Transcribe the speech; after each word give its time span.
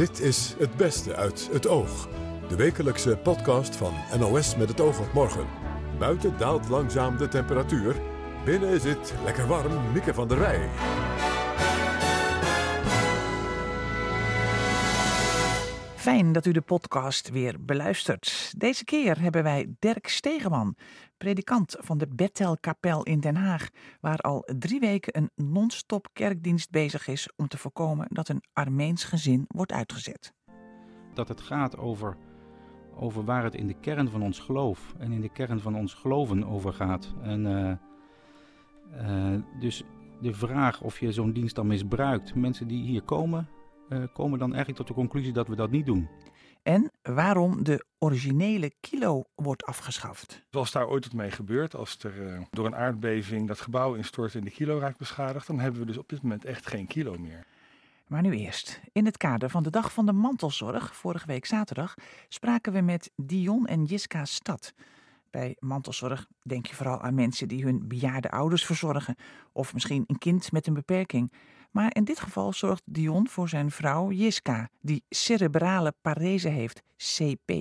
Dit 0.00 0.20
is 0.20 0.54
Het 0.58 0.76
Beste 0.76 1.16
uit 1.16 1.48
het 1.52 1.68
Oog. 1.68 2.08
De 2.48 2.56
wekelijkse 2.56 3.16
podcast 3.16 3.76
van 3.76 3.92
NOS 4.18 4.56
met 4.56 4.68
het 4.68 4.80
oog 4.80 5.00
op 5.00 5.12
morgen. 5.12 5.46
Buiten 5.98 6.34
daalt 6.38 6.68
langzaam 6.68 7.16
de 7.16 7.28
temperatuur. 7.28 7.96
Binnen 8.44 8.80
zit 8.80 9.14
lekker 9.24 9.46
warm 9.46 9.92
Mieke 9.92 10.14
van 10.14 10.28
der 10.28 10.38
Wij. 10.38 10.68
Fijn 16.00 16.32
dat 16.32 16.46
u 16.46 16.52
de 16.52 16.60
podcast 16.60 17.30
weer 17.30 17.64
beluistert. 17.64 18.54
Deze 18.56 18.84
keer 18.84 19.20
hebben 19.20 19.42
wij 19.42 19.74
Dirk 19.78 20.08
Stegeman, 20.08 20.74
predikant 21.16 21.76
van 21.78 21.98
de 21.98 22.06
Bethelkapel 22.08 23.02
in 23.02 23.20
Den 23.20 23.36
Haag, 23.36 23.68
waar 24.00 24.18
al 24.18 24.48
drie 24.58 24.80
weken 24.80 25.16
een 25.16 25.30
non-stop 25.46 26.08
kerkdienst 26.12 26.70
bezig 26.70 27.08
is 27.08 27.28
om 27.36 27.48
te 27.48 27.58
voorkomen 27.58 28.06
dat 28.10 28.28
een 28.28 28.42
Armeens 28.52 29.04
gezin 29.04 29.44
wordt 29.48 29.72
uitgezet. 29.72 30.32
Dat 31.14 31.28
het 31.28 31.40
gaat 31.40 31.76
over, 31.76 32.16
over 32.94 33.24
waar 33.24 33.44
het 33.44 33.54
in 33.54 33.66
de 33.66 33.80
kern 33.80 34.08
van 34.08 34.22
ons 34.22 34.38
geloof 34.38 34.94
en 34.98 35.12
in 35.12 35.20
de 35.20 35.32
kern 35.32 35.60
van 35.60 35.76
ons 35.76 35.94
geloven 35.94 36.44
over 36.44 36.72
gaat. 36.72 37.14
En, 37.22 37.46
eh, 37.46 37.70
eh, 39.34 39.40
dus 39.58 39.82
de 40.20 40.34
vraag 40.34 40.80
of 40.80 41.00
je 41.00 41.12
zo'n 41.12 41.32
dienst 41.32 41.54
dan 41.54 41.66
misbruikt, 41.66 42.34
mensen 42.34 42.68
die 42.68 42.82
hier 42.82 43.02
komen, 43.02 43.48
komen 44.12 44.38
dan 44.38 44.48
eigenlijk 44.48 44.78
tot 44.78 44.86
de 44.86 44.94
conclusie 44.94 45.32
dat 45.32 45.48
we 45.48 45.56
dat 45.56 45.70
niet 45.70 45.86
doen. 45.86 46.08
En 46.62 46.90
waarom 47.02 47.64
de 47.64 47.84
originele 47.98 48.72
kilo 48.80 49.24
wordt 49.34 49.64
afgeschaft. 49.64 50.42
Als 50.50 50.72
daar 50.72 50.88
ooit 50.88 51.04
wat 51.04 51.14
mee 51.14 51.30
gebeurt, 51.30 51.74
als 51.74 51.98
er 51.98 52.26
uh, 52.26 52.40
door 52.50 52.66
een 52.66 52.76
aardbeving 52.76 53.48
dat 53.48 53.60
gebouw 53.60 53.94
instort 53.94 54.34
en 54.34 54.44
de 54.44 54.50
kilo 54.50 54.78
raakt 54.78 54.98
beschadigd, 54.98 55.46
dan 55.46 55.60
hebben 55.60 55.80
we 55.80 55.86
dus 55.86 55.98
op 55.98 56.08
dit 56.08 56.22
moment 56.22 56.44
echt 56.44 56.66
geen 56.66 56.86
kilo 56.86 57.18
meer. 57.18 57.46
Maar 58.06 58.22
nu 58.22 58.36
eerst. 58.36 58.80
In 58.92 59.04
het 59.04 59.16
kader 59.16 59.50
van 59.50 59.62
de 59.62 59.70
Dag 59.70 59.92
van 59.92 60.06
de 60.06 60.12
Mantelzorg, 60.12 60.96
vorige 60.96 61.26
week 61.26 61.46
zaterdag, 61.46 61.94
spraken 62.28 62.72
we 62.72 62.80
met 62.80 63.10
Dion 63.16 63.66
en 63.66 63.84
Jiska 63.84 64.24
Stad. 64.24 64.74
Bij 65.30 65.56
mantelzorg 65.58 66.26
denk 66.42 66.66
je 66.66 66.74
vooral 66.74 67.00
aan 67.00 67.14
mensen 67.14 67.48
die 67.48 67.64
hun 67.64 67.88
bejaarde 67.88 68.30
ouders 68.30 68.64
verzorgen, 68.64 69.16
of 69.52 69.72
misschien 69.74 70.04
een 70.06 70.18
kind 70.18 70.52
met 70.52 70.66
een 70.66 70.74
beperking. 70.74 71.32
Maar 71.70 71.94
in 71.94 72.04
dit 72.04 72.20
geval 72.20 72.52
zorgt 72.52 72.82
Dion 72.84 73.28
voor 73.28 73.48
zijn 73.48 73.70
vrouw 73.70 74.10
Jiska, 74.10 74.68
die 74.80 75.04
cerebrale 75.08 75.94
parese 76.00 76.48
heeft, 76.48 76.82
CP. 76.96 77.52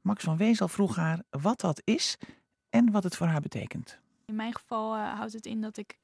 Max 0.00 0.24
van 0.24 0.36
Wezel 0.36 0.68
vroeg 0.68 0.96
haar 0.96 1.22
wat 1.30 1.60
dat 1.60 1.80
is 1.84 2.16
en 2.70 2.90
wat 2.90 3.04
het 3.04 3.16
voor 3.16 3.26
haar 3.26 3.40
betekent. 3.40 3.98
In 4.24 4.34
mijn 4.34 4.54
geval 4.54 4.96
uh, 4.96 5.14
houdt 5.14 5.32
het 5.32 5.46
in 5.46 5.60
dat 5.60 5.76
ik 5.76 5.98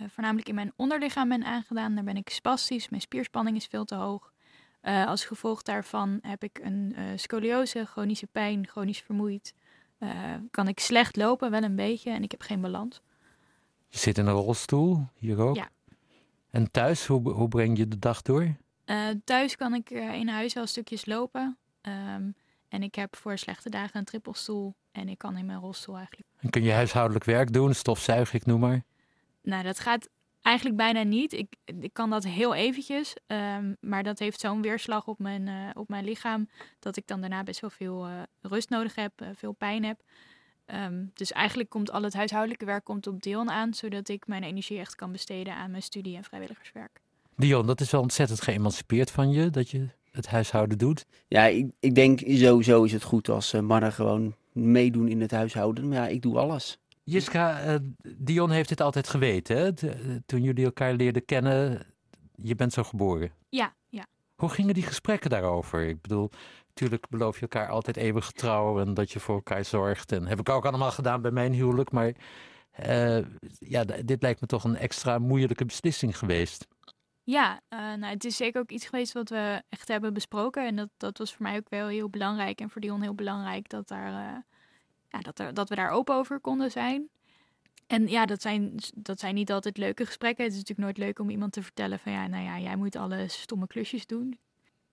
uh, 0.00 0.08
voornamelijk 0.08 0.48
in 0.48 0.54
mijn 0.54 0.72
onderlichaam 0.76 1.28
ben 1.28 1.44
aangedaan. 1.44 1.94
Daar 1.94 2.04
ben 2.04 2.16
ik 2.16 2.28
spastisch, 2.28 2.88
mijn 2.88 3.02
spierspanning 3.02 3.56
is 3.56 3.66
veel 3.66 3.84
te 3.84 3.94
hoog. 3.94 4.32
Uh, 4.82 5.06
als 5.06 5.24
gevolg 5.24 5.62
daarvan 5.62 6.18
heb 6.22 6.42
ik 6.42 6.60
een 6.62 6.96
scoliose, 7.16 7.84
chronische 7.84 8.26
pijn, 8.26 8.66
chronisch 8.66 9.00
vermoeid. 9.00 9.54
kan 10.50 10.68
ik 10.68 10.80
slecht 10.80 11.16
lopen, 11.16 11.50
wel 11.50 11.62
een 11.62 11.76
beetje, 11.76 12.10
en 12.10 12.22
ik 12.22 12.30
heb 12.30 12.40
geen 12.40 12.60
balans. 12.60 13.00
Je 13.88 13.98
zit 13.98 14.18
in 14.18 14.26
een 14.26 14.34
rolstoel, 14.34 15.08
hier 15.14 15.38
ook? 15.38 15.56
Ja. 15.56 15.68
En 16.56 16.70
thuis, 16.70 17.06
hoe, 17.06 17.30
hoe 17.30 17.48
breng 17.48 17.78
je 17.78 17.88
de 17.88 17.98
dag 17.98 18.22
door? 18.22 18.56
Uh, 18.86 19.08
thuis 19.24 19.56
kan 19.56 19.74
ik 19.74 19.90
uh, 19.90 20.14
in 20.14 20.28
huis 20.28 20.54
wel 20.54 20.66
stukjes 20.66 21.06
lopen. 21.06 21.58
Um, 21.82 22.34
en 22.68 22.82
ik 22.82 22.94
heb 22.94 23.16
voor 23.16 23.38
slechte 23.38 23.70
dagen 23.70 23.98
een 23.98 24.04
trippelstoel. 24.04 24.74
En 24.92 25.08
ik 25.08 25.18
kan 25.18 25.36
in 25.36 25.46
mijn 25.46 25.58
rolstoel 25.58 25.96
eigenlijk. 25.96 26.28
En 26.40 26.50
kun 26.50 26.62
je 26.62 26.72
huishoudelijk 26.72 27.24
werk 27.24 27.52
doen, 27.52 27.74
stofzuigen, 27.74 28.34
ik 28.34 28.46
noem 28.46 28.60
maar? 28.60 28.82
Nou, 29.42 29.62
dat 29.62 29.80
gaat 29.80 30.08
eigenlijk 30.42 30.76
bijna 30.76 31.02
niet. 31.02 31.32
Ik, 31.32 31.56
ik 31.64 31.92
kan 31.92 32.10
dat 32.10 32.24
heel 32.24 32.54
eventjes. 32.54 33.16
Um, 33.26 33.76
maar 33.80 34.02
dat 34.02 34.18
heeft 34.18 34.40
zo'n 34.40 34.62
weerslag 34.62 35.06
op 35.06 35.18
mijn, 35.18 35.46
uh, 35.46 35.70
op 35.74 35.88
mijn 35.88 36.04
lichaam. 36.04 36.48
Dat 36.78 36.96
ik 36.96 37.06
dan 37.06 37.20
daarna 37.20 37.42
best 37.42 37.60
wel 37.60 37.70
veel 37.70 38.08
rust 38.40 38.68
nodig 38.68 38.94
heb, 38.94 39.12
veel 39.34 39.52
pijn 39.52 39.84
heb. 39.84 40.02
Um, 40.74 41.10
dus 41.14 41.32
eigenlijk 41.32 41.68
komt 41.68 41.90
al 41.90 42.02
het 42.02 42.14
huishoudelijke 42.14 42.64
werk 42.64 42.84
komt 42.84 43.06
op 43.06 43.22
Dion 43.22 43.50
aan, 43.50 43.74
zodat 43.74 44.08
ik 44.08 44.26
mijn 44.26 44.42
energie 44.42 44.78
echt 44.78 44.94
kan 44.94 45.12
besteden 45.12 45.54
aan 45.54 45.70
mijn 45.70 45.82
studie 45.82 46.16
en 46.16 46.24
vrijwilligerswerk. 46.24 47.00
Dion, 47.36 47.66
dat 47.66 47.80
is 47.80 47.90
wel 47.90 48.00
ontzettend 48.00 48.42
geëmancipeerd 48.42 49.10
van 49.10 49.30
je, 49.30 49.50
dat 49.50 49.70
je 49.70 49.88
het 50.10 50.26
huishouden 50.26 50.78
doet. 50.78 51.06
Ja, 51.28 51.44
ik, 51.44 51.66
ik 51.80 51.94
denk 51.94 52.20
sowieso 52.20 52.84
is 52.84 52.92
het 52.92 53.02
goed 53.02 53.28
als 53.28 53.54
uh, 53.54 53.60
mannen 53.60 53.92
gewoon 53.92 54.34
meedoen 54.52 55.08
in 55.08 55.20
het 55.20 55.30
huishouden. 55.30 55.88
Maar 55.88 55.96
ja, 55.98 56.06
ik 56.06 56.22
doe 56.22 56.38
alles. 56.38 56.78
Jiska, 57.02 57.66
uh, 57.66 57.74
Dion 58.16 58.50
heeft 58.50 58.68
dit 58.68 58.80
altijd 58.80 59.08
geweten, 59.08 59.56
hè? 59.56 59.74
De, 59.74 60.22
toen 60.26 60.42
jullie 60.42 60.64
elkaar 60.64 60.94
leerden 60.94 61.24
kennen, 61.24 61.86
je 62.34 62.54
bent 62.54 62.72
zo 62.72 62.82
geboren. 62.82 63.30
Ja, 63.48 63.74
ja. 63.88 64.06
Hoe 64.34 64.48
gingen 64.48 64.74
die 64.74 64.82
gesprekken 64.82 65.30
daarover? 65.30 65.88
Ik 65.88 66.00
bedoel, 66.00 66.30
Natuurlijk 66.76 67.08
beloof 67.08 67.34
je 67.34 67.40
elkaar 67.40 67.68
altijd 67.68 67.96
eeuwig 67.96 68.30
trouw 68.30 68.80
en 68.80 68.94
dat 68.94 69.12
je 69.12 69.20
voor 69.20 69.34
elkaar 69.34 69.64
zorgt. 69.64 70.12
En 70.12 70.26
heb 70.26 70.38
ik 70.38 70.48
ook 70.48 70.66
allemaal 70.66 70.90
gedaan 70.90 71.22
bij 71.22 71.30
mijn 71.30 71.52
huwelijk. 71.52 71.90
Maar 71.90 72.12
uh, 72.86 73.18
ja, 73.58 73.84
dit 73.84 74.22
lijkt 74.22 74.40
me 74.40 74.46
toch 74.46 74.64
een 74.64 74.76
extra 74.76 75.18
moeilijke 75.18 75.64
beslissing 75.64 76.18
geweest. 76.18 76.66
Ja, 77.22 77.60
uh, 77.68 77.78
nou, 77.78 78.04
het 78.04 78.24
is 78.24 78.36
zeker 78.36 78.60
ook 78.60 78.70
iets 78.70 78.86
geweest 78.86 79.12
wat 79.12 79.28
we 79.28 79.62
echt 79.68 79.88
hebben 79.88 80.14
besproken. 80.14 80.66
En 80.66 80.76
dat, 80.76 80.88
dat 80.96 81.18
was 81.18 81.34
voor 81.34 81.42
mij 81.42 81.56
ook 81.56 81.68
wel 81.68 81.86
heel 81.86 82.10
belangrijk. 82.10 82.60
En 82.60 82.70
voor 82.70 82.80
Dion 82.80 83.02
heel 83.02 83.14
belangrijk 83.14 83.68
dat, 83.68 83.88
daar, 83.88 84.08
uh, 84.08 84.38
ja, 85.08 85.18
dat, 85.20 85.38
er, 85.38 85.54
dat 85.54 85.68
we 85.68 85.74
daar 85.74 85.90
open 85.90 86.14
over 86.14 86.40
konden 86.40 86.70
zijn. 86.70 87.08
En 87.86 88.08
ja, 88.08 88.26
dat 88.26 88.42
zijn, 88.42 88.74
dat 88.94 89.20
zijn 89.20 89.34
niet 89.34 89.52
altijd 89.52 89.76
leuke 89.76 90.06
gesprekken. 90.06 90.44
Het 90.44 90.52
is 90.52 90.58
natuurlijk 90.58 90.86
nooit 90.86 91.06
leuk 91.06 91.18
om 91.18 91.30
iemand 91.30 91.52
te 91.52 91.62
vertellen 91.62 91.98
van 91.98 92.12
ja, 92.12 92.26
nou 92.26 92.44
ja, 92.44 92.58
jij 92.58 92.76
moet 92.76 92.96
alle 92.96 93.28
stomme 93.28 93.66
klusjes 93.66 94.06
doen. 94.06 94.38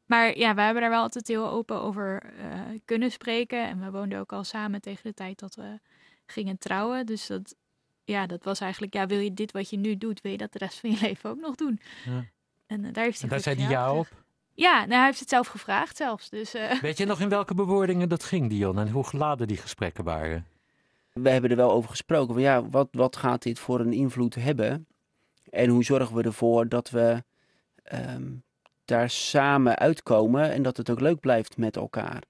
Maar 0.05 0.37
ja, 0.37 0.55
we 0.55 0.61
hebben 0.61 0.81
daar 0.81 0.91
wel 0.91 1.01
altijd 1.01 1.27
heel 1.27 1.49
open 1.49 1.81
over 1.81 2.23
uh, 2.39 2.79
kunnen 2.85 3.11
spreken. 3.11 3.67
En 3.67 3.79
we 3.79 3.91
woonden 3.91 4.19
ook 4.19 4.33
al 4.33 4.43
samen 4.43 4.81
tegen 4.81 5.03
de 5.03 5.13
tijd 5.13 5.39
dat 5.39 5.55
we 5.55 5.79
gingen 6.25 6.57
trouwen. 6.57 7.05
Dus 7.05 7.27
dat, 7.27 7.55
ja, 8.03 8.25
dat 8.25 8.43
was 8.43 8.59
eigenlijk, 8.59 8.93
ja, 8.93 9.05
wil 9.05 9.19
je 9.19 9.33
dit 9.33 9.51
wat 9.51 9.69
je 9.69 9.77
nu 9.77 9.97
doet, 9.97 10.21
wil 10.21 10.31
je 10.31 10.37
dat 10.37 10.51
de 10.51 10.59
rest 10.59 10.79
van 10.79 10.91
je 10.91 10.97
leven 11.07 11.29
ook 11.29 11.39
nog 11.39 11.55
doen? 11.55 11.79
Ja. 12.05 12.25
En 12.65 12.83
uh, 12.83 12.93
daar 12.93 13.03
heeft 13.03 13.21
hij 13.21 13.29
en 13.29 13.35
daar 13.35 13.39
zei 13.39 13.61
hij 13.61 13.69
ja 13.69 13.93
op? 13.93 14.07
Ja, 14.55 14.79
nou, 14.79 14.93
hij 14.93 15.05
heeft 15.05 15.19
het 15.19 15.29
zelf 15.29 15.47
gevraagd 15.47 15.97
zelfs. 15.97 16.29
Dus, 16.29 16.55
uh... 16.55 16.81
Weet 16.81 16.97
je 16.97 17.05
nog 17.05 17.19
in 17.19 17.29
welke 17.29 17.53
bewoordingen 17.53 18.09
dat 18.09 18.23
ging, 18.23 18.49
Dion? 18.49 18.79
En 18.79 18.89
hoe 18.89 19.03
geladen 19.03 19.47
die 19.47 19.57
gesprekken 19.57 20.03
waren? 20.03 20.47
We 21.13 21.29
hebben 21.29 21.49
er 21.49 21.55
wel 21.55 21.71
over 21.71 21.89
gesproken. 21.89 22.33
Van 22.33 22.43
ja, 22.43 22.69
wat, 22.69 22.87
wat 22.91 23.15
gaat 23.15 23.43
dit 23.43 23.59
voor 23.59 23.79
een 23.79 23.93
invloed 23.93 24.35
hebben? 24.35 24.87
En 25.49 25.69
hoe 25.69 25.83
zorgen 25.83 26.15
we 26.15 26.23
ervoor 26.23 26.69
dat 26.69 26.89
we 26.89 27.23
um, 27.93 28.43
daar 28.85 29.09
samen 29.09 29.77
uitkomen 29.77 30.51
en 30.51 30.63
dat 30.63 30.77
het 30.77 30.89
ook 30.89 30.99
leuk 30.99 31.19
blijft 31.19 31.57
met 31.57 31.75
elkaar. 31.75 32.23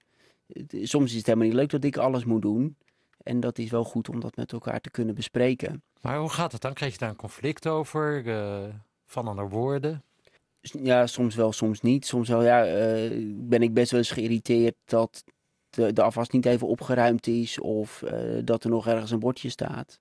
Soms 0.67 1.11
is 1.11 1.17
het 1.17 1.25
helemaal 1.25 1.47
niet 1.47 1.55
leuk 1.55 1.69
dat 1.69 1.83
ik 1.83 1.97
alles 1.97 2.25
moet 2.25 2.41
doen. 2.41 2.77
En 3.23 3.39
dat 3.39 3.57
is 3.57 3.69
wel 3.69 3.83
goed 3.83 4.09
om 4.09 4.19
dat 4.19 4.35
met 4.35 4.51
elkaar 4.51 4.81
te 4.81 4.91
kunnen 4.91 5.15
bespreken. 5.15 5.83
Maar 6.01 6.17
hoe 6.17 6.29
gaat 6.29 6.51
het 6.51 6.61
dan? 6.61 6.73
Krijg 6.73 6.91
je 6.91 6.97
daar 6.97 7.09
een 7.09 7.15
conflict 7.15 7.67
over? 7.67 8.25
Uh, 8.25 8.63
van 9.05 9.27
andere 9.27 9.47
woorden? 9.47 10.03
Ja, 10.61 11.07
soms 11.07 11.35
wel, 11.35 11.51
soms 11.51 11.81
niet. 11.81 12.05
Soms 12.05 12.29
wel, 12.29 12.43
ja, 12.43 12.65
uh, 12.65 13.11
ben 13.27 13.61
ik 13.61 13.73
best 13.73 13.91
wel 13.91 13.99
eens 13.99 14.11
geïrriteerd 14.11 14.75
dat 14.85 15.23
de, 15.69 15.93
de 15.93 16.01
afwas 16.01 16.29
niet 16.29 16.45
even 16.45 16.67
opgeruimd 16.67 17.27
is. 17.27 17.59
Of 17.59 18.01
uh, 18.01 18.11
dat 18.43 18.63
er 18.63 18.69
nog 18.69 18.87
ergens 18.87 19.11
een 19.11 19.19
bordje 19.19 19.49
staat. 19.49 19.99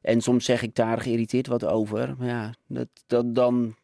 En 0.00 0.20
soms 0.20 0.44
zeg 0.44 0.62
ik 0.62 0.74
daar 0.74 1.00
geïrriteerd 1.00 1.46
wat 1.46 1.64
over. 1.64 2.14
Maar 2.18 2.28
ja, 2.28 2.54
dat, 2.66 2.88
dat, 3.06 3.34
dan 3.34 3.74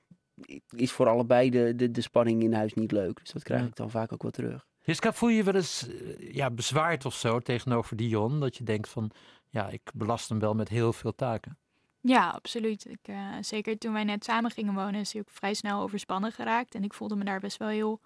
is 0.76 0.92
voor 0.92 1.08
allebei 1.08 1.50
de, 1.50 1.74
de, 1.76 1.90
de 1.90 2.00
spanning 2.00 2.42
in 2.42 2.52
huis 2.52 2.74
niet 2.74 2.92
leuk. 2.92 3.18
Dus 3.20 3.32
dat 3.32 3.42
krijg 3.42 3.66
ik 3.66 3.76
dan 3.76 3.90
vaak 3.90 4.12
ook 4.12 4.22
wel 4.22 4.30
terug. 4.30 4.66
Jiska, 4.84 5.12
voel 5.12 5.28
je 5.28 5.42
wel 5.42 5.54
eens 5.54 5.86
ja, 6.18 6.50
bezwaard 6.50 7.04
of 7.04 7.14
zo 7.14 7.38
tegenover 7.38 7.96
Dion? 7.96 8.40
Dat 8.40 8.56
je 8.56 8.64
denkt 8.64 8.88
van, 8.88 9.10
ja, 9.48 9.68
ik 9.68 9.90
belast 9.94 10.28
hem 10.28 10.38
wel 10.38 10.54
met 10.54 10.68
heel 10.68 10.92
veel 10.92 11.14
taken. 11.14 11.58
Ja, 12.00 12.28
absoluut. 12.28 12.86
Ik, 12.88 13.08
uh, 13.08 13.34
zeker 13.40 13.78
toen 13.78 13.92
wij 13.92 14.04
net 14.04 14.24
samen 14.24 14.50
gingen 14.50 14.74
wonen, 14.74 15.00
is 15.00 15.12
hij 15.12 15.20
ook 15.20 15.30
vrij 15.30 15.54
snel 15.54 15.82
overspannen 15.82 16.32
geraakt. 16.32 16.74
En 16.74 16.84
ik 16.84 16.94
voelde 16.94 17.16
me 17.16 17.24
daar 17.24 17.40
best 17.40 17.56
wel 17.56 17.68
heel 17.68 18.00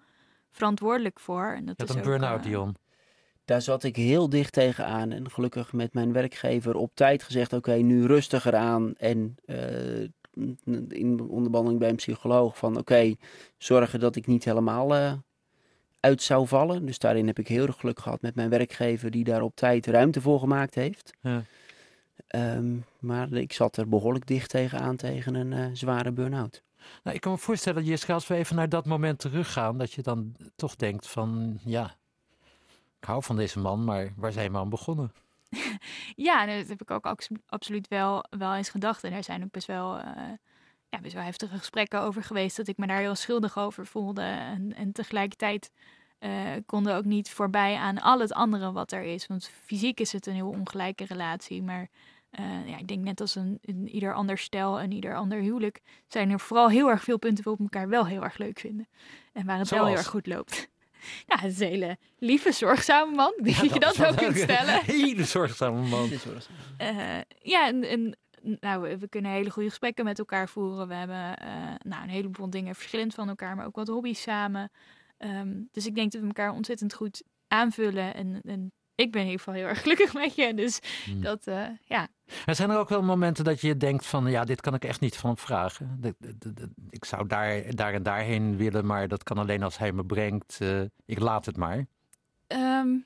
verantwoordelijk 0.51 1.19
voor. 1.19 1.45
En 1.45 1.65
dat 1.65 1.75
je 1.77 1.83
is 1.83 1.95
een 1.95 2.01
burn-out, 2.01 2.39
uh, 2.39 2.45
Dion. 2.45 2.75
Daar 3.45 3.61
zat 3.61 3.83
ik 3.83 3.95
heel 3.95 4.29
dicht 4.29 4.53
tegenaan. 4.53 5.11
En 5.11 5.31
gelukkig 5.31 5.73
met 5.73 5.93
mijn 5.93 6.13
werkgever 6.13 6.75
op 6.75 6.95
tijd 6.95 7.23
gezegd: 7.23 7.53
oké, 7.53 7.69
okay, 7.69 7.81
nu 7.81 8.05
rustiger 8.05 8.55
aan. 8.55 8.95
En 8.95 9.35
uh, 9.45 10.07
in 11.59 11.65
onderbandeling 11.67 11.79
bij 11.79 11.89
een 11.89 12.15
psycholoog 12.15 12.57
van 12.57 12.77
oké, 12.77 13.15
zorgen 13.57 13.99
dat 13.99 14.15
ik 14.15 14.27
niet 14.27 14.43
helemaal 14.45 14.95
uh, 14.95 15.13
uit 15.99 16.21
zou 16.21 16.47
vallen. 16.47 16.85
Dus 16.85 16.99
daarin 16.99 17.27
heb 17.27 17.39
ik 17.39 17.47
heel 17.47 17.65
erg 17.65 17.79
geluk 17.79 17.99
gehad 17.99 18.21
met 18.21 18.35
mijn 18.35 18.49
werkgever 18.49 19.11
die 19.11 19.23
daar 19.23 19.41
op 19.41 19.55
tijd 19.55 19.87
ruimte 19.87 20.21
voor 20.21 20.39
gemaakt 20.39 20.75
heeft. 20.75 21.13
Ja. 21.21 21.43
Um, 22.35 22.85
maar 22.99 23.33
ik 23.33 23.53
zat 23.53 23.77
er 23.77 23.89
behoorlijk 23.89 24.27
dicht 24.27 24.49
tegenaan 24.49 24.95
tegen 24.95 25.35
een 25.35 25.51
uh, 25.51 25.65
zware 25.73 26.11
burn-out. 26.11 26.63
Nou, 27.03 27.15
ik 27.15 27.21
kan 27.21 27.31
me 27.31 27.37
voorstellen, 27.37 27.83
Jiska, 27.83 28.13
als 28.13 28.27
we 28.27 28.35
even 28.35 28.55
naar 28.55 28.69
dat 28.69 28.85
moment 28.85 29.19
teruggaan, 29.19 29.77
dat 29.77 29.91
je 29.91 30.01
dan 30.01 30.35
toch 30.55 30.75
denkt 30.75 31.07
van 31.07 31.59
ja, 31.65 31.95
ik 32.99 33.07
hou 33.07 33.23
van 33.23 33.35
deze 33.35 33.59
man, 33.59 33.83
maar 33.83 34.13
waar 34.15 34.31
zijn 34.31 34.51
we 34.51 34.57
aan 34.57 34.69
begonnen? 34.69 35.11
ja, 36.27 36.45
dat 36.45 36.67
heb 36.67 36.81
ik 36.81 36.91
ook 36.91 37.15
absoluut 37.45 37.87
wel, 37.87 38.25
wel 38.29 38.55
eens 38.55 38.69
gedacht. 38.69 39.03
En 39.03 39.13
er 39.13 39.23
zijn 39.23 39.43
ook 39.43 39.51
best 39.51 39.67
wel 39.67 39.97
uh, 39.97 40.03
ja, 40.89 40.99
best 40.99 41.13
wel 41.13 41.23
heftige 41.23 41.57
gesprekken 41.57 42.01
over 42.01 42.23
geweest. 42.23 42.57
Dat 42.57 42.67
ik 42.67 42.77
me 42.77 42.87
daar 42.87 42.99
heel 42.99 43.15
schuldig 43.15 43.57
over 43.57 43.85
voelde. 43.85 44.21
En, 44.21 44.73
en 44.75 44.91
tegelijkertijd 44.91 45.71
uh, 46.19 46.51
konden 46.65 46.95
ook 46.95 47.05
niet 47.05 47.29
voorbij 47.29 47.75
aan 47.75 48.01
al 48.01 48.19
het 48.19 48.33
andere 48.33 48.71
wat 48.71 48.91
er 48.91 49.03
is. 49.03 49.27
Want 49.27 49.49
fysiek 49.65 49.99
is 49.99 50.11
het 50.11 50.25
een 50.25 50.33
heel 50.33 50.49
ongelijke 50.49 51.05
relatie. 51.05 51.63
Maar 51.63 51.89
uh, 52.39 52.67
ja, 52.67 52.77
ik 52.77 52.87
denk 52.87 53.03
net 53.03 53.21
als 53.21 53.35
een, 53.35 53.59
een, 53.61 53.89
ieder 53.89 54.13
ander 54.13 54.37
stel 54.37 54.79
en 54.79 54.91
ieder 54.91 55.15
ander 55.15 55.39
huwelijk, 55.39 55.81
zijn 56.07 56.29
er 56.29 56.39
vooral 56.39 56.69
heel 56.69 56.89
erg 56.89 57.03
veel 57.03 57.17
punten 57.17 57.43
waarop 57.43 57.67
we 57.67 57.73
elkaar 57.73 57.89
wel 57.89 58.07
heel 58.07 58.23
erg 58.23 58.37
leuk 58.37 58.59
vinden. 58.59 58.87
En 59.33 59.45
waar 59.45 59.57
het 59.57 59.69
wel 59.69 59.85
heel 59.85 59.97
erg 59.97 60.07
goed 60.07 60.27
loopt. 60.27 60.67
Ja, 61.27 61.39
het 61.39 61.51
is 61.51 61.59
een 61.59 61.67
hele 61.67 61.97
lieve, 62.19 62.51
zorgzame 62.51 63.15
man. 63.15 63.33
Die 63.37 63.55
ja, 63.55 63.73
je 63.73 63.79
dat 63.79 64.05
ook 64.05 64.15
kunt 64.17 64.37
stellen. 64.37 64.73
Een 64.73 64.85
hele 64.85 65.23
zorgzame 65.23 65.81
man. 65.81 66.09
Uh, 66.81 67.17
ja, 67.41 67.67
en, 67.67 67.83
en 67.83 68.17
nou, 68.59 68.97
we 68.97 69.07
kunnen 69.09 69.31
hele 69.31 69.49
goede 69.49 69.69
gesprekken 69.69 70.05
met 70.05 70.19
elkaar 70.19 70.49
voeren. 70.49 70.87
We 70.87 70.93
hebben 70.93 71.37
uh, 71.41 71.73
nou, 71.83 72.03
een 72.03 72.09
heleboel 72.09 72.49
dingen 72.49 72.75
verschillend 72.75 73.13
van 73.13 73.29
elkaar, 73.29 73.55
maar 73.55 73.65
ook 73.65 73.75
wat 73.75 73.87
hobby's 73.87 74.21
samen. 74.21 74.71
Um, 75.17 75.67
dus 75.71 75.85
ik 75.85 75.95
denk 75.95 76.11
dat 76.11 76.21
we 76.21 76.27
elkaar 76.27 76.51
ontzettend 76.51 76.93
goed 76.93 77.23
aanvullen. 77.47 78.13
En, 78.13 78.41
en 78.43 78.71
ik 78.95 79.11
ben 79.11 79.21
in 79.21 79.27
ieder 79.27 79.43
geval 79.43 79.53
heel 79.53 79.67
erg 79.67 79.81
gelukkig 79.81 80.13
met 80.13 80.35
je. 80.35 80.53
Dus 80.53 80.79
hmm. 81.05 81.21
dat, 81.21 81.47
uh, 81.47 81.67
ja. 81.81 82.07
Er 82.45 82.55
zijn 82.55 82.69
er 82.69 82.77
ook 82.77 82.89
wel 82.89 83.03
momenten 83.03 83.43
dat 83.43 83.61
je 83.61 83.77
denkt 83.77 84.05
van, 84.05 84.27
ja, 84.27 84.43
dit 84.43 84.61
kan 84.61 84.73
ik 84.73 84.85
echt 84.85 84.99
niet 84.99 85.17
van 85.17 85.29
hem 85.29 85.39
vragen. 85.39 85.99
Ik 86.89 87.05
zou 87.05 87.27
daar, 87.27 87.75
daar 87.75 87.93
en 87.93 88.03
daarheen 88.03 88.57
willen, 88.57 88.85
maar 88.85 89.07
dat 89.07 89.23
kan 89.23 89.37
alleen 89.37 89.63
als 89.63 89.77
hij 89.77 89.91
me 89.91 90.05
brengt. 90.05 90.59
Uh, 90.61 90.81
ik 91.05 91.19
laat 91.19 91.45
het 91.45 91.57
maar. 91.57 91.85
Um, 92.47 93.05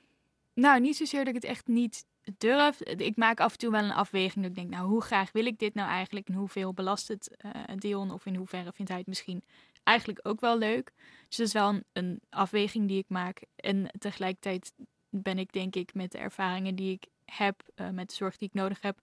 nou, 0.54 0.80
niet 0.80 0.96
zozeer 0.96 1.18
dat 1.18 1.28
ik 1.28 1.42
het 1.42 1.50
echt 1.50 1.66
niet 1.66 2.04
durf. 2.38 2.80
Ik 2.82 3.16
maak 3.16 3.40
af 3.40 3.52
en 3.52 3.58
toe 3.58 3.70
wel 3.70 3.84
een 3.84 3.92
afweging. 3.92 4.34
Dat 4.34 4.44
ik 4.44 4.54
denk, 4.54 4.70
nou, 4.70 4.88
hoe 4.88 5.02
graag 5.02 5.32
wil 5.32 5.46
ik 5.46 5.58
dit 5.58 5.74
nou 5.74 5.88
eigenlijk? 5.88 6.28
En 6.28 6.34
hoeveel 6.34 6.74
belast 6.74 7.08
het 7.08 7.36
uh, 7.44 7.50
Dion? 7.76 8.10
Of 8.10 8.26
in 8.26 8.36
hoeverre 8.36 8.72
vindt 8.72 8.90
hij 8.90 9.00
het 9.00 9.08
misschien 9.08 9.44
eigenlijk 9.84 10.20
ook 10.22 10.40
wel 10.40 10.58
leuk? 10.58 10.92
Dus 11.28 11.36
dat 11.36 11.46
is 11.46 11.52
wel 11.52 11.80
een, 11.92 12.20
afweging 12.30 12.88
die 12.88 12.98
ik 12.98 13.08
maak. 13.08 13.42
En 13.56 13.90
tegelijkertijd 13.98 14.72
ben 15.08 15.38
ik 15.38 15.52
denk 15.52 15.76
ik 15.76 15.94
met 15.94 16.12
de 16.12 16.18
ervaringen 16.18 16.74
die 16.74 16.92
ik 16.92 17.06
heb, 17.24 17.62
uh, 17.76 17.88
met 17.88 18.08
de 18.08 18.14
zorg 18.14 18.36
die 18.36 18.48
ik 18.48 18.54
nodig 18.54 18.80
heb, 18.80 19.00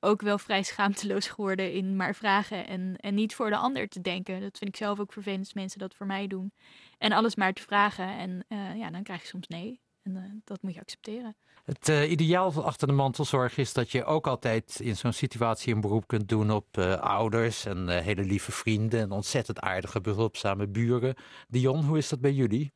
ook 0.00 0.22
wel 0.22 0.38
vrij 0.38 0.62
schaamteloos 0.62 1.28
geworden 1.28 1.72
in 1.72 1.96
maar 1.96 2.14
vragen 2.14 2.66
en, 2.66 2.96
en 2.96 3.14
niet 3.14 3.34
voor 3.34 3.50
de 3.50 3.56
ander 3.56 3.88
te 3.88 4.00
denken. 4.00 4.40
Dat 4.40 4.58
vind 4.58 4.70
ik 4.70 4.76
zelf 4.76 5.00
ook 5.00 5.12
vervelend 5.12 5.40
als 5.40 5.54
mensen 5.54 5.78
dat 5.78 5.94
voor 5.94 6.06
mij 6.06 6.26
doen. 6.26 6.52
En 6.98 7.12
alles 7.12 7.34
maar 7.34 7.52
te 7.52 7.62
vragen 7.62 8.08
en 8.08 8.44
uh, 8.48 8.76
ja, 8.76 8.90
dan 8.90 9.02
krijg 9.02 9.20
je 9.20 9.26
soms 9.26 9.48
nee. 9.48 9.80
En 10.04 10.16
uh, 10.16 10.22
dat 10.44 10.62
moet 10.62 10.74
je 10.74 10.80
accepteren. 10.80 11.36
Het 11.64 11.88
uh, 11.88 12.10
ideaal 12.10 12.64
achter 12.64 12.88
de 12.88 12.94
mantelzorg 12.94 13.56
is 13.56 13.72
dat 13.72 13.90
je 13.90 14.04
ook 14.04 14.26
altijd 14.26 14.80
in 14.80 14.96
zo'n 14.96 15.12
situatie 15.12 15.74
een 15.74 15.80
beroep 15.80 16.06
kunt 16.06 16.28
doen 16.28 16.50
op 16.50 16.76
uh, 16.78 16.94
ouders 16.94 17.64
en 17.64 17.88
hele 17.88 18.24
lieve 18.24 18.52
vrienden 18.52 19.00
en 19.00 19.10
ontzettend 19.10 19.60
aardige, 19.60 20.00
behulpzame 20.00 20.66
buren. 20.66 21.14
Dion, 21.48 21.84
hoe 21.84 21.98
is 21.98 22.08
dat 22.08 22.20
bij 22.20 22.32
jullie? 22.32 22.72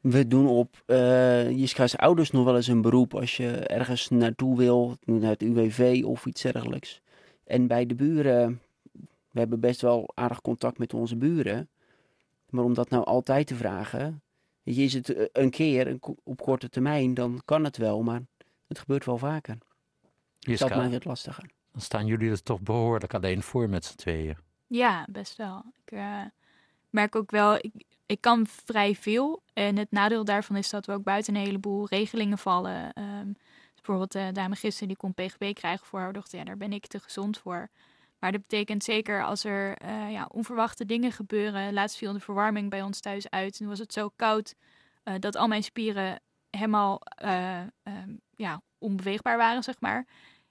We 0.00 0.26
doen 0.26 0.46
op 0.46 0.82
uh, 0.86 1.50
Jiska's 1.50 1.96
ouders 1.96 2.30
nog 2.30 2.44
wel 2.44 2.56
eens 2.56 2.66
een 2.66 2.82
beroep 2.82 3.14
als 3.14 3.36
je 3.36 3.50
ergens 3.50 4.08
naartoe 4.08 4.56
wil, 4.56 4.96
naar 5.04 5.30
het 5.30 5.42
UWV 5.42 6.02
of 6.06 6.26
iets 6.26 6.42
dergelijks. 6.42 7.00
En 7.44 7.66
bij 7.66 7.86
de 7.86 7.94
buren, 7.94 8.60
we 9.30 9.38
hebben 9.38 9.60
best 9.60 9.80
wel 9.80 10.10
aardig 10.14 10.40
contact 10.40 10.78
met 10.78 10.94
onze 10.94 11.16
buren. 11.16 11.68
Maar 12.50 12.64
om 12.64 12.74
dat 12.74 12.90
nou 12.90 13.04
altijd 13.04 13.46
te 13.46 13.54
vragen, 13.54 14.22
je, 14.64 14.82
is 14.82 14.92
het 14.92 15.14
eh, 15.14 15.26
een 15.32 15.50
keer 15.50 15.98
op 16.24 16.40
korte 16.40 16.68
termijn, 16.68 17.14
dan 17.14 17.42
kan 17.44 17.64
het 17.64 17.76
wel, 17.76 18.02
maar 18.02 18.20
het 18.66 18.78
gebeurt 18.78 19.04
wel 19.04 19.18
vaker. 19.18 19.58
Jiska, 20.38 20.68
dat 20.68 20.76
maakt 20.76 20.92
het 20.92 21.04
lastiger. 21.04 21.50
Dan 21.72 21.82
staan 21.82 22.06
jullie 22.06 22.30
er 22.30 22.42
toch 22.42 22.60
behoorlijk 22.60 23.14
alleen 23.14 23.42
voor 23.42 23.68
met 23.68 23.84
z'n 23.84 23.96
tweeën. 23.96 24.36
Ja, 24.66 25.06
best 25.10 25.36
wel. 25.36 25.64
Ik 25.84 25.92
uh, 25.92 26.22
merk 26.90 27.16
ook 27.16 27.30
wel, 27.30 27.54
ik, 27.54 27.72
ik 28.06 28.20
kan 28.20 28.46
vrij 28.46 28.94
veel. 28.94 29.42
En 29.52 29.76
het 29.76 29.90
nadeel 29.90 30.24
daarvan 30.24 30.56
is 30.56 30.70
dat 30.70 30.86
we 30.86 30.92
ook 30.92 31.02
buiten 31.02 31.34
een 31.34 31.44
heleboel 31.44 31.86
regelingen 31.88 32.38
vallen. 32.38 32.92
Um, 32.98 33.36
bijvoorbeeld 33.74 34.12
de 34.12 34.30
dame 34.32 34.56
gisteren 34.56 34.88
die 34.88 34.96
kon 34.96 35.14
PGB 35.14 35.54
krijgen 35.54 35.86
voor 35.86 36.00
haar 36.00 36.12
dochter. 36.12 36.38
Ja, 36.38 36.44
daar 36.44 36.56
ben 36.56 36.72
ik 36.72 36.86
te 36.86 37.00
gezond 37.00 37.38
voor. 37.38 37.68
Maar 38.24 38.32
dat 38.32 38.40
betekent 38.40 38.84
zeker 38.84 39.24
als 39.24 39.44
er 39.44 39.82
uh, 39.84 40.10
ja, 40.10 40.28
onverwachte 40.32 40.84
dingen 40.84 41.12
gebeuren. 41.12 41.72
Laatst 41.72 41.96
viel 41.96 42.12
de 42.12 42.20
verwarming 42.20 42.70
bij 42.70 42.82
ons 42.82 43.00
thuis 43.00 43.30
uit. 43.30 43.60
Nu 43.60 43.66
was 43.66 43.78
het 43.78 43.92
zo 43.92 44.08
koud 44.16 44.54
uh, 45.04 45.14
dat 45.18 45.36
al 45.36 45.48
mijn 45.48 45.62
spieren 45.62 46.20
helemaal 46.50 47.00
uh, 47.24 47.60
um, 47.82 48.20
ja, 48.34 48.62
onbeweegbaar 48.78 49.36
waren, 49.36 49.62
zeg 49.62 49.80
maar. 49.80 50.06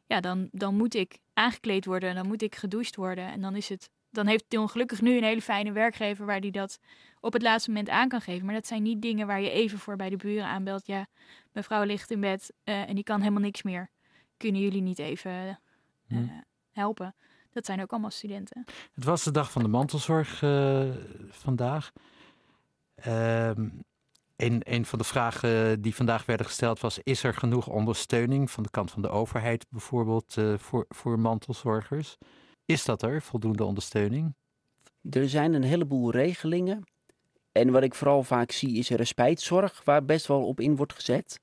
Ja, 0.06 0.20
dan, 0.20 0.50
dan 0.52 0.76
moet 0.76 0.94
ik 0.94 1.18
aangekleed 1.34 1.86
worden. 1.86 2.16
Dan 2.16 2.28
moet 2.28 2.42
ik 2.42 2.56
gedoucht 2.56 2.96
worden. 2.96 3.28
En 3.28 3.42
dan 3.42 3.56
is 3.56 3.70
het 3.70 3.90
dan 4.10 4.28
heeft 4.28 4.46
Dion 4.48 4.70
gelukkig 4.70 5.02
nu 5.02 5.18
een 5.18 5.24
hele 5.24 5.42
fijne 5.42 5.72
werkgever 5.72 6.26
waar 6.26 6.42
die 6.42 6.52
dat 6.52 6.80
op 7.20 7.34
het 7.34 7.42
laatste 7.42 7.70
moment 7.70 7.90
aan 7.90 8.08
kan 8.08 8.22
geven. 8.22 8.46
Maar 8.46 8.56
dat 8.56 8.68
zijn 8.68 8.84
niet 8.84 9.02
dingen 9.02 9.28
waar 9.28 9.42
je 9.42 9.50
even 9.50 9.80
voor 9.80 9.96
bij 9.96 10.10
de 10.10 10.18
buren 10.18 10.46
aanbelt. 10.46 10.86
Ja, 10.86 11.08
mijn 11.52 11.66
vrouw 11.66 11.84
ligt 11.84 12.12
in 12.12 12.20
bed 12.20 12.54
en 12.64 12.96
die 12.96 13.04
kan 13.04 13.20
helemaal 13.20 13.42
niks 13.42 13.64
meer. 13.64 13.90
Kunnen 14.38 14.62
jullie 14.62 14.82
niet 14.82 15.00
even 15.00 15.60
uh, 16.08 16.20
helpen? 16.72 17.16
Dat 17.54 17.66
zijn 17.66 17.82
ook 17.82 17.92
allemaal 17.92 18.12
studenten. 18.12 18.64
Het 18.94 19.04
was 19.04 19.24
de 19.24 19.32
dag 19.32 19.52
van 19.52 19.62
de 19.62 19.68
mantelzorg 19.68 20.42
uh, 20.42 20.90
vandaag. 21.30 21.92
Ehm, 22.96 23.70
een, 24.36 24.62
een 24.64 24.86
van 24.86 25.00
de 25.00 25.06
vragen 25.06 25.82
die 25.82 25.96
vandaag 25.96 26.26
werden 26.26 26.46
gesteld 26.46 26.80
was: 26.80 27.00
is 27.00 27.24
er 27.24 27.34
genoeg 27.34 27.68
ondersteuning 27.68 28.52
van 28.52 28.64
de 28.64 28.70
kant 28.70 28.92
van 28.92 29.02
de 29.02 29.10
overheid, 29.10 29.66
bijvoorbeeld 29.70 30.36
voor, 30.58 30.86
voor 30.90 31.20
mantelzorgers? 31.20 32.18
Is 32.66 32.86
dat 32.86 33.02
er, 33.02 33.22
voldoende 33.22 33.64
ondersteuning? 33.64 34.36
Er 35.10 35.30
zijn 35.30 35.54
een 35.54 35.64
heleboel 35.64 36.12
regelingen. 36.12 36.84
En 37.52 37.72
wat 37.72 37.84
ik 37.84 37.96
vooral 37.96 38.24
vaak 38.24 38.52
zie 38.52 38.78
is 38.78 38.90
respijtzorg, 38.90 39.84
waar 39.84 40.06
best 40.06 40.28
wel 40.28 40.48
op 40.48 40.60
in 40.60 40.76
wordt 40.76 40.94
gezet. 40.94 41.40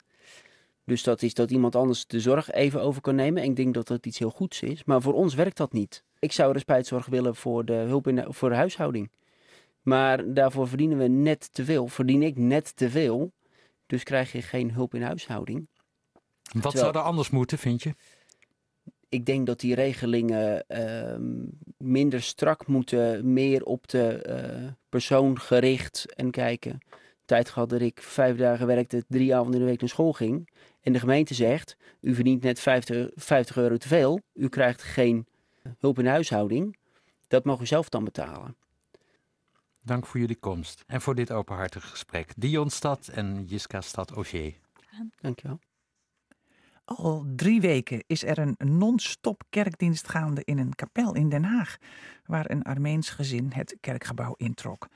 Dus 0.91 1.03
dat 1.03 1.23
is 1.23 1.35
dat 1.35 1.51
iemand 1.51 1.77
anders 1.77 2.07
de 2.07 2.21
zorg 2.21 2.51
even 2.51 2.83
over 2.83 3.01
kan 3.01 3.15
nemen. 3.15 3.43
En 3.43 3.49
ik 3.49 3.57
denk 3.57 3.75
dat 3.75 3.87
dat 3.87 4.07
iets 4.07 4.19
heel 4.19 4.31
goeds 4.31 4.63
is. 4.63 4.85
Maar 4.85 5.03
voor 5.03 5.15
ons 5.15 5.35
werkt 5.35 5.57
dat 5.57 5.73
niet. 5.73 6.05
Ik 6.19 6.33
zou 6.33 6.53
respijtzorg 6.53 7.07
willen 7.07 7.35
voor 7.35 7.65
de 7.65 7.73
hulp 7.73 8.09
in 8.09 8.15
de, 8.15 8.25
voor 8.29 8.49
de 8.49 8.55
huishouding. 8.55 9.11
Maar 9.83 10.35
daarvoor 10.35 10.69
verdienen 10.69 10.99
we 10.99 11.07
net 11.07 11.55
te 11.55 11.65
veel. 11.65 11.87
Verdien 11.89 12.23
ik 12.23 12.37
net 12.37 12.77
te 12.77 12.91
veel. 12.91 13.33
Dus 13.87 14.03
krijg 14.03 14.33
je 14.33 14.43
geen 14.43 14.73
hulp 14.73 14.95
in 14.95 15.03
huishouding. 15.03 15.69
Wat 16.43 16.63
Terwijl, 16.63 16.85
zou 16.85 16.97
er 16.97 17.03
anders 17.03 17.31
moeten, 17.31 17.59
vind 17.59 17.83
je? 17.83 17.95
ik 19.09 19.27
denk 19.27 19.47
dat 19.47 19.61
die 19.61 19.75
regelingen 19.75 20.65
uh, 20.69 21.17
minder 21.77 22.23
strak 22.23 22.67
moeten, 22.67 23.33
meer 23.33 23.65
op 23.65 23.89
de 23.89 24.27
uh, 24.29 24.71
persoon 24.89 25.41
gericht 25.41 26.15
en 26.15 26.31
kijken. 26.31 26.79
Tijd 27.25 27.49
gehad 27.49 27.69
dat 27.69 27.81
ik 27.81 28.03
vijf 28.03 28.37
dagen 28.37 28.67
werkte, 28.67 29.05
drie 29.09 29.35
avonden 29.35 29.55
in 29.55 29.61
de 29.61 29.71
week 29.71 29.81
naar 29.81 29.89
school 29.89 30.13
ging. 30.13 30.49
En 30.81 30.93
de 30.93 30.99
gemeente 30.99 31.35
zegt, 31.35 31.77
u 32.01 32.15
verdient 32.15 32.43
net 32.43 32.61
50, 32.61 33.11
50 33.15 33.57
euro 33.57 33.77
te 33.77 33.89
veel, 33.89 34.21
u 34.35 34.49
krijgt 34.49 34.83
geen 34.83 35.27
hulp 35.79 35.99
in 35.99 36.05
de 36.05 36.11
huishouding. 36.11 36.77
Dat 37.29 37.45
mag 37.45 37.61
u 37.61 37.67
zelf 37.67 37.89
dan 37.89 38.05
betalen. 38.05 38.57
Dank 39.83 40.07
voor 40.07 40.21
jullie 40.21 40.37
komst 40.37 40.85
en 40.87 41.01
voor 41.01 41.15
dit 41.15 41.33
openhartige 41.33 41.87
gesprek. 41.87 42.33
Dion 42.37 42.71
Stad 42.71 43.09
en 43.09 43.45
Jiska 43.45 43.81
Stad 43.81 44.11
Auger. 44.11 44.55
Dankjewel. 45.21 45.59
Al 46.85 47.25
drie 47.37 47.61
weken 47.61 48.05
is 48.07 48.25
er 48.25 48.39
een 48.39 48.57
non-stop 48.59 49.43
kerkdienst 49.49 50.09
gaande 50.09 50.45
in 50.45 50.59
een 50.59 50.75
kapel 50.75 51.15
in 51.15 51.29
Den 51.29 51.45
Haag, 51.45 51.77
waar 52.25 52.51
een 52.51 52.63
Armeens 52.63 53.11
gezin 53.11 53.51
het 53.55 53.77
kerkgebouw 53.81 54.35
introk. 54.37 54.89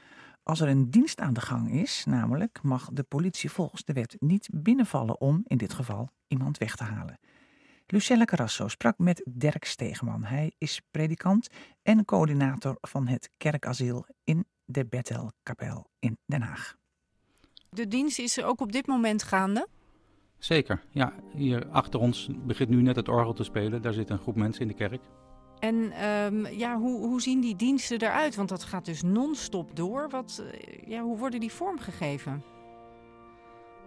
Als 0.45 0.61
er 0.61 0.69
een 0.69 0.91
dienst 0.91 1.21
aan 1.21 1.33
de 1.33 1.41
gang 1.41 1.71
is, 1.71 2.05
namelijk, 2.05 2.63
mag 2.63 2.89
de 2.93 3.03
politie 3.03 3.51
volgens 3.51 3.85
de 3.85 3.93
wet 3.93 4.17
niet 4.19 4.49
binnenvallen 4.53 5.21
om, 5.21 5.43
in 5.47 5.57
dit 5.57 5.73
geval, 5.73 6.11
iemand 6.27 6.59
weg 6.59 6.77
te 6.77 6.85
halen. 6.85 7.19
Lucella 7.87 8.25
Carrasso 8.25 8.69
sprak 8.69 8.99
met 8.99 9.23
Dirk 9.29 9.65
Steegman. 9.65 10.25
Hij 10.25 10.53
is 10.59 10.81
predikant 10.91 11.49
en 11.83 12.05
coördinator 12.05 12.77
van 12.81 13.07
het 13.07 13.31
kerkasiel 13.37 14.07
in 14.25 14.45
de 14.65 14.87
Bethelkapel 14.87 15.91
in 15.99 16.19
Den 16.27 16.43
Haag. 16.43 16.77
De 17.71 17.89
dienst 17.89 18.19
is 18.19 18.39
er 18.39 18.45
ook 18.45 18.61
op 18.61 18.73
dit 18.73 18.87
moment 18.87 19.23
gaande? 19.23 19.69
Zeker, 20.39 20.85
ja. 20.91 21.13
Hier 21.35 21.67
achter 21.67 22.01
ons 22.01 22.29
begint 22.47 22.69
nu 22.69 22.83
net 22.83 22.97
het 22.97 23.09
orgel 23.09 23.33
te 23.33 23.45
spelen. 23.45 23.83
Daar 23.83 23.93
zit 23.93 24.11
een 24.11 24.19
groep 24.19 24.37
mensen 24.37 24.63
in 24.63 24.69
de 24.69 24.75
kerk. 24.75 25.03
En 25.59 26.05
um, 26.09 26.47
ja, 26.47 26.79
hoe, 26.79 27.07
hoe 27.07 27.21
zien 27.21 27.41
die 27.41 27.57
diensten 27.57 28.01
eruit? 28.01 28.35
Want 28.35 28.49
dat 28.49 28.65
gaat 28.65 28.85
dus 28.85 29.03
non-stop 29.03 29.77
door. 29.77 30.09
Wat, 30.11 30.45
uh, 30.45 30.89
ja, 30.89 31.03
hoe 31.03 31.19
worden 31.19 31.41
die 31.41 31.53
vormgegeven? 31.53 32.43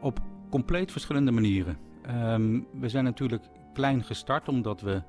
Op 0.02 0.20
compleet 0.50 0.92
verschillende 0.92 1.32
manieren. 1.32 1.78
Um, 2.10 2.68
we 2.80 2.90
zijn 2.90 3.04
natuurlijk 3.04 3.44
klein 3.74 4.04
gestart 4.04 4.48
omdat 4.48 4.82
we 4.82 5.02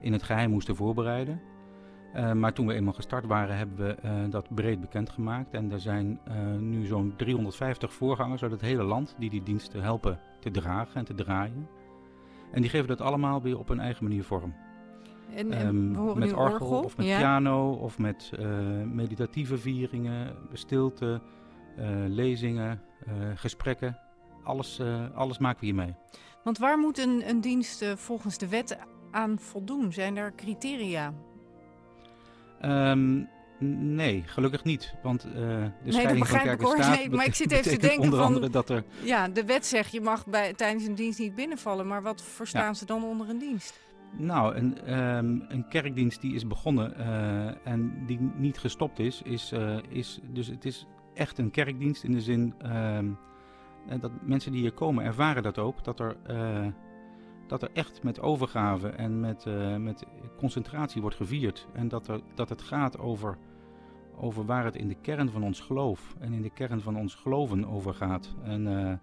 in 0.00 0.12
het 0.12 0.22
geheim 0.22 0.50
moesten 0.50 0.76
voorbereiden. 0.76 1.40
Uh, 2.16 2.32
maar 2.32 2.52
toen 2.52 2.66
we 2.66 2.74
eenmaal 2.74 2.92
gestart 2.92 3.26
waren, 3.26 3.56
hebben 3.56 3.76
we 3.76 3.96
uh, 4.04 4.30
dat 4.30 4.54
breed 4.54 4.80
bekendgemaakt. 4.80 5.54
En 5.54 5.72
er 5.72 5.80
zijn 5.80 6.20
nu 6.58 6.86
zo'n 6.86 7.14
350 7.16 7.92
voorgangers 7.92 8.42
uit 8.42 8.52
het 8.52 8.60
hele 8.60 8.82
land 8.82 9.14
die 9.18 9.30
die 9.30 9.42
diensten 9.42 9.82
helpen 9.82 10.20
te 10.40 10.50
dragen 10.50 10.94
en 10.94 11.04
te 11.04 11.14
draaien. 11.14 11.68
En 12.52 12.60
die 12.60 12.70
geven 12.70 12.88
dat 12.88 13.00
allemaal 13.00 13.42
weer 13.42 13.58
op 13.58 13.68
hun 13.68 13.80
eigen 13.80 14.04
manier 14.04 14.24
vorm. 14.24 14.54
En, 15.34 15.52
en 15.52 15.66
Ehm, 15.66 15.92
we 15.92 15.98
horen 15.98 16.18
met 16.18 16.28
nu 16.28 16.34
orgel, 16.34 16.68
of 16.82 16.96
met 16.96 17.06
ja. 17.06 17.18
piano 17.18 17.72
of 17.72 17.98
met 17.98 18.30
eh, 18.38 18.46
meditatieve 18.92 19.58
vieringen, 19.58 20.36
stilte, 20.52 21.20
eh, 21.76 21.86
lezingen, 22.06 22.82
eh, 23.06 23.12
gesprekken. 23.34 23.98
Alles, 24.44 24.80
alles 25.14 25.38
maken 25.38 25.60
we 25.60 25.66
hier 25.66 25.74
mee. 25.74 25.94
Want 26.44 26.58
waar 26.58 26.78
moet 26.78 26.98
een, 26.98 27.28
een 27.28 27.40
dienst 27.40 27.84
volgens 27.96 28.38
de 28.38 28.48
wet 28.48 28.78
aan 29.10 29.38
voldoen? 29.38 29.92
Zijn 29.92 30.16
er 30.16 30.32
criteria? 30.36 31.14
Ehm, 32.60 33.22
nee, 33.94 34.22
gelukkig 34.26 34.64
niet. 34.64 34.94
Want 35.02 35.24
eh, 35.24 35.30
de 35.32 35.70
dat 35.84 35.94
scheiding 35.94 36.28
van 36.28 36.38
kerk 36.38 36.60
en 36.62 36.66
staat 36.66 36.96
Nee, 36.96 37.10
maar 37.10 37.26
ik 37.26 37.34
zit 37.34 37.50
even 37.52 37.70
te 37.70 37.78
denken 37.86 38.02
onder 38.02 38.40
van- 38.40 38.50
dat 38.50 38.68
er... 38.68 38.84
Ja, 39.02 39.28
de 39.28 39.44
wet 39.44 39.66
zegt 39.66 39.92
je 39.92 40.00
mag 40.00 40.26
bij, 40.26 40.52
tijdens 40.54 40.86
een 40.86 40.94
dienst 40.94 41.18
niet 41.18 41.34
binnenvallen. 41.34 41.86
Maar 41.86 42.02
wat 42.02 42.22
verstaan 42.22 42.76
ze 42.76 42.84
dan 42.86 43.04
onder 43.04 43.28
een 43.28 43.38
dienst? 43.38 43.80
Nou, 44.16 44.54
een, 44.54 44.78
ehm, 44.78 45.40
een 45.48 45.68
kerkdienst 45.68 46.20
die 46.20 46.34
is 46.34 46.46
begonnen 46.46 46.96
eh, 46.96 47.66
en 47.66 48.06
die 48.06 48.20
niet 48.20 48.58
gestopt 48.58 48.98
is, 48.98 49.22
is, 49.22 49.52
eh, 49.52 49.76
is 49.88 50.20
dus 50.32 50.46
het 50.46 50.64
is 50.64 50.86
echt 51.14 51.38
een 51.38 51.50
kerkdienst 51.50 52.04
in 52.04 52.12
de 52.12 52.20
zin 52.20 52.54
eh, 52.58 52.98
dat 54.00 54.10
mensen 54.22 54.52
die 54.52 54.60
hier 54.60 54.72
komen 54.72 55.04
ervaren 55.04 55.42
dat 55.42 55.58
ook, 55.58 55.84
dat 55.84 56.00
er, 56.00 56.16
dat 57.46 57.62
er 57.62 57.70
echt 57.72 58.02
met 58.02 58.20
overgave 58.20 58.88
en 58.88 59.20
met, 59.20 59.46
met 59.78 60.04
concentratie 60.36 61.00
wordt 61.00 61.16
gevierd 61.16 61.68
en 61.72 61.88
dat, 61.88 62.08
er, 62.08 62.20
dat 62.34 62.48
het 62.48 62.62
gaat 62.62 62.98
over, 62.98 63.38
over 64.16 64.44
waar 64.44 64.64
het 64.64 64.76
in 64.76 64.88
de 64.88 64.96
kern 65.00 65.30
van 65.30 65.42
ons 65.42 65.60
geloof 65.60 66.16
en 66.20 66.32
in 66.32 66.42
de 66.42 66.50
kern 66.50 66.80
van 66.80 66.96
ons 66.96 67.14
geloven 67.14 67.68
over 67.68 67.94
gaat. 67.94 68.34
En, 68.42 69.00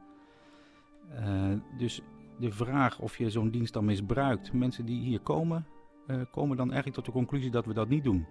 dus 1.78 2.02
de 2.42 2.52
vraag 2.52 3.00
of 3.00 3.18
je 3.18 3.30
zo'n 3.30 3.50
dienst 3.50 3.74
dan 3.74 3.86
misbruikt. 3.86 4.54
Mensen 4.54 4.86
die 4.86 5.02
hier 5.02 5.20
komen, 5.20 5.66
eh, 6.08 6.16
komen 6.32 6.58
dan 6.58 6.66
eigenlijk 6.66 6.96
tot 6.96 7.06
de 7.06 7.12
conclusie 7.12 7.52
dat 7.52 7.66
we 7.66 7.74
dat 7.74 7.90
niet 7.90 8.04
doen. 8.04 8.26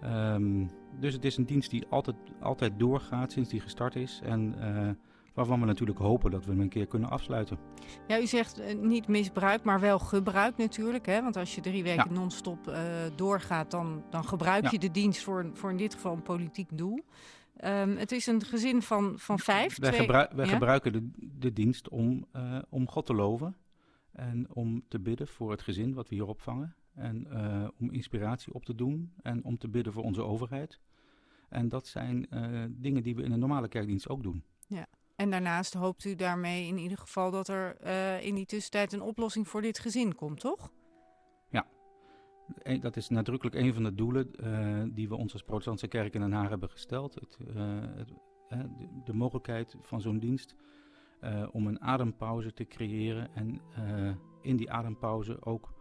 Ehm, 0.00 0.66
dus 1.00 1.14
het 1.14 1.24
is 1.24 1.36
een 1.36 1.46
dienst 1.46 1.70
die 1.70 1.86
altijd, 1.88 2.16
altijd 2.40 2.78
doorgaat 2.78 3.32
sinds 3.32 3.48
die 3.48 3.60
gestart 3.60 3.96
is. 3.96 4.20
En 4.24 4.54
eh, 4.60 4.90
waarvan 5.34 5.60
we 5.60 5.66
natuurlijk 5.66 5.98
hopen 5.98 6.30
dat 6.30 6.44
we 6.44 6.50
hem 6.50 6.60
een 6.60 6.68
keer 6.68 6.86
kunnen 6.86 7.10
afsluiten. 7.10 7.58
Ja, 8.06 8.20
u 8.20 8.26
zegt 8.26 8.58
eh, 8.58 8.78
niet 8.78 9.08
misbruik, 9.08 9.64
maar 9.64 9.80
wel 9.80 9.98
gebruik 9.98 10.56
natuurlijk. 10.56 11.06
Hè? 11.06 11.22
Want 11.22 11.36
als 11.36 11.54
je 11.54 11.60
drie 11.60 11.82
weken 11.82 12.06
Ja. 12.08 12.18
non-stop 12.18 12.72
doorgaat, 13.14 13.70
dan, 13.70 14.02
dan 14.10 14.24
gebruik 14.24 14.62
Ja. 14.64 14.68
je 14.72 14.78
de 14.78 14.90
dienst 14.90 15.22
voor, 15.22 15.50
voor 15.52 15.70
in 15.70 15.76
dit 15.76 15.94
geval 15.94 16.12
een 16.12 16.22
politiek 16.22 16.68
doel. 16.78 17.00
Ehm, 17.58 17.96
het 17.96 18.12
is 18.12 18.26
een 18.26 18.44
gezin 18.44 18.82
van, 18.82 19.18
van 19.18 19.38
vijf. 19.38 19.78
Wij, 19.78 19.90
twee- 19.90 20.00
gebru- 20.00 20.36
wij 20.36 20.46
ja? 20.46 20.52
gebruiken 20.52 20.92
de, 20.92 21.10
de 21.38 21.52
dienst 21.52 21.88
om, 21.88 22.26
eh, 22.32 22.58
om 22.68 22.88
God 22.88 23.06
te 23.06 23.14
loven. 23.14 23.56
En 24.12 24.46
om 24.54 24.82
te 24.88 25.00
bidden 25.00 25.28
voor 25.28 25.50
het 25.50 25.62
gezin 25.62 25.94
wat 25.94 26.08
we 26.08 26.14
hier 26.14 26.26
opvangen. 26.26 26.74
En 26.94 27.26
eh, 27.30 27.68
om 27.80 27.90
inspiratie 27.90 28.54
op 28.54 28.64
te 28.64 28.74
doen. 28.74 29.12
En 29.22 29.44
om 29.44 29.58
te 29.58 29.68
bidden 29.68 29.92
voor 29.92 30.02
onze 30.02 30.22
overheid. 30.22 30.80
En 31.48 31.68
dat 31.68 31.86
zijn 31.86 32.30
eh, 32.30 32.64
dingen 32.70 33.02
die 33.02 33.14
we 33.14 33.22
in 33.22 33.32
een 33.32 33.38
normale 33.38 33.68
kerkdienst 33.68 34.08
ook 34.08 34.22
doen. 34.22 34.42
En 35.16 35.30
daarnaast 35.30 35.74
hoopt 35.74 36.04
u 36.04 36.14
daarmee 36.14 36.66
in 36.66 36.78
ieder 36.78 36.98
geval 36.98 37.30
dat 37.30 37.48
er 37.48 37.80
in 38.22 38.34
die 38.34 38.46
tussentijd 38.46 38.92
een 38.92 39.00
oplossing 39.00 39.48
voor 39.48 39.62
dit 39.62 39.78
gezin 39.78 40.14
komt, 40.14 40.40
toch? 40.40 40.70
Dat 42.80 42.96
is 42.96 43.08
nadrukkelijk 43.08 43.56
een 43.56 43.74
van 43.74 43.82
de 43.82 43.94
doelen 43.94 44.34
eh, 44.34 44.82
die 44.94 45.08
we 45.08 45.16
ons 45.16 45.32
als 45.32 45.42
protestantse 45.42 45.88
kerk 45.88 46.14
in 46.14 46.20
Den 46.20 46.32
Haag 46.32 46.48
hebben 46.48 46.70
gesteld. 46.70 47.14
Het, 47.14 47.38
eh, 47.54 47.62
het, 47.96 48.12
de, 48.48 48.88
de 49.04 49.12
mogelijkheid 49.12 49.76
van 49.80 50.00
zo'n 50.00 50.18
dienst 50.18 50.54
eh, 51.20 51.48
om 51.52 51.66
een 51.66 51.80
adempauze 51.80 52.52
te 52.52 52.64
creëren 52.64 53.28
en 53.34 53.60
in 54.42 54.56
die 54.56 54.70
adempauze 54.70 55.44
ook 55.44 55.76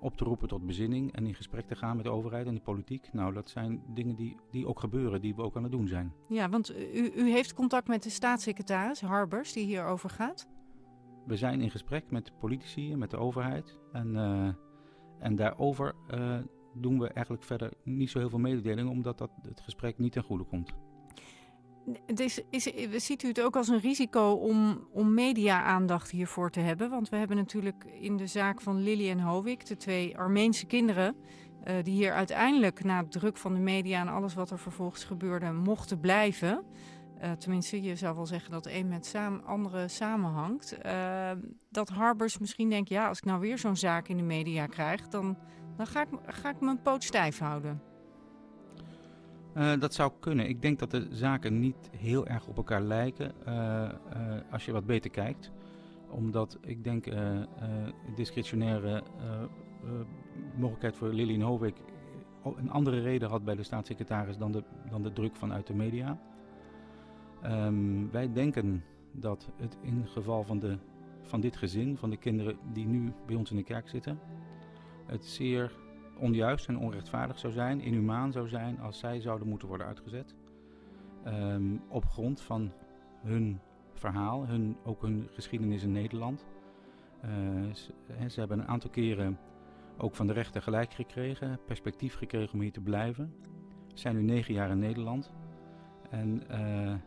op 0.00 0.16
te 0.16 0.24
roepen 0.24 0.48
tot 0.48 0.66
bezinning 0.66 1.12
en 1.12 1.26
in 1.26 1.34
gesprek 1.34 1.66
te 1.66 1.74
gaan 1.74 1.96
met 1.96 2.04
de 2.04 2.10
overheid 2.10 2.46
en 2.46 2.54
de 2.54 2.60
politiek. 2.60 3.12
Nou, 3.12 3.32
dat 3.32 3.50
zijn 3.50 3.82
dingen 3.94 4.16
die, 4.16 4.36
die 4.50 4.66
ook 4.66 4.80
gebeuren, 4.80 5.20
die 5.20 5.34
we 5.34 5.42
ook 5.42 5.56
aan 5.56 5.62
het 5.62 5.72
doen 5.72 5.88
zijn. 5.88 6.12
Ja, 6.28 6.48
want 6.48 6.76
u, 6.76 7.12
u 7.14 7.30
heeft 7.30 7.54
contact 7.54 7.88
met 7.88 8.02
de 8.02 8.10
staatssecretaris 8.10 9.00
Harbers, 9.00 9.52
die 9.52 9.64
hierover 9.64 10.10
gaat. 10.10 10.48
We 11.26 11.36
zijn 11.36 11.60
in 11.60 11.70
gesprek 11.70 12.10
met 12.10 12.38
politici 12.38 12.92
en 12.92 12.98
met 12.98 13.10
de 13.10 13.16
overheid. 13.16 13.78
En, 13.92 14.16
en 15.20 15.36
daarover 15.36 15.94
eh, 16.08 16.38
doen 16.74 16.98
we 16.98 17.08
eigenlijk 17.08 17.44
verder 17.44 17.72
niet 17.84 18.10
zo 18.10 18.18
heel 18.18 18.28
veel 18.28 18.38
mededelingen, 18.38 18.92
omdat 18.92 19.18
dat 19.18 19.30
het 19.42 19.60
gesprek 19.60 19.98
niet 19.98 20.12
ten 20.12 20.22
goede 20.22 20.44
komt. 20.44 20.72
Is, 22.06 22.42
is, 22.50 22.70
ziet 23.06 23.22
u 23.22 23.28
het 23.28 23.40
ook 23.40 23.56
als 23.56 23.68
een 23.68 23.80
risico 23.80 24.32
om, 24.32 24.88
om 24.92 25.14
media-aandacht 25.14 26.10
hiervoor 26.10 26.50
te 26.50 26.60
hebben? 26.60 26.90
Want 26.90 27.08
we 27.08 27.16
hebben 27.16 27.36
natuurlijk 27.36 27.84
in 28.00 28.16
de 28.16 28.26
zaak 28.26 28.60
van 28.60 28.82
Lily 28.82 29.10
en 29.10 29.20
Hovik, 29.20 29.66
de 29.66 29.76
twee 29.76 30.18
Armeense 30.18 30.66
kinderen, 30.66 31.16
eh, 31.64 31.74
die 31.82 31.94
hier 31.94 32.12
uiteindelijk 32.12 32.84
na 32.84 33.04
druk 33.08 33.36
van 33.36 33.54
de 33.54 33.60
media 33.60 34.00
en 34.00 34.08
alles 34.08 34.34
wat 34.34 34.50
er 34.50 34.58
vervolgens 34.58 35.04
gebeurde, 35.04 35.52
mochten 35.52 36.00
blijven. 36.00 36.64
Eh, 37.20 37.32
tenminste, 37.32 37.82
je 37.82 37.96
zou 37.96 38.16
wel 38.16 38.26
zeggen 38.26 38.50
dat 38.50 38.66
een 38.66 38.88
met 38.88 39.06
samen, 39.06 39.44
andere 39.44 39.88
samenhangt. 39.88 40.72
Eh, 40.72 41.30
dat 41.68 41.88
Harbers 41.88 42.38
misschien 42.38 42.70
denkt, 42.70 42.88
ja, 42.88 43.08
als 43.08 43.18
ik 43.18 43.24
nou 43.24 43.40
weer 43.40 43.58
zo'n 43.58 43.76
zaak 43.76 44.08
in 44.08 44.16
de 44.16 44.22
media 44.22 44.66
krijg, 44.66 45.08
dan, 45.08 45.38
dan 45.76 45.86
ga, 45.86 46.02
ik, 46.02 46.08
ga 46.26 46.50
ik 46.50 46.60
mijn 46.60 46.82
poot 46.82 47.04
stijf 47.04 47.38
houden. 47.38 47.82
Eh, 49.54 49.78
dat 49.78 49.94
zou 49.94 50.12
kunnen. 50.20 50.48
Ik 50.48 50.62
denk 50.62 50.78
dat 50.78 50.90
de 50.90 51.06
zaken 51.10 51.58
niet 51.58 51.90
heel 51.96 52.26
erg 52.26 52.46
op 52.46 52.56
elkaar 52.56 52.82
lijken 52.82 53.32
als 54.50 54.64
je 54.64 54.72
wat 54.72 54.86
beter 54.86 55.10
kijkt. 55.10 55.50
Omdat 56.10 56.58
ik 56.60 56.84
denk 56.84 57.06
discretionaire 58.16 59.02
mogelijkheid 60.56 60.96
voor 60.96 61.08
Lily 61.08 61.34
en 61.34 61.40
Hovik 61.40 61.76
een 62.44 62.70
andere 62.70 63.00
reden 63.00 63.28
had 63.28 63.44
bij 63.44 63.54
de 63.54 63.62
staatssecretaris 63.62 64.36
dan 64.36 64.52
de, 64.52 64.62
dan 64.90 65.02
de 65.02 65.12
druk 65.12 65.36
vanuit 65.36 65.66
de 65.66 65.74
media. 65.74 66.18
Ehm, 67.42 68.10
wij 68.10 68.32
denken 68.32 68.84
dat 69.12 69.50
het 69.56 69.78
in 69.82 70.06
geval 70.06 70.44
van, 70.44 70.58
de, 70.58 70.78
van 71.22 71.40
dit 71.40 71.56
gezin, 71.56 71.96
van 71.96 72.10
de 72.10 72.16
kinderen 72.16 72.56
die 72.72 72.86
nu 72.86 73.12
bij 73.26 73.36
ons 73.36 73.50
in 73.50 73.56
de 73.56 73.62
kerk 73.62 73.88
zitten, 73.88 74.18
het 75.06 75.24
zeer 75.24 75.72
onjuist 76.18 76.68
en 76.68 76.78
onrechtvaardig 76.78 77.38
zou 77.38 77.52
zijn, 77.52 77.80
inhumaan 77.80 78.32
zou 78.32 78.48
zijn 78.48 78.80
als 78.80 78.98
zij 78.98 79.20
zouden 79.20 79.48
moeten 79.48 79.68
worden 79.68 79.86
uitgezet. 79.86 80.34
Ehm, 81.24 81.76
op 81.88 82.04
grond 82.04 82.40
van 82.40 82.72
hun 83.22 83.60
verhaal, 83.92 84.46
hun, 84.46 84.76
ook 84.84 85.02
hun 85.02 85.28
geschiedenis 85.32 85.82
in 85.82 85.92
Nederland. 85.92 86.46
Eh, 87.20 87.30
ze, 87.72 87.92
hè, 88.12 88.28
ze 88.28 88.40
hebben 88.40 88.58
een 88.58 88.68
aantal 88.68 88.90
keren 88.90 89.38
ook 89.96 90.14
van 90.14 90.26
de 90.26 90.32
rechter 90.32 90.62
gelijk 90.62 90.92
gekregen, 90.92 91.58
perspectief 91.66 92.14
gekregen 92.14 92.54
om 92.54 92.60
hier 92.60 92.72
te 92.72 92.80
blijven. 92.80 93.34
Ze 93.86 93.98
zijn 93.98 94.14
nu 94.14 94.22
negen 94.22 94.54
jaar 94.54 94.70
in 94.70 94.78
Nederland. 94.78 95.32
En 96.10 96.48
eh, 96.48 96.92
eh, 96.92 96.98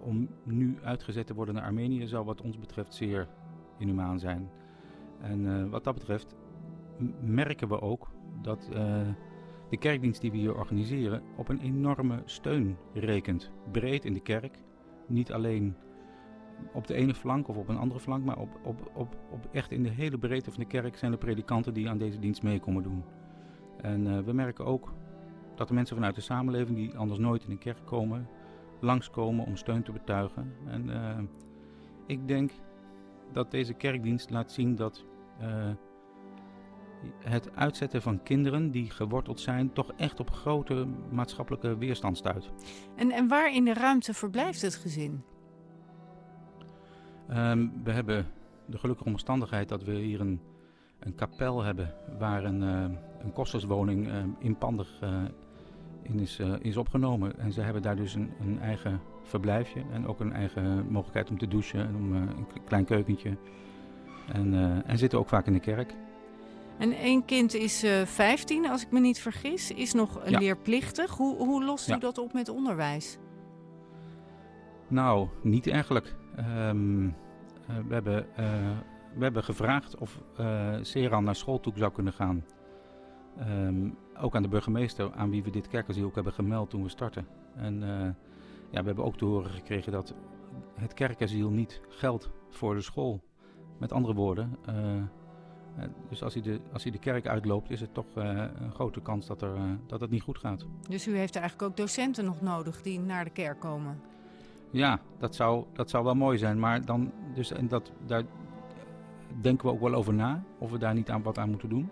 om 0.00 0.28
nu 0.42 0.78
uitgezet 0.82 1.26
te 1.26 1.34
worden 1.34 1.54
naar 1.54 1.64
Armenië 1.64 2.06
zou 2.06 2.24
wat 2.24 2.42
ons 2.42 2.58
betreft 2.58 2.94
zeer 2.94 3.28
inhumaan 3.78 4.18
zijn. 4.18 4.50
En 5.20 5.46
eh, 5.46 5.70
wat 5.70 5.84
dat 5.84 5.94
betreft 5.94 6.34
merken 7.20 7.68
we 7.68 7.80
ook 7.80 8.10
dat 8.42 8.68
eh, 8.72 9.08
de 9.68 9.76
kerkdienst 9.76 10.20
die 10.20 10.30
we 10.30 10.36
hier 10.36 10.56
organiseren 10.56 11.22
op 11.36 11.48
een 11.48 11.60
enorme 11.60 12.22
steun 12.24 12.76
rekent. 12.94 13.50
Breed 13.70 14.04
in 14.04 14.14
de 14.14 14.20
kerk. 14.20 14.58
Niet 15.06 15.32
alleen 15.32 15.76
op 16.72 16.86
de 16.86 16.94
ene 16.94 17.14
flank 17.14 17.48
of 17.48 17.56
op 17.56 17.68
een 17.68 17.78
andere 17.78 18.00
flank, 18.00 18.24
maar 18.24 18.38
op, 18.38 18.60
op, 18.64 18.90
op, 18.94 19.16
op 19.30 19.48
echt 19.52 19.70
in 19.70 19.82
de 19.82 19.88
hele 19.88 20.18
breedte 20.18 20.50
van 20.50 20.60
de 20.60 20.68
kerk 20.68 20.96
zijn 20.96 21.12
er 21.12 21.18
predikanten 21.18 21.74
die 21.74 21.88
aan 21.88 21.98
deze 21.98 22.18
dienst 22.18 22.42
mee 22.42 22.60
komen 22.60 22.82
doen. 22.82 23.04
En 23.76 24.06
eh, 24.06 24.18
we 24.18 24.32
merken 24.32 24.64
ook 24.64 24.92
dat 25.54 25.68
de 25.68 25.74
mensen 25.74 25.96
vanuit 25.96 26.14
de 26.14 26.20
samenleving 26.20 26.76
die 26.76 26.96
anders 26.96 27.18
nooit 27.18 27.44
in 27.44 27.50
de 27.50 27.58
kerk 27.58 27.86
komen, 27.86 28.28
langskomen 28.80 29.46
om 29.46 29.56
steun 29.56 29.82
te 29.82 29.92
betuigen. 29.92 30.52
En 30.66 30.90
eh, 30.90 31.18
ik 32.06 32.28
denk 32.28 32.50
dat 33.32 33.50
deze 33.50 33.74
kerkdienst 33.74 34.30
laat 34.30 34.52
zien 34.52 34.74
dat 34.76 35.04
eh, 35.38 35.70
het 37.18 37.56
uitzetten 37.56 38.02
van 38.02 38.22
kinderen 38.22 38.70
die 38.70 38.90
geworteld 38.90 39.40
zijn 39.40 39.72
toch 39.72 39.92
echt 39.96 40.20
op 40.20 40.30
grote 40.30 40.86
maatschappelijke 41.10 41.78
weerstand 41.78 42.16
stuit. 42.16 42.50
En, 42.96 43.10
en 43.10 43.28
waar 43.28 43.54
in 43.54 43.64
de 43.64 43.74
ruimte 43.74 44.14
verblijft 44.14 44.62
het 44.62 44.74
gezin? 44.74 45.22
Ehm, 47.28 47.68
we 47.84 47.90
hebben 47.90 48.26
de 48.66 48.78
gelukkige 48.78 49.08
omstandigheid 49.08 49.68
dat 49.68 49.84
we 49.84 49.92
hier 49.92 50.20
een, 50.20 50.40
een 50.98 51.14
kapel 51.14 51.62
hebben 51.62 51.94
waar 52.18 52.44
een, 52.44 52.62
eh, 52.62 52.98
een 53.24 53.32
kosterswoning 53.32 54.08
eh, 54.08 54.22
inpandig 54.38 55.00
in 56.02 56.18
is, 56.20 56.38
eh, 56.38 56.52
is 56.60 56.76
opgenomen. 56.76 57.38
En 57.38 57.52
ze 57.52 57.60
hebben 57.60 57.82
daar 57.82 57.96
dus 57.96 58.14
een, 58.14 58.30
een 58.40 58.60
eigen 58.60 59.00
verblijfje 59.22 59.82
en 59.92 60.06
ook 60.06 60.20
een 60.20 60.32
eigen 60.32 60.86
mogelijkheid 60.88 61.30
om 61.30 61.38
te 61.38 61.48
douchen 61.48 61.80
en 61.80 61.96
om 61.96 62.14
eh, 62.14 62.20
een 62.20 62.46
klein 62.64 62.84
keukentje. 62.84 63.36
En, 64.32 64.54
eh, 64.54 64.90
en 64.90 64.98
zitten 64.98 65.18
ook 65.18 65.28
vaak 65.28 65.46
in 65.46 65.52
de 65.52 65.60
kerk. 65.60 65.94
En 66.78 66.92
één 66.92 67.24
kind 67.24 67.54
is 67.54 67.82
eh 67.82 68.02
15, 68.04 68.66
als 68.68 68.82
ik 68.82 68.90
me 68.90 69.00
niet 69.00 69.20
vergis, 69.20 69.70
is 69.70 69.92
nog 69.92 70.28
Ja. 70.28 70.38
leerplichtig. 70.38 71.10
Hoe, 71.16 71.36
hoe 71.36 71.64
lost 71.64 71.88
u 71.88 71.92
Ja. 71.92 71.98
dat 71.98 72.18
op 72.18 72.32
met 72.32 72.48
onderwijs? 72.48 73.18
Nou, 74.88 75.28
niet 75.42 75.68
eigenlijk. 75.68 76.14
Ehm, 76.36 77.04
eh, 77.06 77.76
we 77.88 77.94
hebben 77.94 78.26
we 79.14 79.22
hebben 79.22 79.44
gevraagd 79.44 79.96
of 79.98 80.20
uh, 80.40 80.76
Seran 80.80 81.24
naar 81.24 81.36
school 81.36 81.60
toe 81.60 81.72
zou 81.76 81.92
kunnen 81.92 82.12
gaan. 82.12 82.44
Ehm, 83.38 83.88
ook 84.20 84.34
aan 84.34 84.42
de 84.42 84.48
burgemeester, 84.48 85.12
aan 85.12 85.30
wie 85.30 85.42
we 85.42 85.50
dit 85.50 85.68
kerkasiel 85.68 86.06
ook 86.06 86.14
hebben 86.14 86.32
gemeld 86.32 86.70
toen 86.70 86.82
we 86.82 86.88
startten. 86.88 87.26
En 87.56 87.80
ja, 88.70 88.80
we 88.80 88.86
hebben 88.86 89.04
ook 89.04 89.16
te 89.16 89.24
horen 89.24 89.50
gekregen 89.50 89.92
dat 89.92 90.14
het 90.74 90.94
kerkasiel 90.94 91.50
niet 91.50 91.80
geldt 91.88 92.30
voor 92.48 92.74
de 92.74 92.80
school. 92.80 93.20
Met 93.78 93.92
andere 93.92 94.14
woorden, 94.14 94.56
uh, 94.68 95.84
dus 96.08 96.22
als 96.22 96.34
hij, 96.34 96.42
de, 96.42 96.60
als 96.72 96.82
hij 96.82 96.92
de 96.92 96.98
kerk 96.98 97.26
uitloopt, 97.26 97.70
is 97.70 97.80
het 97.80 97.94
toch 97.94 98.16
uh, 98.16 98.24
een 98.60 98.72
grote 98.72 99.00
kans 99.00 99.26
dat, 99.26 99.42
er, 99.42 99.54
uh, 99.56 99.62
dat 99.86 100.00
het 100.00 100.10
niet 100.10 100.22
goed 100.22 100.38
gaat. 100.38 100.66
Dus 100.88 101.06
u 101.06 101.16
heeft 101.16 101.36
eigenlijk 101.36 101.70
ook 101.70 101.76
docenten 101.76 102.24
nog 102.24 102.40
nodig 102.40 102.82
die 102.82 103.00
naar 103.00 103.24
de 103.24 103.30
kerk 103.30 103.60
komen? 103.60 104.00
Ja, 104.70 105.00
dat 105.18 105.34
zou, 105.34 105.64
dat 105.72 105.90
zou 105.90 106.04
wel 106.04 106.14
mooi 106.14 106.38
zijn. 106.38 106.58
Maar 106.58 106.84
dan, 106.84 107.12
dus, 107.34 107.52
en 107.52 107.68
dat, 107.68 107.92
daar 108.06 108.22
denken 109.40 109.66
we 109.66 109.72
ook 109.72 109.80
wel 109.80 109.94
over 109.94 110.14
na, 110.14 110.42
of 110.58 110.70
we 110.70 110.78
daar 110.78 110.94
niet 110.94 111.10
aan 111.10 111.22
wat 111.22 111.38
aan 111.38 111.50
moeten 111.50 111.68
doen. 111.68 111.90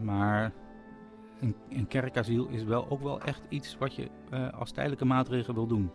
Maar 0.00 0.52
een, 1.40 1.56
een 1.68 1.86
kerkasiel 1.86 2.46
is 2.48 2.64
wel 2.64 2.90
ook 2.90 3.02
wel 3.02 3.20
echt 3.20 3.42
iets 3.48 3.78
wat 3.78 3.94
je 3.94 4.08
als 4.58 4.70
tijdelijke 4.70 5.04
maatregel 5.04 5.54
wil 5.54 5.66
doen. 5.66 5.90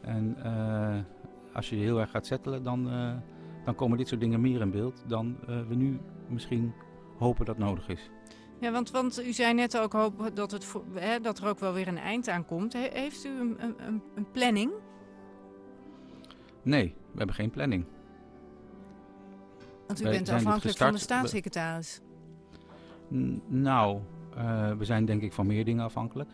En 0.00 0.36
als 1.52 1.68
je 1.68 1.76
je 1.76 1.82
heel 1.82 2.00
erg 2.00 2.10
gaat 2.10 2.26
settelen, 2.26 2.62
dan 2.62 2.88
dan 3.64 3.74
komen 3.74 3.98
dit 3.98 4.08
soort 4.08 4.20
dingen 4.20 4.40
meer 4.40 4.60
in 4.60 4.70
beeld 4.70 5.04
dan 5.06 5.36
we 5.68 5.74
nu 5.74 6.00
misschien 6.28 6.72
hopen 7.18 7.44
dat 7.44 7.58
nodig 7.58 7.88
is. 7.88 8.10
Ja, 8.60 8.70
want, 8.70 8.90
want 8.90 9.24
u 9.24 9.32
zei 9.32 9.54
net 9.54 9.78
ook 9.78 9.92
hoop 9.92 10.30
dat, 10.34 10.50
het, 10.50 10.74
hè, 10.94 11.20
dat 11.20 11.38
er 11.38 11.48
ook 11.48 11.58
wel 11.58 11.72
weer 11.72 11.88
een 11.88 11.98
eind 11.98 12.28
aan 12.28 12.44
komt. 12.44 12.72
He, 12.72 12.88
heeft 12.92 13.24
u 13.24 13.40
een, 13.40 13.56
een, 13.58 14.02
een, 14.14 14.30
planning? 14.30 14.72
Nee, 16.62 16.94
we 17.12 17.16
hebben 17.16 17.34
geen 17.34 17.50
planning. 17.50 17.84
Want 19.86 20.00
u 20.00 20.02
Wij 20.02 20.12
bent 20.12 20.28
afhankelijk 20.28 20.78
van 20.78 20.92
de 20.92 20.98
staatssecretaris. 20.98 22.00
Nou, 23.46 24.00
uh, 24.36 24.72
we 24.72 24.84
zijn 24.84 25.04
denk 25.04 25.22
ik 25.22 25.32
van 25.32 25.46
meer 25.46 25.64
dingen 25.64 25.84
afhankelijk. 25.84 26.30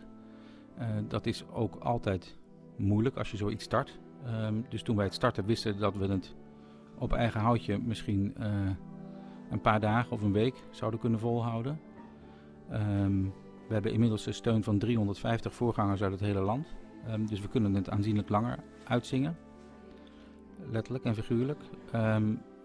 Uh, 0.79 0.85
dat 1.07 1.25
is 1.25 1.45
ook 1.53 1.75
altijd 1.75 2.37
moeilijk 2.75 3.17
als 3.17 3.31
je 3.31 3.37
zoiets 3.37 3.63
start. 3.63 3.99
Um, 4.27 4.65
dus 4.69 4.81
toen 4.81 4.95
wij 4.95 5.05
het 5.05 5.13
starten 5.13 5.45
wisten 5.45 5.79
dat 5.79 5.95
we 5.95 6.07
het 6.07 6.35
op 6.97 7.13
eigen 7.13 7.39
houtje 7.39 7.77
misschien 7.77 8.33
uh, 8.39 8.47
een 9.49 9.61
paar 9.61 9.79
dagen 9.79 10.11
of 10.11 10.21
een 10.21 10.31
week 10.31 10.55
zouden 10.69 10.99
kunnen 10.99 11.19
volhouden. 11.19 11.79
Um, 12.71 13.33
we 13.67 13.73
hebben 13.73 13.91
inmiddels 13.91 14.23
de 14.23 14.31
steun 14.31 14.63
van 14.63 14.77
350 14.77 15.53
voorgangers 15.53 16.01
uit 16.03 16.11
het 16.11 16.19
hele 16.19 16.39
land. 16.39 16.67
Um, 17.09 17.27
dus 17.27 17.41
we 17.41 17.47
kunnen 17.47 17.73
het 17.73 17.89
aanzienlijk 17.89 18.29
langer 18.29 18.59
uitzingen. 18.83 19.37
Letterlijk 20.71 21.03
en 21.03 21.15
figuurlijk. 21.15 21.59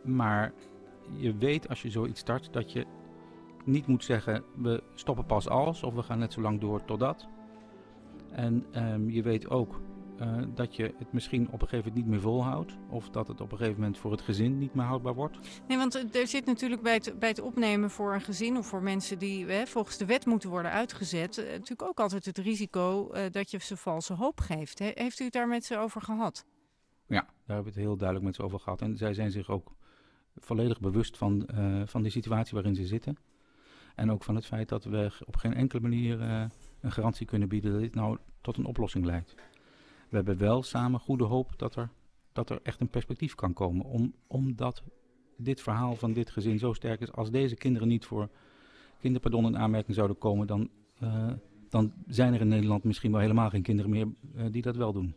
Maar 0.04 0.52
je 1.16 1.36
weet 1.36 1.68
als 1.68 1.82
je 1.82 1.90
zoiets 1.90 2.20
start 2.20 2.52
dat 2.52 2.72
je 2.72 2.86
niet 3.64 3.86
moet 3.86 4.04
zeggen 4.04 4.44
we 4.56 4.82
stoppen 4.94 5.26
pas 5.26 5.48
als 5.48 5.82
of 5.82 5.94
we 5.94 6.02
gaan 6.02 6.18
net 6.18 6.32
zo 6.32 6.40
lang 6.40 6.60
door 6.60 6.84
totdat. 6.84 7.28
En 8.30 8.66
je 9.06 9.22
weet 9.22 9.48
ook 9.50 9.80
uh, 10.20 10.42
dat 10.54 10.76
je 10.76 10.94
het 10.98 11.12
misschien 11.12 11.46
op 11.50 11.62
een 11.62 11.68
gegeven 11.68 11.78
moment 11.78 11.94
niet 11.94 12.06
meer 12.06 12.20
volhoudt. 12.20 12.76
Of 12.88 13.10
dat 13.10 13.28
het 13.28 13.40
op 13.40 13.52
een 13.52 13.58
gegeven 13.58 13.80
moment 13.80 13.98
voor 13.98 14.10
het 14.10 14.20
gezin 14.20 14.58
niet 14.58 14.74
meer 14.74 14.84
houdbaar 14.84 15.14
wordt. 15.14 15.38
Nee, 15.68 15.76
want 15.76 16.14
er 16.16 16.26
zit 16.26 16.46
natuurlijk 16.46 16.82
bij 16.82 16.94
het, 16.94 17.18
bij 17.18 17.28
het 17.28 17.40
opnemen 17.40 17.90
voor 17.90 18.14
een 18.14 18.20
gezin 18.20 18.56
of 18.56 18.66
voor 18.66 18.82
mensen 18.82 19.18
die 19.18 19.46
hè, 19.46 19.66
volgens 19.66 19.96
de 19.96 20.06
wet 20.06 20.26
moeten 20.26 20.50
worden 20.50 20.70
uitgezet. 20.70 21.38
Uh, 21.38 21.44
natuurlijk 21.44 21.82
ook 21.82 22.00
altijd 22.00 22.24
het 22.24 22.38
risico 22.38 23.10
uh, 23.12 23.22
dat 23.30 23.50
je 23.50 23.58
ze 23.58 23.76
valse 23.76 24.14
hoop 24.14 24.40
geeft. 24.40 24.78
He, 24.78 24.90
heeft 24.94 25.20
u 25.20 25.24
het 25.24 25.32
daar 25.32 25.48
met 25.48 25.64
ze 25.64 25.78
over 25.78 26.00
gehad? 26.00 26.44
Ja, 27.06 27.20
daar 27.20 27.30
hebben 27.46 27.64
we 27.64 27.70
het 27.70 27.88
heel 27.88 27.96
duidelijk 27.96 28.26
met 28.26 28.34
ze 28.34 28.42
over 28.42 28.60
gehad. 28.60 28.82
En 28.82 28.96
zij 28.96 29.14
zijn 29.14 29.30
zich 29.30 29.50
ook 29.50 29.72
volledig 30.36 30.80
bewust 30.80 31.16
van, 31.16 31.48
van 31.84 32.02
de 32.02 32.10
situatie 32.10 32.54
waarin 32.54 32.74
ze 32.74 32.86
zitten. 32.86 33.16
En 33.94 34.10
ook 34.10 34.24
van 34.24 34.34
het 34.34 34.46
feit 34.46 34.68
dat 34.68 34.84
we 34.84 35.10
op 35.26 35.36
geen 35.36 35.54
enkele 35.54 35.80
manier 35.80 36.20
een 36.80 36.92
garantie 36.92 37.26
kunnen 37.26 37.48
bieden 37.48 37.72
dat 37.72 37.80
dit 37.80 37.94
nou 37.94 38.18
tot 38.40 38.56
een 38.56 38.64
oplossing 38.64 39.04
leidt 39.04 39.34
we 40.10 40.16
hebben 40.16 40.38
wel 40.38 40.62
samen 40.62 41.00
goede 41.00 41.24
hoop 41.24 41.52
dat 41.56 41.76
er, 41.76 41.90
dat 42.32 42.50
er 42.50 42.60
echt 42.62 42.80
een 42.80 42.88
perspectief 42.88 43.34
kan 43.34 43.52
komen. 43.52 43.84
Om, 43.84 44.14
omdat 44.26 44.82
dit 45.36 45.60
verhaal 45.60 45.96
van 45.96 46.12
dit 46.12 46.30
gezin 46.30 46.58
zo 46.58 46.72
sterk 46.72 47.00
is. 47.00 47.12
Als 47.12 47.30
deze 47.30 47.54
kinderen 47.54 47.88
niet 47.88 48.04
voor 48.04 48.28
kinderpardon 48.98 49.46
in 49.46 49.58
aanmerking 49.58 49.94
zouden 49.94 50.18
komen, 50.18 50.46
dan, 50.46 50.68
uh, 51.02 51.32
dan 51.68 51.92
zijn 52.06 52.34
er 52.34 52.40
in 52.40 52.48
Nederland 52.48 52.84
misschien 52.84 53.10
wel 53.10 53.20
helemaal 53.20 53.50
geen 53.50 53.62
kinderen 53.62 53.90
meer 53.90 54.08
uh, 54.36 54.44
die 54.50 54.62
dat 54.62 54.76
wel 54.76 54.92
doen. 54.92 55.14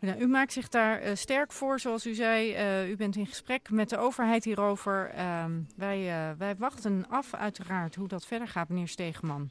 Nou, 0.00 0.20
u 0.20 0.26
maakt 0.26 0.52
zich 0.52 0.68
daar 0.68 1.06
uh, 1.06 1.14
sterk 1.14 1.52
voor, 1.52 1.80
zoals 1.80 2.06
u 2.06 2.14
zei. 2.14 2.90
u 2.90 2.96
bent 2.96 3.16
in 3.16 3.26
gesprek 3.26 3.70
met 3.70 3.88
de 3.88 3.98
overheid 3.98 4.44
hierover. 4.44 5.10
Ehm, 5.10 5.60
wij, 5.76 6.34
wij 6.38 6.56
wachten 6.56 7.08
af, 7.08 7.34
uiteraard, 7.34 7.94
hoe 7.94 8.08
dat 8.08 8.26
verder 8.26 8.48
gaat, 8.48 8.68
meneer 8.68 8.88
Stegeman. 8.88 9.50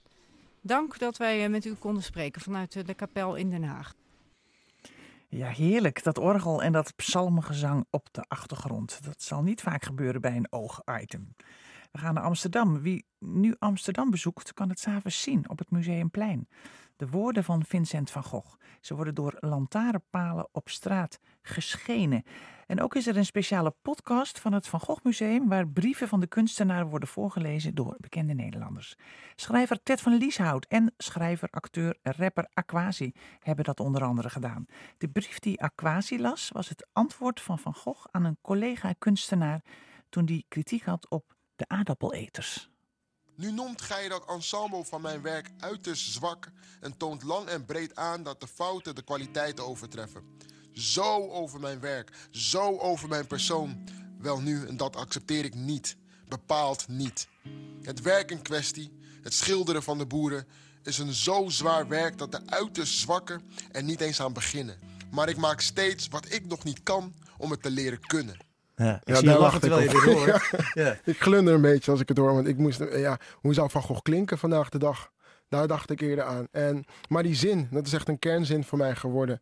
Dank 0.61 0.99
dat 0.99 1.17
wij 1.17 1.49
met 1.49 1.65
u 1.65 1.73
konden 1.73 2.03
spreken 2.03 2.41
vanuit 2.41 2.87
de 2.87 2.93
kapel 2.93 3.35
in 3.35 3.49
Den 3.49 3.63
Haag. 3.63 3.93
Ja, 5.31 5.47
heerlijk. 5.47 6.03
Dat 6.03 6.17
orgel 6.17 6.63
en 6.63 6.71
dat 6.71 6.95
psalmengezang 6.95 7.85
op 7.89 8.07
de 8.11 8.25
achtergrond. 8.27 9.03
Dat 9.03 9.21
zal 9.21 9.43
niet 9.43 9.61
vaak 9.61 9.83
gebeuren 9.83 10.21
bij 10.21 10.35
een 10.35 10.47
oogitem. 10.51 11.35
We 11.91 11.99
gaan 11.99 12.13
naar 12.13 12.23
Amsterdam. 12.23 12.81
Wie 12.81 13.05
nu 13.19 13.55
Amsterdam 13.59 14.09
bezoekt, 14.09 14.53
kan 14.53 14.69
het 14.69 14.79
s'avonds 14.79 15.21
zien 15.21 15.49
op 15.49 15.59
het 15.59 15.71
Museumplein. 15.71 16.47
De 16.99 17.09
woorden 17.09 17.43
van 17.43 17.65
Vincent 17.65 18.11
van 18.11 18.23
Gogh. 18.23 18.55
Ze 18.81 18.95
worden 18.95 19.15
door 19.15 19.37
lantaarnpalen 19.39 20.47
op 20.51 20.69
straat 20.69 21.19
geschenen. 21.41 22.23
En 22.67 22.81
ook 22.81 22.95
is 22.95 23.07
er 23.07 23.17
een 23.17 23.25
speciale 23.25 23.75
podcast 23.81 24.39
van 24.39 24.53
het 24.53 24.67
Van 24.67 24.79
Gogh 24.79 25.03
Museum 25.03 25.47
waar 25.47 25.67
brieven 25.67 26.07
van 26.07 26.19
de 26.19 26.27
kunstenaar 26.27 26.89
worden 26.89 27.09
voorgelezen 27.09 27.75
door 27.75 27.95
bekende 27.99 28.33
Nederlanders. 28.33 28.95
Schrijver 29.35 29.83
Ted 29.83 30.01
van 30.01 30.13
Lieshout 30.13 30.65
en 30.65 30.93
schrijver, 30.97 31.47
acteur, 31.51 31.97
rapper 32.01 32.49
Aquasi 32.53 33.11
hebben 33.39 33.65
dat 33.65 33.79
onder 33.79 34.03
andere 34.03 34.29
gedaan. 34.29 34.65
De 34.97 35.07
brief 35.07 35.39
die 35.39 35.61
Aquasi 35.61 36.19
las 36.19 36.49
was 36.49 36.69
het 36.69 36.87
antwoord 36.93 37.41
van 37.41 37.59
Van 37.59 37.73
Gogh 37.73 38.05
aan 38.11 38.23
een 38.23 38.37
collega 38.41 38.93
kunstenaar 38.97 39.63
toen 40.09 40.25
die 40.25 40.45
kritiek 40.47 40.83
had 40.83 41.09
op 41.09 41.35
de 41.55 41.67
aardappeleters. 41.67 42.69
Nu 43.39 43.51
noemt 43.51 43.81
gij 43.81 44.07
dat 44.07 44.25
ensemble 44.27 44.85
van 44.85 45.01
mijn 45.01 45.21
werk 45.21 45.51
uiterst 45.59 46.11
zwak 46.11 46.51
en 46.79 46.97
toont 46.97 47.23
lang 47.23 47.47
en 47.47 47.65
breed 47.65 47.95
aan 47.95 48.23
dat 48.23 48.39
de 48.39 48.47
fouten 48.47 48.95
de 48.95 49.01
kwaliteiten 49.01 49.65
overtreffen. 49.65 50.23
Zo 50.71 51.29
over 51.29 51.59
mijn 51.59 51.79
werk, 51.79 52.11
zo 52.31 52.77
over 52.77 53.09
mijn 53.09 53.27
persoon. 53.27 53.83
Wel 54.17 54.41
nu, 54.41 54.67
en 54.67 54.77
dat 54.77 54.95
accepteer 54.95 55.45
ik 55.45 55.55
niet. 55.55 55.95
Bepaald 56.27 56.87
niet. 56.87 57.27
Het 57.81 58.01
werk 58.01 58.31
in 58.31 58.41
kwestie, 58.41 58.97
het 59.21 59.33
schilderen 59.33 59.83
van 59.83 59.97
de 59.97 60.05
boeren, 60.05 60.47
is 60.83 60.97
een 60.97 61.13
zo 61.13 61.49
zwaar 61.49 61.87
werk 61.87 62.17
dat 62.17 62.31
de 62.31 62.41
uiterst 62.45 62.99
zwakken 62.99 63.41
er 63.71 63.83
niet 63.83 64.01
eens 64.01 64.21
aan 64.21 64.33
beginnen. 64.33 64.79
Maar 65.11 65.29
ik 65.29 65.37
maak 65.37 65.61
steeds 65.61 66.07
wat 66.07 66.31
ik 66.31 66.45
nog 66.45 66.63
niet 66.63 66.83
kan 66.83 67.13
om 67.37 67.51
het 67.51 67.61
te 67.61 67.71
leren 67.71 67.99
kunnen. 67.99 68.48
Ja, 68.79 69.01
ik 69.03 69.15
ja, 69.21 69.31
je 69.31 69.39
lachen 69.39 69.61
terwijl 69.61 69.81
je 69.81 69.89
dit 69.89 70.13
hoort. 70.13 70.51
ja. 70.73 70.97
Ik 71.05 71.21
glunder 71.21 71.53
een 71.53 71.61
beetje 71.61 71.91
als 71.91 71.99
ik 71.99 72.07
het 72.07 72.17
hoor, 72.17 72.33
want 72.33 72.47
ik 72.47 72.57
moest, 72.57 72.83
ja, 72.91 73.19
hoe 73.35 73.53
zou 73.53 73.69
Van 73.69 73.81
Gogh 73.81 74.01
klinken 74.01 74.37
vandaag 74.37 74.69
de 74.69 74.77
dag? 74.77 75.11
Daar 75.49 75.67
dacht 75.67 75.89
ik 75.89 76.01
eerder 76.01 76.23
aan. 76.23 76.47
En, 76.51 76.85
maar 77.07 77.23
die 77.23 77.35
zin, 77.35 77.67
dat 77.71 77.85
is 77.85 77.93
echt 77.93 78.07
een 78.07 78.19
kernzin 78.19 78.63
voor 78.63 78.77
mij 78.77 78.95
geworden. 78.95 79.39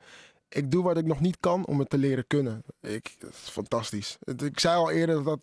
Ik 0.50 0.72
doe 0.72 0.84
wat 0.84 0.98
ik 0.98 1.06
nog 1.06 1.20
niet 1.20 1.38
kan 1.40 1.66
om 1.66 1.80
het 1.80 1.90
te 1.90 1.98
leren 1.98 2.28
kunnen. 2.28 2.64
Ik, 2.82 3.16
dat 3.20 3.30
is 3.30 3.50
fantastisch. 3.50 4.18
Ik 4.44 4.60
zei 4.60 4.76
al 4.76 4.92
eerder 4.92 5.16
dat 5.16 5.26
dat 5.26 5.42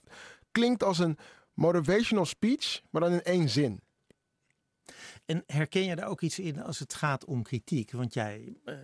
klinkt 0.53 0.83
als 0.83 0.99
een 0.99 1.19
motivational 1.53 2.25
speech, 2.25 2.81
maar 2.91 3.01
dan 3.01 3.13
in 3.13 3.23
één 3.23 3.49
zin. 3.49 3.81
En 5.25 5.43
herken 5.47 5.85
je 5.85 5.97
daar 5.97 6.09
ook 6.09 6.21
iets 6.21 6.39
in 6.39 6.63
als 6.63 6.79
het 6.79 6.95
gaat 6.95 7.25
om 7.25 7.43
kritiek? 7.43 7.93
Want 7.93 8.15
jij 8.15 8.57
uh, 8.65 8.75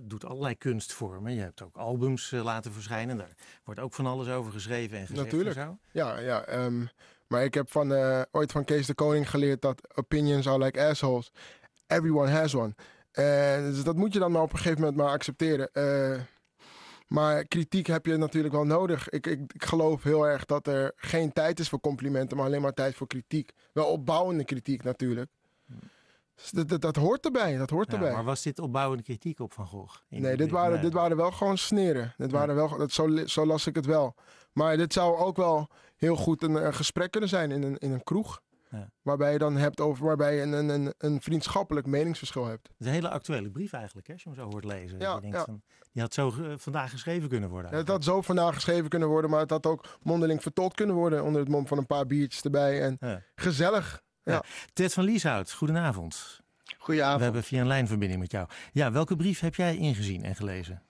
doet 0.00 0.24
allerlei 0.24 0.56
kunstvormen. 0.58 1.34
Je 1.34 1.40
hebt 1.40 1.62
ook 1.62 1.76
albums 1.76 2.32
uh, 2.32 2.44
laten 2.44 2.72
verschijnen. 2.72 3.16
Daar 3.16 3.34
wordt 3.64 3.80
ook 3.80 3.94
van 3.94 4.06
alles 4.06 4.28
over 4.28 4.52
geschreven 4.52 4.98
en 4.98 5.06
gezegd. 5.06 5.24
Natuurlijk. 5.24 5.56
En 5.56 5.62
zo. 5.62 5.78
Ja, 5.92 6.18
ja. 6.18 6.64
Um, 6.64 6.88
maar 7.26 7.44
ik 7.44 7.54
heb 7.54 7.70
van, 7.70 7.92
uh, 7.92 8.22
ooit 8.30 8.52
van 8.52 8.64
Kees 8.64 8.86
de 8.86 8.94
Koning 8.94 9.30
geleerd 9.30 9.62
dat 9.62 9.96
opinions 9.96 10.48
are 10.48 10.64
like 10.64 10.84
assholes. 10.84 11.32
Everyone 11.86 12.30
has 12.30 12.54
one. 12.54 12.74
dus 13.70 13.82
dat 13.82 13.96
moet 13.96 14.12
je 14.12 14.18
dan 14.18 14.32
maar 14.32 14.42
op 14.42 14.52
een 14.52 14.58
gegeven 14.58 14.80
moment 14.80 14.98
maar 14.98 15.08
accepteren. 15.08 15.70
Maar 17.10 17.44
kritiek 17.44 17.86
heb 17.86 18.06
je 18.06 18.16
natuurlijk 18.16 18.54
wel 18.54 18.64
nodig. 18.64 19.08
Ik, 19.08 19.26
ik, 19.26 19.52
ik, 19.52 19.64
geloof 19.64 20.02
heel 20.02 20.28
erg 20.28 20.44
dat 20.44 20.66
er 20.66 20.92
geen 20.96 21.32
tijd 21.32 21.60
is 21.60 21.68
voor 21.68 21.80
complimenten, 21.80 22.36
maar 22.36 22.46
alleen 22.46 22.60
maar 22.60 22.72
tijd 22.72 22.94
voor 22.94 23.06
kritiek. 23.06 23.52
Wel 23.72 23.86
opbouwende 23.86 24.44
kritiek 24.44 24.82
natuurlijk. 24.82 25.30
Dus 26.34 26.66
dat, 26.66 26.80
dat, 26.80 26.96
hoort 26.96 27.24
erbij, 27.24 27.56
dat 27.56 27.70
hoort 27.70 27.92
erbij. 27.92 28.12
Maar 28.12 28.24
was 28.24 28.42
dit 28.42 28.58
opbouwende 28.58 29.02
kritiek 29.02 29.40
op 29.40 29.52
Van 29.52 29.66
Gogh? 29.66 30.00
Nee, 30.08 30.36
dit 30.36 30.50
waren, 30.50 30.80
dit 30.80 30.92
waren 30.92 31.16
wel 31.16 31.30
gewoon 31.30 31.58
sneren. 31.58 32.14
Dit 32.16 32.30
waren 32.30 32.54
wel, 32.54 32.76
dat, 32.78 32.92
zo, 32.92 33.26
zo 33.26 33.46
las 33.46 33.66
ik 33.66 33.74
het 33.74 33.86
wel. 33.86 34.14
Maar 34.52 34.76
dit 34.76 34.92
zou 34.92 35.16
ook 35.16 35.36
wel 35.36 35.68
heel 35.96 36.16
goed 36.16 36.42
een, 36.42 36.54
een 36.54 36.74
gesprek 36.74 37.10
kunnen 37.10 37.28
zijn 37.28 37.50
in 37.50 37.62
een, 37.62 37.78
in 37.78 37.92
een 37.92 38.02
kroeg. 38.02 38.40
Ja. 38.70 38.90
Waarbij 39.02 39.32
je 39.32 39.38
dan 39.38 39.56
hebt 39.56 39.80
over 39.80 40.04
waarbij 40.04 40.34
je 40.34 40.42
een, 40.42 40.52
een, 40.52 40.68
een, 40.68 40.94
een 40.98 41.20
vriendschappelijk 41.20 41.86
meningsverschil 41.86 42.46
hebt. 42.46 42.68
Het 42.68 42.76
is 42.78 42.86
een 42.86 42.92
hele 42.92 43.08
actuele 43.08 43.50
brief 43.50 43.72
eigenlijk, 43.72 44.06
hè, 44.06 44.12
als 44.12 44.22
je 44.22 44.28
hem 44.28 44.38
zo 44.38 44.44
hoort 44.44 44.64
lezen. 44.64 44.98
Ja, 44.98 45.14
je 45.14 45.20
denkt 45.20 45.36
ja. 45.36 45.44
van, 45.44 45.62
die 45.92 46.02
had 46.02 46.14
zo 46.14 46.32
vandaag 46.56 46.90
geschreven 46.90 47.28
kunnen 47.28 47.50
worden. 47.50 47.70
Ja, 47.70 47.76
het 47.76 47.88
had 47.88 48.04
zo 48.04 48.22
vandaag 48.22 48.54
geschreven 48.54 48.88
kunnen 48.88 49.08
worden, 49.08 49.30
maar 49.30 49.40
het 49.40 49.50
had 49.50 49.66
ook 49.66 49.98
mondeling 50.02 50.42
vertolkt 50.42 50.74
kunnen 50.74 50.96
worden 50.96 51.24
onder 51.24 51.40
het 51.40 51.50
mom 51.50 51.66
van 51.66 51.78
een 51.78 51.86
paar 51.86 52.06
biertjes 52.06 52.42
erbij. 52.42 52.82
En 52.82 53.22
gezellig. 53.34 54.02
Ja. 54.24 54.44
Ted 54.72 54.92
van 54.92 55.04
Lieshout, 55.04 55.52
goedenavond. 55.52 56.40
Goedenavond. 56.78 57.18
We 57.18 57.24
hebben 57.24 57.42
via 57.42 57.60
een 57.60 57.66
lijnverbinding 57.66 58.20
met 58.20 58.30
jou. 58.30 58.48
Ja, 58.72 58.92
welke 58.92 59.16
brief 59.16 59.40
heb 59.40 59.54
jij 59.54 59.76
ingezien 59.76 60.24
en 60.24 60.36
gelezen? 60.36 60.82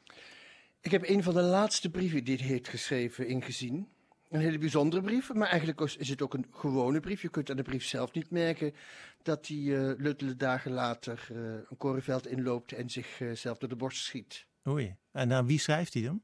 Ik 0.81 0.91
heb 0.91 1.09
een 1.09 1.23
van 1.23 1.35
de 1.35 1.43
laatste 1.43 1.91
brieven 1.91 2.25
die 2.25 2.37
hij 2.37 2.47
heeft 2.47 2.69
geschreven 2.69 3.27
ingezien. 3.27 3.89
Een 4.29 4.41
hele 4.41 4.59
bijzondere 4.59 5.03
brief, 5.03 5.33
maar 5.33 5.49
eigenlijk 5.49 5.81
is 5.81 6.09
het 6.09 6.23
ook 6.23 6.35
een 6.35 6.47
gewone 6.53 7.01
brief. 7.01 7.23
Je 7.23 7.29
kunt 7.29 7.51
aan 7.51 7.57
de 7.57 7.63
brief 7.63 7.85
zelf 7.85 8.13
niet 8.13 8.31
merken 8.31 8.75
dat 9.23 9.47
hij 9.47 9.57
eh 9.57 9.99
luttele 9.99 10.37
dagen 10.37 10.73
later 10.73 11.29
eh, 11.31 11.37
een 11.37 11.77
korenveld 11.77 12.27
inloopt 12.27 12.73
en 12.73 12.91
zichzelf 12.91 13.39
zelf 13.39 13.59
door 13.59 13.69
de 13.69 13.77
borst 13.77 14.05
schiet. 14.05 14.47
Oei. 14.69 14.97
En 15.13 15.33
aan 15.33 15.47
wie 15.47 15.59
schrijft 15.59 15.95
hij 15.95 16.03
hem? 16.03 16.23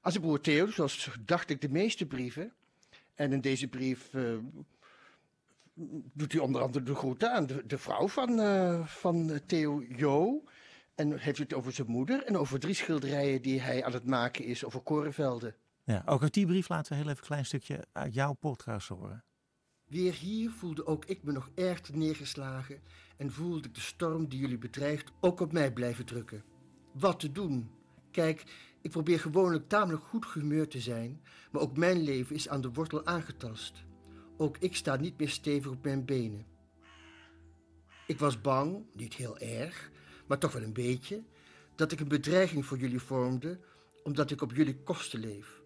Als 0.00 0.12
zijn 0.12 0.24
broer 0.24 0.40
Theo, 0.40 0.66
zoals 0.66 1.10
dacht 1.20 1.50
ik 1.50 1.60
de 1.60 1.68
meeste 1.68 2.06
brieven. 2.06 2.52
En 3.14 3.32
in 3.32 3.40
deze 3.40 3.68
brief 3.68 4.14
eh, 4.14 4.22
doet 6.12 6.32
hij 6.32 6.40
onder 6.40 6.62
andere 6.62 6.84
de 6.84 6.94
groeten 6.94 7.32
aan 7.32 7.46
de, 7.46 7.66
de 7.66 7.78
vrouw 7.78 8.08
van, 8.08 8.40
eh, 8.40 8.86
van 8.86 9.40
Theo 9.46 9.84
Jo. 9.96 10.44
En 10.94 11.18
heeft 11.18 11.38
het 11.38 11.54
over 11.54 11.72
zijn 11.72 11.90
moeder 11.90 12.24
en 12.24 12.36
over 12.36 12.60
drie 12.60 12.74
schilderijen 12.74 13.42
die 13.42 13.60
hij 13.60 13.84
aan 13.84 13.92
het 13.92 14.06
maken 14.06 14.44
is 14.44 14.64
over 14.64 14.80
korenvelden. 14.80 15.54
Ja, 15.84 16.02
ook 16.06 16.22
uit 16.22 16.34
die 16.34 16.46
brief 16.46 16.68
laten 16.68 16.92
we 16.92 16.98
heel 16.98 17.08
even 17.08 17.18
een 17.20 17.26
klein 17.26 17.46
stukje 17.46 17.84
uit 17.92 18.14
jouw 18.14 18.32
podcast 18.32 18.88
horen. 18.88 19.24
Weer 19.86 20.14
hier 20.14 20.50
voelde 20.50 20.86
ook 20.86 21.04
ik 21.04 21.22
me 21.22 21.32
nog 21.32 21.50
erg 21.54 21.92
neergeslagen 21.92 22.80
en 23.16 23.32
voelde 23.32 23.68
ik 23.68 23.74
de 23.74 23.80
storm 23.80 24.28
die 24.28 24.38
jullie 24.40 24.58
bedreigt 24.58 25.10
ook 25.20 25.40
op 25.40 25.52
mij 25.52 25.72
blijven 25.72 26.06
drukken. 26.06 26.44
Wat 26.92 27.20
te 27.20 27.32
doen? 27.32 27.70
Kijk, 28.10 28.44
ik 28.80 28.90
probeer 28.90 29.20
gewoonlijk 29.20 29.68
tamelijk 29.68 30.04
goed 30.04 30.26
gehumeurd 30.26 30.70
te 30.70 30.80
zijn, 30.80 31.20
maar 31.50 31.62
ook 31.62 31.76
mijn 31.76 32.00
leven 32.00 32.34
is 32.34 32.48
aan 32.48 32.60
de 32.60 32.72
wortel 32.72 33.06
aangetast. 33.06 33.84
Ook 34.40 34.56
ik 34.58 34.76
sta 34.76 34.96
niet 34.96 35.18
meer 35.18 35.28
stevig 35.28 35.70
op 35.70 35.84
mijn 35.84 36.04
benen. 36.04 36.46
Ik 38.06 38.18
was 38.18 38.40
bang, 38.40 38.84
niet 38.92 39.14
heel 39.14 39.38
erg, 39.38 39.90
maar 40.26 40.38
toch 40.38 40.52
wel 40.52 40.62
een 40.62 40.72
beetje, 40.72 41.22
dat 41.74 41.92
ik 41.92 42.00
een 42.00 42.08
bedreiging 42.08 42.66
voor 42.66 42.78
jullie 42.78 43.00
vormde, 43.00 43.58
omdat 44.02 44.30
ik 44.30 44.42
op 44.42 44.54
jullie 44.54 44.76
kosten 44.76 45.20
leef. 45.20 45.60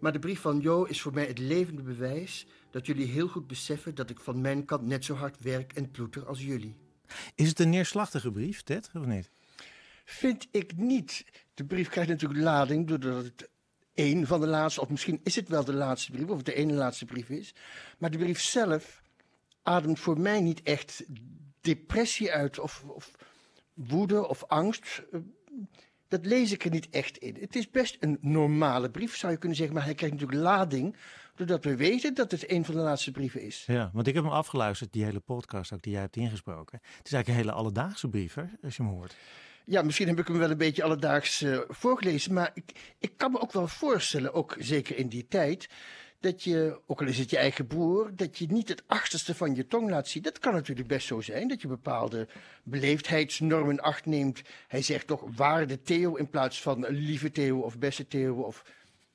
Maar 0.00 0.12
de 0.12 0.18
brief 0.18 0.40
van 0.40 0.60
Jo 0.60 0.84
is 0.84 1.00
voor 1.00 1.12
mij 1.12 1.26
het 1.26 1.38
levende 1.38 1.82
bewijs 1.82 2.46
dat 2.70 2.86
jullie 2.86 3.06
heel 3.06 3.28
goed 3.28 3.46
beseffen 3.46 3.94
dat 3.94 4.10
ik 4.10 4.20
van 4.20 4.40
mijn 4.40 4.64
kant 4.64 4.86
net 4.86 5.04
zo 5.04 5.14
hard 5.14 5.38
werk 5.38 5.72
en 5.72 5.90
ploeter 5.90 6.26
als 6.26 6.44
jullie. 6.44 6.76
Is 7.34 7.48
het 7.48 7.58
een 7.58 7.70
neerslachtige 7.70 8.30
brief, 8.30 8.62
Ted, 8.62 8.90
of 8.94 9.06
niet? 9.06 9.30
Vind 10.04 10.48
ik 10.50 10.76
niet. 10.76 11.24
De 11.54 11.64
brief 11.64 11.88
krijgt 11.88 12.10
natuurlijk 12.10 12.40
lading 12.40 12.86
doordat 12.86 13.24
het 13.24 13.48
één 13.96 14.26
van 14.26 14.40
de 14.40 14.46
laatste, 14.46 14.80
of 14.80 14.88
misschien 14.88 15.20
is 15.22 15.36
het 15.36 15.48
wel 15.48 15.64
de 15.64 15.74
laatste 15.74 16.10
brief, 16.10 16.28
of 16.28 16.36
het 16.36 16.46
de 16.46 16.54
ene 16.54 16.72
laatste 16.72 17.04
brief 17.04 17.28
is. 17.28 17.54
Maar 17.98 18.10
de 18.10 18.18
brief 18.18 18.40
zelf 18.40 19.02
ademt 19.62 19.98
voor 20.00 20.20
mij 20.20 20.40
niet 20.40 20.62
echt 20.62 21.04
depressie 21.60 22.32
uit 22.32 22.58
of, 22.58 22.84
of 22.86 23.10
woede 23.74 24.28
of 24.28 24.44
angst. 24.44 25.02
Eh, 25.12 25.20
Dat 26.08 26.26
lees 26.26 26.52
ik 26.52 26.64
er 26.64 26.70
niet 26.70 26.90
echt 26.90 27.16
in. 27.18 27.36
Het 27.40 27.56
is 27.56 27.70
best 27.70 27.96
een 28.00 28.18
normale 28.20 28.90
brief, 28.90 29.16
zou 29.16 29.32
je 29.32 29.38
kunnen 29.38 29.56
zeggen, 29.56 29.74
maar 29.76 29.84
hij 29.84 29.94
krijgt 29.94 30.14
natuurlijk 30.14 30.42
lading 30.42 30.96
doordat 31.34 31.64
we 31.64 31.76
weten 31.76 32.14
dat 32.14 32.30
het 32.30 32.50
een 32.50 32.64
van 32.64 32.74
de 32.74 32.80
laatste 32.80 33.10
brieven 33.10 33.42
is. 33.42 33.64
Ja, 33.66 33.90
want 33.92 34.06
ik 34.06 34.14
heb 34.14 34.24
hem 34.24 34.32
afgeluisterd, 34.32 34.92
die 34.92 35.04
hele 35.04 35.20
podcast 35.20 35.72
ook 35.72 35.82
die 35.82 35.92
jij 35.92 36.00
hebt 36.00 36.16
ingesproken. 36.16 36.78
Het 36.82 37.06
is 37.06 37.12
eigenlijk 37.12 37.28
een 37.28 37.34
hele 37.34 37.52
alledaagse 37.52 38.08
brief, 38.08 38.34
hè, 38.34 38.44
als 38.62 38.76
je 38.76 38.82
hem 38.82 38.92
hoort. 38.92 39.16
Ja, 39.68 39.82
misschien 39.82 40.08
heb 40.08 40.18
ik 40.18 40.26
hem 40.26 40.38
wel 40.38 40.50
een 40.50 40.56
beetje 40.56 40.82
alledaags 40.82 41.42
eh, 41.42 41.58
voorgelezen, 41.68 42.32
maar 42.32 42.50
ik, 42.54 42.94
ik 42.98 43.16
kan 43.16 43.32
me 43.32 43.40
ook 43.40 43.52
wel 43.52 43.68
voorstellen, 43.68 44.34
ook 44.34 44.56
zeker 44.58 44.96
in 44.96 45.08
die 45.08 45.26
tijd, 45.28 45.68
dat 46.20 46.42
je, 46.42 46.80
ook 46.86 47.00
al 47.00 47.06
is 47.06 47.18
het 47.18 47.30
je 47.30 47.36
eigen 47.36 47.66
broer, 47.66 48.16
dat 48.16 48.38
je 48.38 48.46
niet 48.46 48.68
het 48.68 48.82
achterste 48.86 49.34
van 49.34 49.54
je 49.54 49.66
tong 49.66 49.90
laat 49.90 50.08
zien. 50.08 50.22
Dat 50.22 50.38
kan 50.38 50.52
natuurlijk 50.52 50.88
best 50.88 51.06
zo 51.06 51.20
zijn, 51.20 51.48
dat 51.48 51.60
je 51.60 51.68
bepaalde 51.68 52.28
beleefdheidsnormen 52.62 53.80
acht 53.80 54.06
neemt. 54.06 54.42
Hij 54.68 54.82
zegt 54.82 55.06
toch 55.06 55.36
waarde 55.36 55.82
Theo 55.82 56.14
in 56.14 56.30
plaats 56.30 56.62
van 56.62 56.86
lieve 56.88 57.30
Theo 57.30 57.58
of 57.60 57.78
beste 57.78 58.06
Theo 58.06 58.34
of 58.34 58.64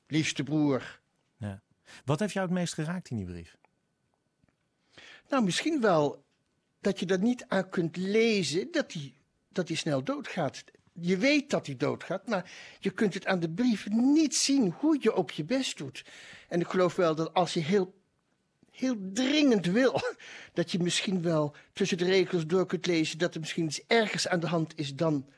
liefste 0.06 0.42
broer. 0.42 1.00
Ja. 1.36 1.62
Wat 2.04 2.20
heeft 2.20 2.32
jou 2.32 2.46
het 2.46 2.54
meest 2.54 2.74
geraakt 2.74 3.10
in 3.10 3.16
die 3.16 3.26
brief? 3.26 3.56
Nou, 5.28 5.44
misschien 5.44 5.80
wel 5.80 6.24
dat 6.80 6.98
je 6.98 7.06
dat 7.06 7.20
niet 7.20 7.44
aan 7.48 7.68
kunt 7.68 7.96
lezen, 7.96 8.68
dat 8.70 8.92
hij, 8.92 9.14
dat 9.54 9.68
hij 9.68 9.76
snel 9.76 10.04
doodgaat. 10.04 10.64
Je 10.92 11.16
weet 11.16 11.50
dat 11.50 11.66
hij 11.66 11.76
doodgaat, 11.76 12.26
maar 12.26 12.50
je 12.78 12.90
kunt 12.90 13.14
het 13.14 13.26
aan 13.26 13.40
de 13.40 13.50
brief 13.50 13.88
niet 13.90 14.36
zien 14.36 14.74
hoe 14.78 14.96
je 15.00 15.12
ook 15.12 15.30
je 15.30 15.44
best 15.44 15.78
doet. 15.78 16.04
En 16.48 16.60
ik 16.60 16.68
geloof 16.68 16.96
wel 16.96 17.14
dat 17.14 17.34
als 17.34 17.54
je 17.54 17.60
heel, 17.60 17.94
heel 18.70 18.96
dringend 19.12 19.66
wil, 19.66 20.00
dat 20.54 20.70
je 20.70 20.78
misschien 20.78 21.22
wel 21.22 21.54
tussen 21.72 21.98
de 21.98 22.04
regels 22.04 22.46
door 22.46 22.66
kunt 22.66 22.86
lezen 22.86 23.18
dat 23.18 23.34
er 23.34 23.40
misschien 23.40 23.64
iets 23.64 23.86
ergers 23.86 24.28
aan 24.28 24.40
de 24.40 24.46
hand 24.46 24.78
is 24.78 24.94
dan 24.94 25.28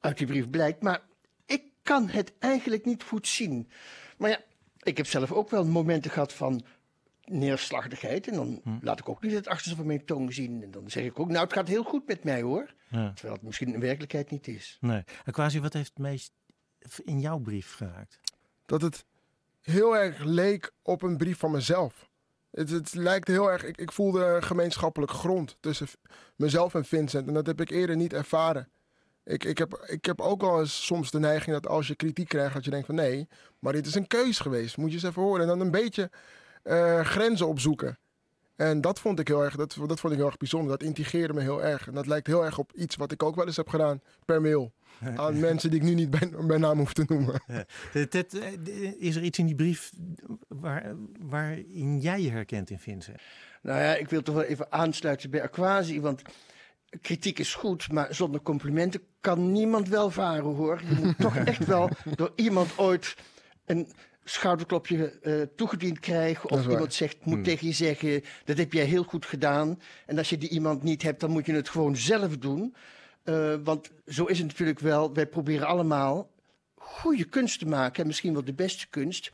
uit 0.00 0.18
die 0.18 0.26
brief 0.26 0.50
blijkt. 0.50 0.82
Maar 0.82 1.02
ik 1.46 1.62
kan 1.82 2.08
het 2.08 2.32
eigenlijk 2.38 2.84
niet 2.84 3.02
goed 3.02 3.28
zien. 3.28 3.70
Maar 4.18 4.30
ja, 4.30 4.40
ik 4.82 4.96
heb 4.96 5.06
zelf 5.06 5.32
ook 5.32 5.50
wel 5.50 5.64
momenten 5.64 6.10
gehad 6.10 6.32
van 6.32 6.64
neerslachtigheid. 7.30 8.28
En 8.28 8.34
dan 8.34 8.62
laat 8.80 8.98
ik 8.98 9.08
ook 9.08 9.22
niet 9.22 9.32
het 9.32 9.48
achterste 9.48 9.76
van 9.76 9.86
mijn 9.86 10.04
tong 10.04 10.34
zien. 10.34 10.62
En 10.62 10.70
dan 10.70 10.90
zeg 10.90 11.04
ik 11.04 11.20
ook, 11.20 11.28
nou, 11.28 11.44
het 11.44 11.52
gaat 11.52 11.68
heel 11.68 11.84
goed 11.84 12.06
met 12.06 12.24
mij 12.24 12.42
hoor. 12.42 12.74
Ja. 12.88 13.12
Terwijl 13.12 13.34
het 13.34 13.42
misschien 13.42 13.74
in 13.74 13.80
werkelijkheid 13.80 14.30
niet 14.30 14.48
is. 14.48 14.78
Nee. 14.80 15.04
En 15.24 15.32
quasi, 15.32 15.60
wat 15.60 15.72
heeft 15.72 15.88
het 15.88 15.98
meest 15.98 16.32
in 17.04 17.20
jouw 17.20 17.38
brief 17.38 17.74
geraakt? 17.74 18.20
Dat 18.66 18.82
het 18.82 19.04
heel 19.60 19.96
erg 19.96 20.24
leek 20.24 20.72
op 20.82 21.02
een 21.02 21.16
brief 21.16 21.38
van 21.38 21.50
mezelf. 21.50 22.08
Het, 22.50 22.70
het 22.70 22.94
lijkt 22.94 23.28
heel 23.28 23.50
erg, 23.50 23.64
ik, 23.64 23.76
ik 23.76 23.92
voelde 23.92 24.42
gemeenschappelijk 24.42 25.12
grond 25.12 25.56
tussen 25.60 25.88
mezelf 26.36 26.74
en 26.74 26.84
Vincent. 26.84 27.28
En 27.28 27.34
dat 27.34 27.46
heb 27.46 27.60
ik 27.60 27.70
eerder 27.70 27.96
niet 27.96 28.12
ervaren. 28.12 28.68
Ik, 29.24 29.44
ik, 29.44 29.58
heb, 29.58 29.84
ik 29.86 30.04
heb 30.04 30.20
ook 30.20 30.40
wel 30.40 30.60
eens 30.60 30.86
soms 30.86 31.10
de 31.10 31.18
neiging 31.18 31.54
dat 31.54 31.66
als 31.66 31.86
je 31.86 31.94
kritiek 31.94 32.28
krijgt, 32.28 32.54
dat 32.54 32.64
je 32.64 32.70
denkt 32.70 32.86
van 32.86 32.94
nee, 32.94 33.28
maar 33.58 33.72
dit 33.72 33.86
is 33.86 33.94
een 33.94 34.06
keus 34.06 34.38
geweest. 34.38 34.76
Moet 34.76 34.88
je 34.88 34.94
eens 34.94 35.04
even 35.04 35.22
horen. 35.22 35.40
En 35.42 35.46
dan 35.46 35.60
een 35.60 35.70
beetje 35.70 36.10
eh, 36.62 37.00
grenzen 37.00 37.46
opzoeken. 37.46 37.98
En 38.56 38.80
dat 38.80 39.00
vond 39.00 39.18
ik 39.18 39.28
heel 39.28 39.44
erg, 39.44 39.56
dat, 39.56 39.76
dat 39.86 40.00
vond 40.00 40.12
ik 40.12 40.18
heel 40.18 40.28
erg 40.28 40.36
bijzonder. 40.36 40.70
Dat 40.70 40.82
integreerde 40.82 41.34
me 41.34 41.40
heel 41.40 41.62
erg. 41.62 41.86
En 41.86 41.94
dat 41.94 42.06
lijkt 42.06 42.26
heel 42.26 42.44
erg 42.44 42.58
op 42.58 42.72
iets 42.74 42.96
wat 42.96 43.12
ik 43.12 43.22
ook 43.22 43.34
wel 43.34 43.46
eens 43.46 43.56
heb 43.56 43.68
gedaan 43.68 44.00
per 44.24 44.40
mail. 44.40 44.72
Aan 45.16 45.40
mensen 45.40 45.70
die 45.70 45.80
ik 45.80 45.86
nu 45.86 45.94
niet 45.94 46.10
bij, 46.10 46.30
bij 46.46 46.58
naam 46.58 46.78
hoef 46.78 46.92
te 46.92 47.04
noemen. 47.06 47.42
Ted, 48.08 48.38
eh, 48.38 49.02
is 49.02 49.16
er 49.16 49.22
iets 49.22 49.38
in 49.38 49.46
die 49.46 49.54
brief 49.54 49.90
waar, 50.48 50.94
waarin 51.18 52.00
jij 52.00 52.20
je 52.20 52.30
herkent 52.30 52.70
in 52.70 52.78
Vincent? 52.78 53.20
Nou 53.62 53.80
ja, 53.80 53.94
ik 53.94 54.08
wil 54.08 54.22
toch 54.22 54.34
wel 54.34 54.44
even 54.44 54.72
aansluiten 54.72 55.30
bij 55.30 55.42
Aquasi, 55.42 56.00
want 56.00 56.22
kritiek 57.00 57.38
is 57.38 57.54
goed, 57.54 57.92
maar 57.92 58.14
zonder 58.14 58.40
complimenten 58.42 59.00
kan 59.20 59.52
niemand 59.52 59.88
welvaren 59.88 60.54
hoor. 60.54 60.80
Je 60.88 61.04
moet 61.04 61.18
toch 61.18 61.36
echt 61.52 61.66
wel 61.66 61.90
door 62.16 62.32
iemand 62.34 62.78
ooit 62.78 63.16
een 63.64 63.88
schouderklopje 64.30 65.18
eh, 65.22 65.42
toegediend 65.56 65.98
krijgen. 65.98 66.50
Of 66.50 66.62
waar. 66.62 66.70
iemand 66.70 66.94
zegt, 66.94 67.24
moet 67.24 67.34
Hmm. 67.34 67.42
tegen 67.42 67.66
je 67.66 67.72
zeggen, 67.72 68.22
dat 68.44 68.58
heb 68.58 68.72
jij 68.72 68.84
heel 68.84 69.02
goed 69.02 69.26
gedaan. 69.26 69.80
En 70.06 70.18
als 70.18 70.28
je 70.30 70.38
die 70.38 70.48
iemand 70.48 70.82
niet 70.82 71.02
hebt, 71.02 71.20
dan 71.20 71.30
moet 71.30 71.46
je 71.46 71.52
het 71.52 71.68
gewoon 71.68 71.96
zelf 71.96 72.36
doen. 72.36 72.74
Eh, 73.22 73.54
want 73.64 73.90
zo 74.06 74.24
is 74.24 74.38
het 74.38 74.46
natuurlijk 74.46 74.78
wel. 74.78 75.14
Wij 75.14 75.26
proberen 75.26 75.66
allemaal 75.66 76.30
goede 76.74 77.24
kunst 77.24 77.58
te 77.58 77.66
maken. 77.66 78.00
En 78.00 78.06
misschien 78.06 78.32
wel 78.32 78.44
de 78.44 78.52
beste 78.52 78.88
kunst. 78.88 79.32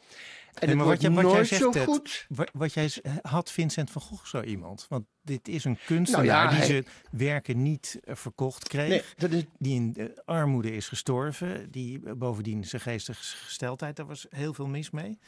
En 0.61 0.67
Nee, 0.67 0.77
maar 0.77 0.87
wat, 0.87 1.01
jij, 1.01 1.11
wat 1.11 1.33
jij 1.33 1.45
zegt, 1.45 1.79
goed. 1.85 2.27
wa- 2.29 2.47
wat 2.53 2.73
jij 2.73 2.91
had 3.23 3.51
Vincent 3.51 3.91
van 3.91 4.03
Gogh 4.03 4.25
zo 4.27 4.43
iemand? 4.43 4.87
Want 4.89 5.05
dit 5.23 5.49
is 5.49 5.65
een 5.65 5.79
kunstenaar 5.87 6.25
Nou 6.27 6.39
ja, 6.39 6.49
die 6.49 6.59
hij- 6.59 6.67
zijn 6.67 6.87
werken 7.11 7.63
niet 7.63 7.99
eh, 8.05 8.15
verkocht 8.15 8.69
kreeg. 8.69 9.15
Nee, 9.17 9.31
is, 9.39 9.45
Die 9.59 9.75
in 9.75 9.95
eh, 9.97 10.07
armoede 10.25 10.73
is 10.73 10.89
gestorven. 10.89 11.71
Die 11.71 12.01
eh, 12.05 12.13
bovendien 12.13 12.65
zijn 12.65 12.83
geestige 12.83 13.23
gesteldheid, 13.37 13.97
daar 13.97 14.07
was 14.07 14.27
heel 14.31 14.55
veel 14.55 14.67
mis 14.67 14.91
mee. 14.91 15.19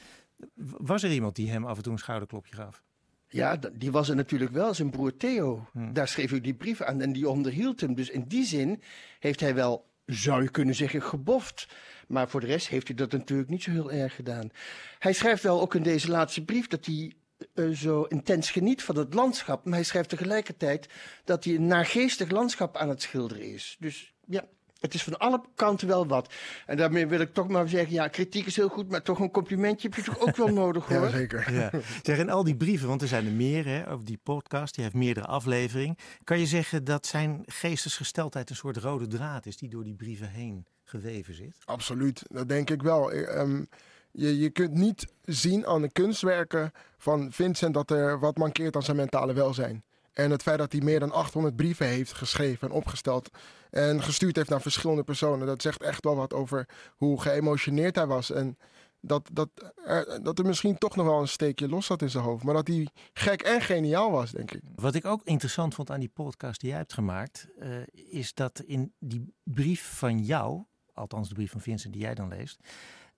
Was 0.78 1.02
er 1.02 1.12
iemand 1.12 1.36
die 1.36 1.50
hem 1.50 1.66
af 1.66 1.76
en 1.76 1.82
toe 1.82 1.92
een 1.92 1.98
schouderklopje 1.98 2.54
gaf? 2.54 2.82
Ja, 3.30 3.56
die 3.72 3.90
was 3.92 4.08
er 4.08 4.16
natuurlijk 4.16 4.52
wel, 4.52 4.74
zijn 4.74 4.90
broer 4.90 5.16
Theo. 5.16 5.66
Hmm. 5.72 5.92
Daar 5.92 6.08
schreef 6.08 6.32
ik 6.32 6.44
die 6.44 6.54
brief 6.54 6.82
aan 6.82 7.00
en 7.00 7.12
die 7.12 7.28
onderhield 7.28 7.80
hem. 7.80 7.94
Dus 7.94 8.10
in 8.10 8.24
die 8.28 8.44
zin 8.44 8.82
heeft 9.18 9.40
hij 9.40 9.54
wel, 9.54 9.87
zou 10.08 10.42
je 10.42 10.50
kunnen 10.50 10.74
zeggen, 10.74 11.02
geboft. 11.02 11.68
Maar 12.06 12.28
voor 12.28 12.40
de 12.40 12.46
rest 12.46 12.68
heeft 12.68 12.86
hij 12.86 12.96
dat 12.96 13.12
natuurlijk 13.12 13.48
niet 13.48 13.62
zo 13.62 13.70
heel 13.70 13.92
erg 13.92 14.14
gedaan. 14.14 14.50
Hij 14.98 15.12
schrijft 15.12 15.42
wel 15.42 15.60
ook 15.60 15.74
in 15.74 15.82
deze 15.82 16.10
laatste 16.10 16.44
brief 16.44 16.66
dat 16.66 16.86
hij 16.86 17.12
eh, 17.54 17.68
zo 17.68 18.02
intens 18.02 18.50
geniet 18.50 18.82
van 18.82 18.96
het 18.96 19.14
landschap. 19.14 19.64
Maar 19.64 19.74
hij 19.74 19.84
schrijft 19.84 20.08
tegelijkertijd 20.08 20.88
dat 21.24 21.44
hij 21.44 21.54
een 21.54 21.66
naargeestig 21.66 22.30
landschap 22.30 22.76
aan 22.76 22.88
het 22.88 23.02
schilderen 23.02 23.52
is. 23.52 23.76
Dus 23.78 24.14
ja, 24.26 24.44
het 24.80 24.94
is 24.94 25.02
van 25.02 25.18
alle 25.18 25.40
kanten 25.54 25.88
wel 25.88 26.06
wat. 26.06 26.32
En 26.66 26.76
daarmee 26.76 27.06
wil 27.06 27.20
ik 27.20 27.34
toch 27.34 27.48
maar 27.48 27.68
zeggen, 27.68 27.92
ja, 27.92 28.08
kritiek 28.08 28.46
is 28.46 28.56
heel 28.56 28.68
goed, 28.68 28.88
maar 28.88 29.02
toch 29.02 29.18
een 29.18 29.30
complimentje 29.30 29.88
heb 29.88 29.96
je 29.96 30.12
toch 30.12 30.20
ook 30.20 30.36
wel 30.36 30.48
nodig 30.48 30.86
hoor. 30.88 31.02
Ja, 31.02 31.10
zeker. 31.10 31.52
Ja. 31.52 31.70
Zeg, 32.02 32.18
en 32.18 32.28
al 32.28 32.44
die 32.44 32.56
brieven, 32.56 32.88
want 32.88 33.02
er 33.02 33.08
zijn 33.08 33.26
er 33.26 33.32
meer 33.32 33.64
hè, 33.64 33.90
over 33.90 34.04
die 34.04 34.20
podcast, 34.22 34.74
die 34.74 34.84
heeft 34.84 34.96
meerdere 34.96 35.26
afleveringen. 35.26 35.96
Kan 36.24 36.38
je 36.38 36.46
zeggen 36.46 36.84
dat 36.84 37.06
zijn 37.06 37.42
geestesgesteldheid 37.46 38.50
een 38.50 38.56
soort 38.56 38.76
rode 38.76 39.06
draad 39.06 39.46
is 39.46 39.56
die 39.56 39.68
door 39.68 39.84
die 39.84 39.94
brieven 39.94 40.30
heen 40.30 40.66
geweven 40.84 41.34
zit? 41.34 41.56
Absoluut, 41.64 42.22
dat 42.28 42.48
denk 42.48 42.70
ik 42.70 42.82
wel. 42.82 43.12
Eh, 43.12 43.40
ehm, 43.40 43.64
je, 44.10 44.38
je 44.38 44.50
kunt 44.50 44.72
niet 44.72 45.06
zien 45.24 45.66
aan 45.66 45.82
de 45.82 45.92
kunstwerken 45.92 46.72
van 46.98 47.32
Vincent 47.32 47.74
dat 47.74 47.90
er 47.90 48.18
wat 48.18 48.36
mankeert 48.36 48.76
aan 48.76 48.82
zijn 48.82 48.96
mentale 48.96 49.32
welzijn. 49.32 49.84
En 50.18 50.30
het 50.30 50.42
feit 50.42 50.58
dat 50.58 50.72
hij 50.72 50.80
meer 50.80 51.00
dan 51.00 51.12
800 51.12 51.56
brieven 51.56 51.86
heeft 51.86 52.12
geschreven 52.12 52.68
en 52.68 52.74
opgesteld 52.74 53.30
en 53.70 54.02
gestuurd 54.02 54.36
heeft 54.36 54.48
naar 54.48 54.60
verschillende 54.60 55.02
personen, 55.02 55.46
dat 55.46 55.62
zegt 55.62 55.82
echt 55.82 56.04
wel 56.04 56.16
wat 56.16 56.34
over 56.34 56.68
hoe 56.96 57.20
geëmotioneerd 57.20 57.94
hij 57.94 58.06
was. 58.06 58.30
En 58.30 58.58
dat, 59.00 59.30
dat, 59.32 59.48
er, 59.84 60.22
dat 60.22 60.38
er 60.38 60.46
misschien 60.46 60.78
toch 60.78 60.96
nog 60.96 61.06
wel 61.06 61.20
een 61.20 61.28
steekje 61.28 61.68
los 61.68 61.86
zat 61.86 62.02
in 62.02 62.10
zijn 62.10 62.24
hoofd. 62.24 62.44
Maar 62.44 62.54
dat 62.54 62.66
hij 62.66 62.88
gek 63.12 63.42
en 63.42 63.60
geniaal 63.60 64.10
was, 64.10 64.30
denk 64.30 64.50
ik. 64.52 64.60
Wat 64.74 64.94
ik 64.94 65.04
ook 65.04 65.20
interessant 65.24 65.74
vond 65.74 65.90
aan 65.90 66.00
die 66.00 66.10
podcast 66.14 66.60
die 66.60 66.68
jij 66.68 66.78
hebt 66.78 66.92
gemaakt, 66.92 67.48
uh, 67.58 67.76
is 67.92 68.34
dat 68.34 68.62
in 68.66 68.92
die 68.98 69.34
brief 69.42 69.98
van 69.98 70.18
jou, 70.18 70.64
althans 70.92 71.28
de 71.28 71.34
brief 71.34 71.50
van 71.50 71.60
Vincent 71.60 71.92
die 71.92 72.02
jij 72.02 72.14
dan 72.14 72.28
leest, 72.28 72.58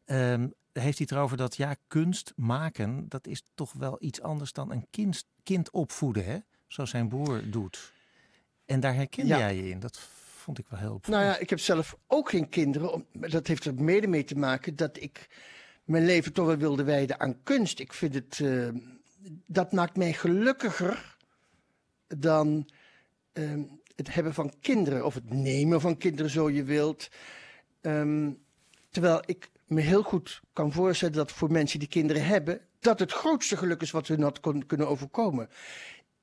uh, 0.07 0.45
heeft 0.73 0.99
hij 0.99 1.07
erover 1.11 1.37
dat 1.37 1.57
ja, 1.57 1.75
kunst 1.87 2.33
maken, 2.37 3.09
dat 3.09 3.27
is 3.27 3.43
toch 3.55 3.73
wel 3.73 3.97
iets 4.01 4.21
anders 4.21 4.53
dan 4.53 4.71
een 4.73 4.87
kind, 4.91 5.25
kind 5.43 5.71
opvoeden, 5.71 6.25
hè? 6.25 6.39
Zoals 6.73 6.91
zijn 6.91 7.09
broer 7.09 7.43
doet. 7.51 7.93
En 8.65 8.81
daar 8.81 8.95
herkende 8.95 9.29
Ja. 9.29 9.39
jij 9.39 9.57
je 9.57 9.69
in. 9.69 9.81
Dat 9.81 9.99
vond 10.37 10.59
ik 10.59 10.67
wel 10.69 10.79
heel 10.79 10.89
Nou 10.89 10.99
opvallend. 10.99 11.25
ja, 11.35 11.39
ik 11.39 11.51
heb 11.51 11.59
zelf 11.61 11.97
ook 12.07 12.31
geen 12.31 12.49
kinderen. 12.49 13.07
Dat 13.13 13.47
heeft 13.47 13.65
er 13.65 13.75
mede 13.75 14.07
mee 14.07 14.25
te 14.25 14.35
maken 14.37 14.77
dat 14.77 15.01
ik 15.01 15.29
mijn 15.85 16.05
leven 16.05 16.33
toch 16.33 16.47
wel 16.47 16.57
wilde 16.57 16.85
wijden 16.85 17.21
aan 17.21 17.43
kunst. 17.43 17.79
Ik 17.79 17.93
vind 17.93 18.15
het, 18.15 18.41
eh, 18.41 18.69
dat 19.47 19.73
maakt 19.73 19.97
mij 19.97 20.13
gelukkiger 20.13 21.17
dan 22.07 22.69
ehm, 23.33 23.63
het 23.97 24.15
hebben 24.15 24.35
van 24.35 24.53
kinderen. 24.61 25.05
Of 25.05 25.15
het 25.15 25.31
nemen 25.33 25.81
van 25.81 25.97
kinderen, 25.97 26.31
zo 26.31 26.51
je 26.51 26.63
wilt. 26.65 27.09
Ehm, 27.81 28.31
terwijl 28.91 29.23
ik 29.27 29.51
me 29.67 29.81
heel 29.81 30.03
goed 30.03 30.41
kan 30.53 30.73
voorstellen 30.73 31.15
dat 31.15 31.33
voor 31.33 31.51
mensen 31.51 31.79
die 31.79 31.89
kinderen 31.89 32.25
hebben, 32.27 32.61
dat 32.81 32.99
het 32.99 33.13
grootste 33.13 33.57
geluk 33.57 33.83
is 33.83 33.91
wat 33.91 34.07
hun 34.07 34.23
had 34.23 34.41
kon- 34.41 34.67
kunnen 34.67 34.89
overkomen. 34.89 35.49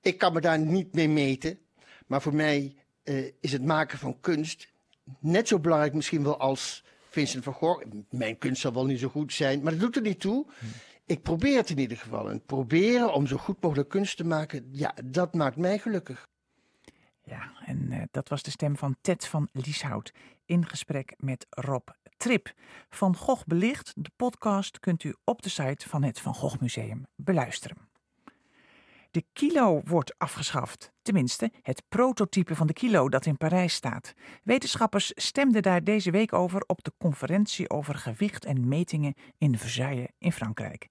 Ik 0.08 0.18
kan 0.18 0.34
me 0.34 0.42
daar 0.42 0.60
niet 0.60 0.94
mee 0.94 1.10
meten, 1.10 1.60
maar 2.06 2.22
voor 2.22 2.36
mij 2.36 2.76
eh, 3.04 3.26
is 3.40 3.52
het 3.52 3.64
maken 3.64 3.98
van 3.98 4.20
kunst 4.20 4.72
net 5.20 5.48
zo 5.48 5.60
belangrijk 5.60 5.94
misschien 5.94 6.24
wel 6.24 6.40
als 6.40 6.84
Vincent 7.10 7.44
van 7.44 7.54
Gogh. 7.54 7.86
Mijn 8.10 8.38
kunst 8.38 8.62
zal 8.62 8.74
wel 8.74 8.86
niet 8.86 9.00
zo 9.00 9.10
goed 9.10 9.34
zijn, 9.34 9.62
maar 9.62 9.72
dat 9.72 9.82
doet 9.82 9.96
er 9.96 10.02
niet 10.02 10.20
toe. 10.20 10.46
Ik 11.06 11.22
probeer 11.22 11.58
het 11.58 11.70
in 11.70 11.80
ieder 11.80 11.98
geval. 11.98 12.30
En 12.30 12.42
proberen 12.46 13.14
om 13.14 13.28
zo 13.28 13.38
goed 13.38 13.62
mogelijk 13.62 13.90
kunst 13.90 14.18
te 14.18 14.26
maken, 14.26 14.70
ja, 14.72 14.94
dat 15.06 15.34
maakt 15.34 15.58
mij 15.58 15.80
gelukkig. 15.80 16.28
Ja, 17.24 17.52
en 17.66 17.92
eh, 17.92 18.02
dat 18.12 18.30
was 18.30 18.44
de 18.44 18.52
stem 18.52 18.78
van 18.78 18.96
Ted 19.02 19.26
van 19.26 19.50
Lieshout 19.52 20.14
in 20.46 20.66
gesprek 20.66 21.14
met 21.18 21.46
Rob 21.50 21.88
Trip. 22.18 22.54
Van 22.90 23.16
Gogh 23.16 23.44
Belicht, 23.46 23.94
de 23.96 24.12
podcast 24.16 24.80
kunt 24.80 25.04
u 25.04 25.16
op 25.24 25.42
de 25.42 25.50
site 25.50 25.90
van 25.90 26.04
het 26.04 26.20
Van 26.20 26.36
Gogh 26.36 26.62
Museum 26.62 27.06
beluisteren. 27.16 27.87
De 29.18 29.26
kilo 29.34 29.82
wordt 29.84 30.18
afgeschaft. 30.18 30.92
Tenminste, 31.02 31.52
het 31.62 31.84
prototype 31.90 32.56
van 32.56 32.68
de 32.68 32.74
kilo 32.74 33.10
dat 33.10 33.26
in 33.26 33.38
Parijs 33.38 33.74
staat. 33.74 34.14
Wetenschappers 34.44 35.12
stemden 35.16 35.62
daar 35.62 35.84
deze 35.84 36.12
week 36.12 36.34
over 36.34 36.64
op 36.68 36.84
de 36.84 36.92
conferentie 36.98 37.70
over 37.70 37.96
gewicht 37.96 38.46
en 38.46 38.68
metingen 38.68 39.14
in 39.38 39.58
Versailles 39.58 40.08
in 40.18 40.32
Frankrijk. 40.32 40.88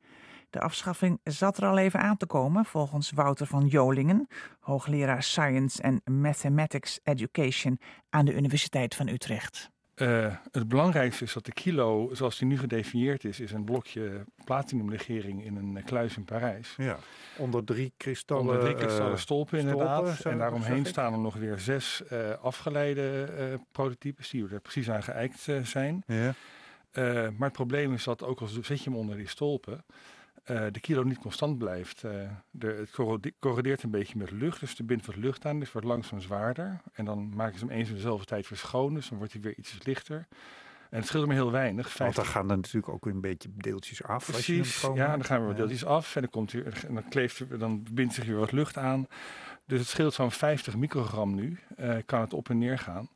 De 0.51 0.61
afschaffing 0.61 1.21
zat 1.23 1.57
er 1.57 1.67
al 1.67 1.79
even 1.79 2.01
aan 2.01 2.17
te 2.17 2.27
komen, 2.27 2.65
volgens 2.65 3.11
Wouter 3.11 3.47
van 3.47 3.67
Jolingen, 3.67 4.27
hoogleraar 4.61 5.23
Science 5.23 5.83
and 5.83 6.09
Mathematics 6.09 7.01
Education 7.03 7.79
aan 8.09 8.25
de 8.25 8.35
Universiteit 8.35 8.95
van 8.95 9.09
Utrecht. 9.09 9.71
Eh, 9.97 10.35
het 10.53 10.69
belangrijkste 10.69 11.25
is 11.25 11.33
dat 11.33 11.45
de 11.45 11.53
kilo, 11.53 12.11
zoals 12.13 12.39
die 12.39 12.49
nu 12.49 12.59
gedefinieerd 12.59 13.25
is, 13.25 13.41
is 13.41 13.53
een 13.53 13.65
blokje 13.65 14.25
platinumlegering 14.45 15.45
in 15.45 15.57
een 15.57 15.77
eh, 15.77 15.85
kluis 15.85 16.17
in 16.17 16.25
Parijs. 16.25 16.75
Ja, 16.77 16.97
onder 17.37 17.65
drie 17.65 17.93
kristallen. 17.97 18.43
Onder 18.43 18.61
drie 18.61 18.75
kristallen 18.75 19.13
eh, 19.13 19.19
stolpen 19.19 19.59
inderdaad. 19.59 20.25
en 20.25 20.39
daaromheen 20.39 20.87
staan 20.87 21.13
er 21.13 21.19
nog 21.19 21.35
weer 21.35 21.59
zes 21.59 22.03
afgeleide 22.41 23.61
prototypes 23.73 24.31
die 24.31 24.49
er 24.49 24.61
precies 24.61 24.91
aan 24.91 25.03
geëikt 25.03 25.47
zijn. 25.63 26.03
Ja. 26.07 26.35
Maar 27.31 27.49
het 27.49 27.53
probleem 27.53 27.93
is 27.93 28.05
dat 28.05 28.23
ook 28.23 28.41
al 28.41 28.47
zet 28.47 28.67
je 28.67 28.91
hem 28.91 28.97
onder 28.99 29.17
die 29.17 29.29
stolpen, 29.29 29.85
eh, 30.47 30.67
de 30.71 30.81
kilo 30.81 31.03
niet 31.03 31.19
constant 31.19 31.59
blijft. 31.59 32.05
Eh, 32.05 32.31
de, 32.51 32.67
het 32.67 32.91
corrode- 32.91 33.33
corrodeert 33.39 33.83
een 33.83 33.91
beetje 33.91 34.19
met 34.19 34.31
lucht, 34.31 34.61
dus 34.61 34.79
er 34.79 34.85
bindt 34.85 35.07
wat 35.07 35.17
lucht 35.17 35.45
aan, 35.45 35.59
dus 35.61 35.73
wordt 35.73 35.87
langzaam 35.87 36.21
zwaarder. 36.21 36.81
En 36.93 37.05
dan 37.05 37.35
maken 37.35 37.59
ze 37.59 37.65
hem 37.65 37.75
eens 37.75 37.89
in 37.89 37.95
dezelfde 37.95 38.25
tijd 38.27 38.49
weer 38.49 38.59
schoon, 38.59 38.95
dus 38.95 39.09
dan 39.09 39.19
wordt 39.19 39.33
hij 39.33 39.43
weer 39.43 39.55
iets 39.57 39.79
lichter. 39.83 40.27
En 40.91 40.99
het 40.99 41.07
scheelt 41.07 41.27
maar 41.27 41.35
heel 41.35 41.51
weinig. 41.51 41.85
Want 41.85 41.97
50 41.97 42.23
dan 42.23 42.33
gaan 42.33 42.51
er 42.51 42.57
natuurlijk 42.57 42.89
ook 42.93 43.05
weer 43.05 43.15
een 43.15 43.21
beetje 43.21 43.49
deeltjes 43.55 44.03
af. 44.03 44.33
als 44.33 44.47
je 44.47 44.55
Precies, 44.55 44.81
ja, 44.95 45.11
dan 45.11 45.25
gaan 45.25 45.41
we 45.41 45.47
wat 45.47 45.57
deeltjes 45.57 45.85
af 45.85 46.15
en 46.17 46.21
dan, 46.21 46.31
komt 46.31 46.55
en 46.55 46.95
dan, 46.95 47.09
kleeft 47.09 47.59
dan 47.61 47.87
bindt 47.93 48.15
zich 48.15 48.25
weer 48.25 48.37
wat 48.37 48.53
lucht 48.53 48.77
aan. 48.77 49.07
Dus 49.65 49.79
het 49.79 49.89
scheelt 49.89 50.15
zo'n 50.15 50.31
50 50.31 50.77
microgram 50.77 51.35
nu, 51.35 51.59
eh, 51.77 51.97
kan 52.05 52.21
het 52.21 52.33
op 52.33 52.51
en 52.51 52.59
neer 52.59 52.79
gaan. 52.79 53.09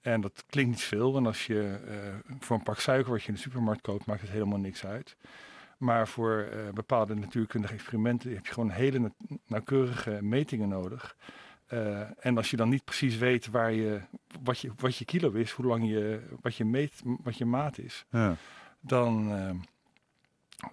En 0.00 0.20
dat 0.20 0.44
klinkt 0.46 0.70
niet 0.70 0.82
veel, 0.82 1.12
want 1.12 1.26
als 1.26 1.46
je 1.46 1.78
voor 2.40 2.56
een 2.56 2.62
pak 2.62 2.80
suiker 2.80 3.12
wat 3.12 3.22
je 3.22 3.28
in 3.28 3.34
de 3.34 3.40
supermarkt 3.40 3.80
koopt, 3.80 4.06
maakt 4.06 4.20
het 4.20 4.30
helemaal 4.30 4.58
niks 4.58 4.84
uit. 4.84 5.16
Maar 5.78 6.08
voor 6.08 6.38
eh, 6.40 6.68
bepaalde 6.74 7.14
natuurkundige 7.14 7.74
experimenten 7.74 8.34
heb 8.34 8.46
je 8.46 8.52
gewoon 8.52 8.70
hele 8.70 8.98
na- 8.98 9.12
nauwkeurige 9.46 10.18
metingen 10.22 10.68
nodig. 10.68 11.16
Eh, 11.66 12.00
en 12.26 12.36
als 12.36 12.50
je 12.50 12.56
dan 12.56 12.68
niet 12.68 12.84
precies 12.84 13.16
weet 13.16 13.46
waar 13.46 13.72
je, 13.72 14.00
wat, 14.42 14.58
je, 14.58 14.70
wat 14.76 14.96
je 14.96 15.04
kilo 15.04 15.30
is, 15.32 15.50
hoe 15.50 15.66
lang 15.66 15.88
je, 15.88 16.20
wat 16.40 16.56
je, 16.56 16.64
meet, 16.64 17.02
wat 17.04 17.38
je 17.38 17.44
maat 17.44 17.78
is, 17.78 18.04
Ja. 18.10 18.36
dan, 18.80 19.30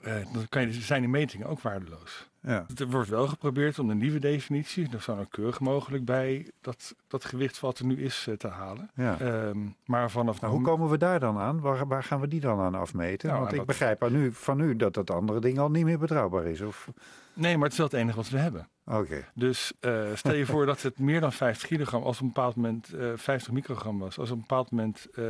eh, 0.01 0.23
dan 0.33 0.45
kan 0.49 0.61
je, 0.61 0.73
zijn 0.73 1.01
die 1.01 1.09
metingen 1.09 1.47
ook 1.47 1.61
waardeloos. 1.61 2.29
Ja. 2.45 2.65
Er 2.77 2.87
wordt 2.87 3.09
wel 3.09 3.27
geprobeerd 3.27 3.79
om 3.79 3.87
de 3.87 3.93
nieuwe 3.95 4.19
definitie, 4.19 4.89
dat 4.89 5.01
zo 5.01 5.15
nauwkeurig 5.15 5.59
mogelijk 5.59 6.05
bij 6.05 6.51
dat, 6.61 6.95
dat 7.07 7.25
gewicht 7.25 7.59
wat 7.59 7.79
er 7.79 7.85
nu 7.85 8.03
is 8.03 8.25
eh, 8.29 8.35
te 8.35 8.47
halen. 8.47 8.89
Ja. 8.95 9.19
Ehm, 9.19 9.57
maar 9.85 10.11
vanaf 10.11 10.41
Nou, 10.41 10.53
hoe 10.53 10.61
komen 10.63 10.89
we 10.89 10.97
daar 10.97 11.19
dan 11.19 11.37
aan? 11.37 11.59
Waar, 11.59 11.87
waar 11.87 12.03
gaan 12.03 12.19
we 12.19 12.27
die 12.27 12.39
dan 12.39 12.59
aan 12.59 12.75
afmeten? 12.75 13.27
Nou, 13.27 13.39
Want 13.39 13.51
ik 13.51 13.57
dat- 13.57 13.67
begrijp 13.67 14.03
aan 14.03 14.15
u, 14.15 14.31
van 14.33 14.59
u 14.59 14.75
dat 14.75 14.93
dat 14.93 15.09
andere 15.11 15.39
ding 15.39 15.59
al 15.59 15.69
niet 15.69 15.85
meer 15.85 15.99
betrouwbaar 15.99 16.45
is. 16.45 16.61
Of... 16.61 16.89
Nee, 17.33 17.53
maar 17.55 17.63
het 17.63 17.71
is 17.71 17.77
wel 17.77 17.87
het 17.87 17.95
enige 17.95 18.15
wat 18.17 18.29
we 18.29 18.37
hebben. 18.37 18.67
Oké. 18.85 19.25
Dus 19.33 19.73
eh, 19.79 20.01
stel 20.13 20.33
je 20.33 20.45
voor 20.45 20.65
dat 20.65 20.81
het 20.81 20.99
meer 20.99 21.19
dan 21.21 21.31
50 21.31 21.67
kilogram, 21.67 22.03
als 22.03 22.15
op 22.17 22.21
een 22.21 22.27
bepaald 22.27 22.55
moment 22.55 22.93
eh 22.93 23.11
50 23.15 23.53
microgram 23.53 23.99
was, 23.99 24.19
als 24.19 24.29
op 24.29 24.35
een 24.35 24.41
bepaald 24.41 24.71
moment 24.71 25.07
eh, 25.13 25.23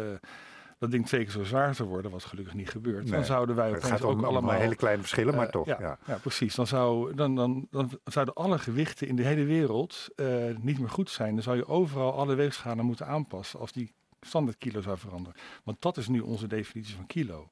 dat 0.77 0.91
ding 0.91 1.05
twee 1.05 1.23
keer 1.23 1.31
zo 1.31 1.43
zwaar 1.43 1.75
zou 1.75 1.89
worden, 1.89 2.11
wat 2.11 2.23
gelukkig 2.23 2.53
niet 2.53 2.69
gebeurt, 2.69 3.03
Nee, 3.03 3.11
dan 3.11 3.25
zouden 3.25 3.55
wij 3.55 3.71
het 3.71 3.83
gaat 3.83 4.01
ook 4.01 4.17
om 4.17 4.23
allemaal 4.23 4.59
hele 4.59 4.75
kleine 4.75 5.01
verschillen, 5.01 5.35
maar 5.35 5.45
eh, 5.45 5.51
toch, 5.51 5.65
Ja, 5.65 5.77
ja. 5.79 5.97
ja. 6.05 6.17
precies. 6.17 6.55
Dan, 6.55 6.67
zou, 6.67 7.15
dan, 7.15 7.35
dan, 7.35 7.67
dan 7.71 7.99
zouden 8.03 8.33
alle 8.33 8.59
gewichten 8.59 9.07
in 9.07 9.15
de 9.15 9.23
hele 9.23 9.43
wereld 9.43 10.07
eh, 10.15 10.27
niet 10.59 10.79
meer 10.79 10.89
goed 10.89 11.09
zijn. 11.09 11.33
Dan 11.33 11.43
zou 11.43 11.57
je 11.57 11.67
overal 11.67 12.13
alle 12.13 12.35
weegschalen 12.35 12.85
moeten 12.85 13.07
aanpassen 13.07 13.59
als 13.59 13.71
die 13.71 13.93
standaard 14.21 14.57
kilo 14.57 14.81
zou 14.81 14.97
veranderen. 14.97 15.39
Want 15.63 15.81
dat 15.81 15.97
is 15.97 16.07
nu 16.07 16.19
onze 16.19 16.47
definitie 16.47 16.95
van 16.95 17.05
kilo. 17.05 17.49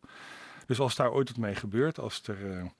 Dus 0.65 0.79
als 0.79 0.95
daar 0.95 1.11
ooit 1.11 1.29
wat 1.29 1.37
mee 1.37 1.55
gebeurt, 1.55 1.99
als 1.99 2.21
er 2.27 2.71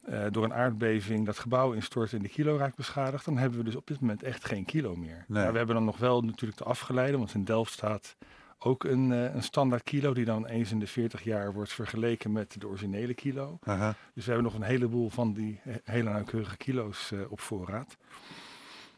eh, 0.00 0.26
door 0.30 0.44
een 0.44 0.54
aardbeving 0.54 1.26
dat 1.26 1.38
gebouw 1.38 1.72
instort 1.72 2.12
en 2.12 2.22
de 2.22 2.28
kilo 2.28 2.56
raakt 2.56 2.76
beschadigd, 2.76 3.24
dan 3.24 3.38
hebben 3.38 3.58
we 3.58 3.64
dus 3.64 3.76
op 3.76 3.86
dit 3.86 4.00
moment 4.00 4.22
echt 4.22 4.44
geen 4.44 4.64
kilo 4.64 4.96
meer. 4.96 5.24
Nee. 5.28 5.42
Nou, 5.42 5.50
we 5.50 5.56
hebben 5.56 5.74
dan 5.74 5.84
nog 5.84 5.98
wel 5.98 6.20
natuurlijk 6.20 6.58
de 6.58 6.64
afgeleide, 6.64 7.18
want 7.18 7.34
in 7.34 7.44
Delft 7.44 7.72
staat 7.72 8.16
ook 8.62 8.84
een, 8.84 9.12
eh, 9.12 9.34
een 9.34 9.42
standaard 9.42 9.82
kilo 9.82 10.12
die 10.14 10.24
dan 10.24 10.46
eens 10.46 10.70
in 10.70 10.78
de 10.78 10.86
40 10.86 11.22
jaar 11.24 11.52
wordt 11.52 11.72
vergeleken 11.72 12.32
met 12.32 12.60
de 12.60 12.68
originele 12.68 13.14
kilo. 13.14 13.58
Aha. 13.62 13.94
Dus 14.14 14.24
we 14.26 14.32
hebben 14.32 14.52
nog 14.52 14.60
een 14.60 14.66
heleboel 14.66 15.08
van 15.10 15.32
die 15.32 15.60
he- 15.62 15.80
hele 15.84 16.10
nauwkeurige 16.10 16.56
kilo's 16.56 17.12
eh, 17.12 17.20
op 17.30 17.40
voorraad. 17.40 17.96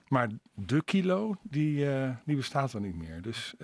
Maar 0.09 0.29
de 0.55 0.83
kilo, 0.85 1.35
die, 1.43 1.91
eh, 1.95 2.11
die 2.25 2.37
bestaat 2.37 2.73
er 2.73 2.81
niet 2.81 2.97
meer. 2.97 3.23
Dus, 3.23 3.55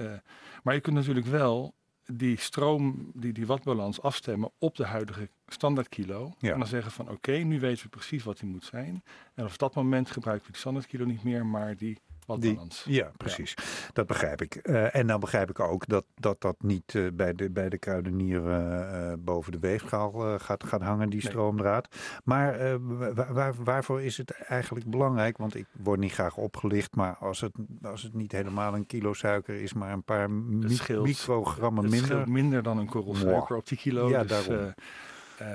maar 0.63 0.75
je 0.75 0.81
kunt 0.81 0.97
natuurlijk 0.97 1.27
wel 1.27 1.75
die 2.13 2.39
stroom, 2.39 3.11
die, 3.15 3.33
die 3.33 3.47
watbalans 3.47 4.03
afstemmen 4.03 4.51
op 4.59 4.77
de 4.77 4.85
huidige 4.87 5.29
standaard 5.47 5.89
kilo. 5.89 6.35
Ja. 6.39 6.53
En 6.53 6.59
dan 6.59 6.69
zeggen 6.69 6.93
van 6.93 7.09
oké, 7.11 7.33
nu 7.33 7.61
weten 7.61 7.83
we 7.85 7.89
precies 7.89 8.25
wat 8.25 8.39
die 8.39 8.49
moet 8.49 8.65
zijn. 8.65 9.03
En 9.35 9.45
op 9.45 9.59
dat 9.59 9.75
moment 9.75 10.11
gebruiken 10.11 10.47
we 10.47 10.53
die 10.53 10.61
standaard 10.61 10.87
kilo 10.87 11.05
niet 11.05 11.23
meer, 11.23 11.47
maar 11.47 11.77
die 11.77 11.99
Die, 12.37 12.59
ja, 12.85 13.11
precies. 13.17 13.55
Dat 13.93 14.07
begrijp 14.07 14.43
ik. 14.43 14.55
Eh, 14.55 14.95
en 14.95 15.07
dan 15.07 15.21
begrijp 15.21 15.51
ik 15.51 15.61
ook 15.61 15.87
dat 15.87 16.05
dat, 16.15 16.41
dat 16.41 16.57
niet 16.63 16.95
eh, 16.95 17.07
bij, 17.13 17.33
de, 17.35 17.51
bij 17.51 17.69
de 17.69 17.79
kruidenier 17.79 18.51
eh, 18.51 19.13
boven 19.19 19.53
de 19.53 19.59
weegschaal 19.59 20.25
eh, 20.27 20.35
gaat, 20.41 20.65
gaat 20.65 20.83
hangen, 20.83 21.11
die 21.11 21.21
Nee. 21.23 21.31
stroomdraad. 21.31 21.89
Maar 22.25 22.79
wa- 23.15 23.33
waar, 23.33 23.55
waarvoor 23.65 24.03
is 24.03 24.17
het 24.17 24.31
eigenlijk 24.31 24.91
belangrijk? 24.91 25.37
Want 25.39 25.55
ik 25.55 25.67
word 25.83 26.01
niet 26.01 26.13
graag 26.13 26.37
opgelicht, 26.37 26.97
maar 26.97 27.17
als 27.17 27.41
het, 27.41 27.53
als 27.83 28.03
het 28.03 28.15
niet 28.15 28.33
helemaal 28.33 28.75
een 28.75 28.87
kilo 28.87 29.13
suiker 29.13 29.61
is, 29.63 29.73
maar 29.73 29.93
een 29.93 30.05
paar 30.05 30.31
mi- 30.31 30.75
scheelt- 30.75 31.07
microgrammen 31.07 31.83
Het 31.85 31.93
minder. 31.93 32.31
minder 32.31 32.63
dan 32.63 32.79
een 32.79 32.89
korrel 32.89 33.15
suiker 33.15 33.57
op 33.57 33.67
die 33.69 33.79
kilo. 33.79 34.09
Ja, 34.09 34.25
dus, 34.25 34.47
daarom. 34.47 34.75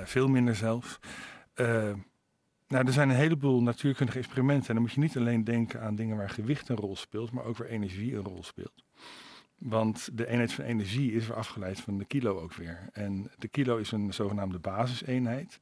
veel 0.04 0.28
minder 0.28 0.54
zelfs. 0.56 0.98
Nou, 2.68 2.86
er 2.86 2.92
zijn 2.92 3.08
een 3.08 3.16
heleboel 3.16 3.62
natuurkundige 3.62 4.18
experimenten. 4.18 4.68
En 4.68 4.74
dan 4.74 4.82
moet 4.82 4.92
je 4.92 5.00
niet 5.00 5.16
alleen 5.16 5.44
denken 5.44 5.80
aan 5.80 5.94
dingen 5.94 6.16
waar 6.16 6.30
gewicht 6.30 6.68
een 6.68 6.76
rol 6.76 6.96
speelt, 6.96 7.30
maar 7.30 7.44
ook 7.44 7.56
waar 7.56 7.68
energie 7.68 8.14
een 8.14 8.24
rol 8.24 8.42
speelt. 8.42 8.84
Want 9.58 10.08
de 10.12 10.26
eenheid 10.26 10.52
van 10.52 10.64
energie 10.64 11.12
is 11.12 11.26
weer 11.26 11.36
afgeleid 11.36 11.80
van 11.80 11.98
de 11.98 12.04
kilo 12.04 12.40
ook 12.40 12.54
weer. 12.54 12.88
En 12.92 13.30
de 13.38 13.48
kilo 13.48 13.76
is 13.76 13.92
een 13.92 14.14
zogenaamde 14.14 14.58
basiseenheid. 14.58 15.60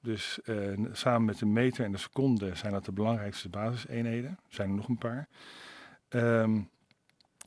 Dus 0.00 0.40
eh, 0.42 0.56
samen 0.92 1.24
met 1.24 1.38
de 1.38 1.46
meter 1.46 1.84
en 1.84 1.92
de 1.92 1.98
seconde 1.98 2.54
zijn 2.54 2.72
dat 2.72 2.84
de 2.84 2.92
belangrijkste 2.92 3.48
basiseenheden. 3.48 4.30
Er 4.30 4.54
zijn 4.54 4.68
er 4.68 4.74
nog 4.74 4.88
een 4.88 4.98
paar. 4.98 5.28
Ehm, 6.08 6.60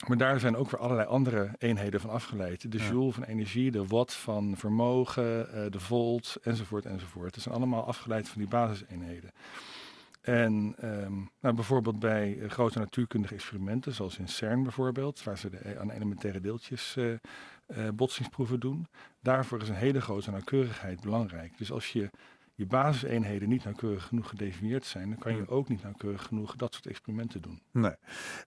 maar 0.06 0.16
daar 0.16 0.40
zijn 0.40 0.56
ook 0.56 0.70
weer 0.70 0.80
allerlei 0.80 1.08
andere 1.08 1.50
eenheden 1.58 2.00
van 2.00 2.10
afgeleid. 2.10 2.72
De 2.72 2.78
joule 2.78 3.12
van 3.12 3.22
energie, 3.22 3.70
de 3.70 3.86
watt 3.86 4.14
van 4.14 4.56
vermogen, 4.56 5.52
eh, 5.52 5.70
de 5.70 5.80
volt, 5.80 6.36
enzovoort, 6.42 6.86
enzovoort. 6.86 7.34
Dat 7.34 7.42
zijn 7.42 7.54
allemaal 7.54 7.86
afgeleid 7.86 8.28
van 8.28 8.38
die 8.40 8.50
basiseenheden. 8.50 9.30
En 10.20 10.74
ehm, 10.78 11.14
nou, 11.40 11.54
bijvoorbeeld 11.54 11.98
bij 11.98 12.38
eh, 12.38 12.50
grote 12.50 12.78
natuurkundige 12.78 13.34
experimenten, 13.34 13.94
zoals 13.94 14.18
in 14.18 14.28
CERN 14.28 14.62
bijvoorbeeld, 14.62 15.22
waar 15.22 15.38
ze 15.38 15.50
de, 15.50 15.78
aan 15.78 15.90
elementaire 15.90 16.40
deeltjes 16.40 16.96
eh, 16.96 17.88
botsingsproeven 17.94 18.60
doen, 18.60 18.86
daarvoor 19.20 19.62
is 19.62 19.68
een 19.68 19.74
hele 19.74 20.00
grote 20.00 20.30
nauwkeurigheid 20.30 21.00
belangrijk. 21.00 21.58
Dus 21.58 21.72
als 21.72 21.92
je 21.92 22.10
je 22.58 22.66
basiseenheden 22.66 23.48
niet 23.48 23.64
nauwkeurig 23.64 24.04
genoeg 24.04 24.28
gedefinieerd 24.28 24.84
zijn, 24.84 25.08
dan 25.08 25.18
kan 25.18 25.32
je 25.32 25.38
Hmm. 25.38 25.46
ook 25.48 25.68
niet 25.68 25.82
nauwkeurig 25.82 26.22
genoeg 26.22 26.56
dat 26.56 26.74
soort 26.74 26.86
experimenten 26.86 27.42
doen. 27.42 27.62
Nee. 27.72 27.94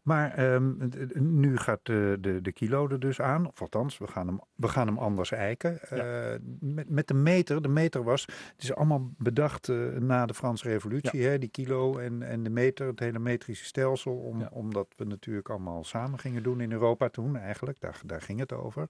Maar 0.04 0.34
ehm, 0.34 0.74
nu 1.20 1.58
gaat 1.58 1.80
de, 1.84 2.18
de, 2.22 2.42
de 2.42 2.52
kilo 2.52 2.88
er 2.90 3.00
dus 3.00 3.22
aan. 3.22 3.48
Of 3.48 3.62
althans, 3.62 3.98
we 3.98 4.08
gaan 4.08 4.28
hem, 4.28 4.40
we 4.56 4.68
gaan 4.68 4.88
hem 4.88 4.98
anders 4.98 5.32
eiken. 5.32 5.82
Eh, 5.90 6.40
met, 6.60 6.90
met 6.90 7.08
de 7.08 7.14
meter. 7.14 7.62
De 7.62 7.68
meter 7.68 8.04
was. 8.04 8.22
Het 8.26 8.64
is 8.64 8.76
allemaal 8.76 9.12
bedacht 9.18 9.70
eh, 9.70 9.78
na 9.88 10.26
de 10.26 10.34
Franse 10.34 10.68
Revolutie. 10.68 11.24
Hè? 11.24 11.38
Die 11.38 11.50
kilo 11.50 11.98
en, 11.98 12.22
en 12.24 12.44
de 12.44 12.50
meter. 12.50 12.88
Het 12.88 13.00
hele 13.00 13.20
metrische 13.20 13.66
stelsel. 13.66 14.14
Om, 14.14 14.40
Ja. 14.40 14.50
Omdat 14.52 14.88
we 14.98 15.04
natuurlijk 15.06 15.50
allemaal 15.50 15.84
samen 15.84 16.20
gingen 16.20 16.44
doen 16.44 16.62
in 16.62 16.72
Europa 16.72 17.10
toen 17.10 17.36
eigenlijk. 17.38 17.80
Daar, 17.80 18.00
daar 18.06 18.22
ging 18.22 18.40
het 18.40 18.54
over. 18.54 18.88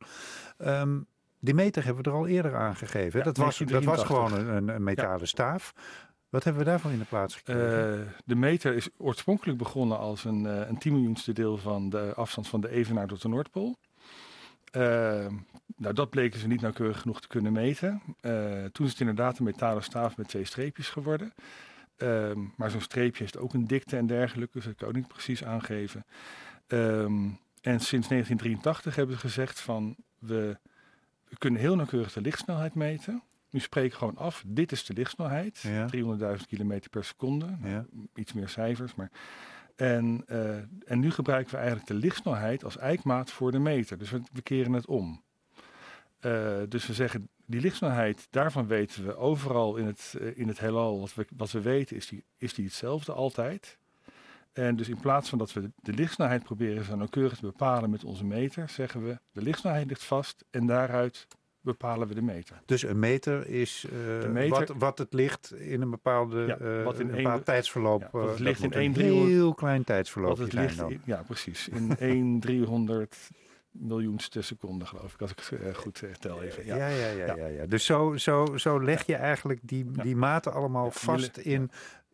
Ehm, 0.57 0.99
die 1.41 1.53
meter 1.53 1.85
hebben 1.85 2.03
we 2.03 2.09
er 2.09 2.15
al 2.15 2.27
eerder 2.27 2.55
aangegeven. 2.55 3.19
Ja, 3.19 3.25
dat, 3.25 3.37
was, 3.37 3.57
dat 3.57 3.69
was 3.83 3.83
1983. 3.83 4.07
gewoon 4.07 4.57
een, 4.57 4.75
een 4.75 4.83
metalen 4.83 5.27
staaf. 5.27 5.73
Wat 6.29 6.43
hebben 6.43 6.63
we 6.63 6.69
daarvan 6.69 6.91
in 6.91 6.99
de 6.99 7.05
plaats 7.05 7.35
gekregen? 7.35 7.99
Eh, 7.99 8.13
de 8.25 8.35
meter 8.35 8.75
is 8.75 8.89
oorspronkelijk 8.97 9.57
begonnen 9.57 9.99
als 9.99 10.23
een, 10.23 10.45
eh 10.45 10.67
een 10.67 10.77
10 10.77 10.93
miljoenste 10.93 11.33
deel 11.33 11.57
van 11.57 11.89
de 11.89 12.13
afstand 12.15 12.47
van 12.47 12.61
de 12.61 12.69
Evenaar 12.69 13.07
tot 13.07 13.21
de 13.21 13.27
Noordpool. 13.27 13.77
Eh, 14.71 14.81
nou, 15.75 15.93
dat 15.93 16.09
bleken 16.09 16.39
ze 16.39 16.47
niet 16.47 16.61
nauwkeurig 16.61 16.99
genoeg 16.99 17.21
te 17.21 17.27
kunnen 17.27 17.53
meten. 17.53 18.01
Toen 18.71 18.85
is 18.85 18.91
het 18.91 18.99
inderdaad 18.99 19.37
een 19.37 19.43
metalen 19.43 19.83
staaf 19.83 20.17
met 20.17 20.27
twee 20.27 20.45
streepjes 20.45 20.89
geworden. 20.89 21.33
Ehm, 22.01 22.39
maar 22.55 22.71
zo'n 22.71 22.81
streepje 22.81 23.23
heeft 23.23 23.37
ook 23.37 23.53
een 23.53 23.67
dikte 23.67 23.97
en 23.97 24.07
dergelijke, 24.07 24.57
dus 24.57 24.65
dat 24.65 24.75
kan 24.75 24.89
ik 24.89 24.95
niet 24.95 25.07
precies 25.07 25.43
aangeven. 25.43 26.05
Ehm, 26.67 27.29
en 27.61 27.79
sinds 27.79 28.07
1983 28.07 28.95
hebben 28.95 29.15
ze 29.15 29.21
gezegd 29.21 29.59
van 29.59 29.95
we, 30.19 30.57
we 31.31 31.37
kunnen 31.37 31.61
heel 31.61 31.75
nauwkeurig 31.75 32.13
de 32.13 32.21
lichtsnelheid 32.21 32.73
meten. 32.73 33.23
Nu 33.49 33.59
spreken 33.59 33.97
gewoon 33.97 34.17
af, 34.17 34.43
dit 34.47 34.71
is 34.71 34.85
de 34.85 34.93
lichtsnelheid, 34.93 35.59
Ja. 35.59 35.87
300.000 35.87 36.47
km 36.47 36.79
per 36.89 37.03
seconde. 37.03 37.45
Nou, 37.45 37.73
Ja. 37.73 37.85
Iets 38.15 38.33
meer 38.33 38.49
cijfers, 38.49 38.95
maar... 38.95 39.11
En, 39.75 40.23
eh, 40.27 40.55
en 40.85 40.99
nu 40.99 41.11
gebruiken 41.11 41.51
we 41.51 41.57
eigenlijk 41.57 41.87
de 41.87 41.93
lichtsnelheid 41.93 42.63
als 42.63 42.77
eikmaat 42.77 43.31
voor 43.31 43.51
de 43.51 43.59
meter. 43.59 43.97
Dus 43.97 44.09
we, 44.09 44.21
we 44.31 44.41
keren 44.41 44.73
het 44.73 44.85
om. 44.85 45.23
Eh, 46.19 46.57
dus 46.69 46.87
we 46.87 46.93
zeggen, 46.93 47.29
die 47.45 47.61
lichtsnelheid, 47.61 48.27
daarvan 48.29 48.67
weten 48.67 49.05
we 49.05 49.15
overal 49.15 49.75
in 49.75 49.85
het, 49.85 50.15
eh, 50.19 50.37
in 50.37 50.47
het 50.47 50.59
heelal, 50.59 50.99
wat 50.99 51.13
we, 51.13 51.25
wat 51.35 51.51
we 51.51 51.61
weten, 51.61 51.95
is 51.95 52.07
die, 52.07 52.23
is 52.37 52.53
die 52.53 52.65
hetzelfde 52.65 53.11
altijd. 53.11 53.77
En 54.53 54.75
dus 54.75 54.89
in 54.89 54.99
plaats 54.99 55.29
van 55.29 55.37
dat 55.37 55.53
we 55.53 55.71
de 55.75 55.93
lichtsnelheid 55.93 56.43
proberen 56.43 56.83
zo 56.85 56.95
nauwkeurig 56.95 57.35
te 57.37 57.45
bepalen 57.45 57.89
met 57.89 58.03
onze 58.03 58.25
meter, 58.25 58.69
zeggen 58.69 59.03
we, 59.05 59.19
de 59.31 59.41
lichtsnelheid 59.41 59.87
ligt 59.87 60.03
vast 60.03 60.45
en 60.49 60.65
daaruit 60.65 61.27
bepalen 61.61 62.07
we 62.07 62.13
de 62.13 62.21
meter. 62.21 62.61
Dus 62.65 62.83
een 62.83 62.99
meter 62.99 63.47
is 63.47 63.85
eh, 64.21 64.29
meter- 64.29 64.49
wat, 64.49 64.69
wat 64.77 64.97
het 64.97 65.13
licht 65.13 65.53
in 65.53 65.81
een 65.81 65.89
bepaalde 65.89 66.45
Ja, 66.45 66.57
eh, 66.57 66.83
wat 66.83 66.99
in 66.99 67.13
een 67.25 67.43
tijdsverloop. 67.43 68.01
ja, 68.01 68.09
wat 68.11 68.27
het 68.29 68.37
eh, 68.37 68.43
licht 68.43 68.61
dat 68.61 68.71
in 68.73 68.79
een 68.85 68.93
300 68.93 69.29
heel 69.29 69.53
klein 69.53 69.83
tijdsverloop 69.83 70.29
Wat 70.29 70.37
het 70.37 70.51
zijn 70.51 70.65
ligt, 70.65 70.77
dan. 70.77 70.91
in- 70.91 71.01
ja 71.05 71.23
precies, 71.27 71.67
in 71.67 71.95
1 71.99 72.39
300 72.39 73.15
miljoenste 73.71 74.41
seconde 74.41 74.85
geloof 74.85 75.13
ik, 75.13 75.21
als 75.21 75.31
ik 75.31 75.39
het 75.49 75.59
eh, 75.61 75.73
goed 75.75 76.01
eh, 76.03 76.11
tel 76.11 76.41
even. 76.43 76.65
Ja, 76.65 76.75
ja, 76.75 76.87
ja, 76.87 77.07
ja, 77.25 77.35
ja, 77.35 77.45
ja. 77.47 77.65
Dus 77.65 77.85
zo, 77.85 78.17
zo, 78.17 78.57
zo 78.57 78.83
leg 78.83 79.05
je 79.05 79.15
eigenlijk 79.15 79.59
die, 79.63 79.91
die 79.91 80.15
maten 80.15 80.53
allemaal 80.53 80.91
vast 80.91 81.37
in, 81.37 81.71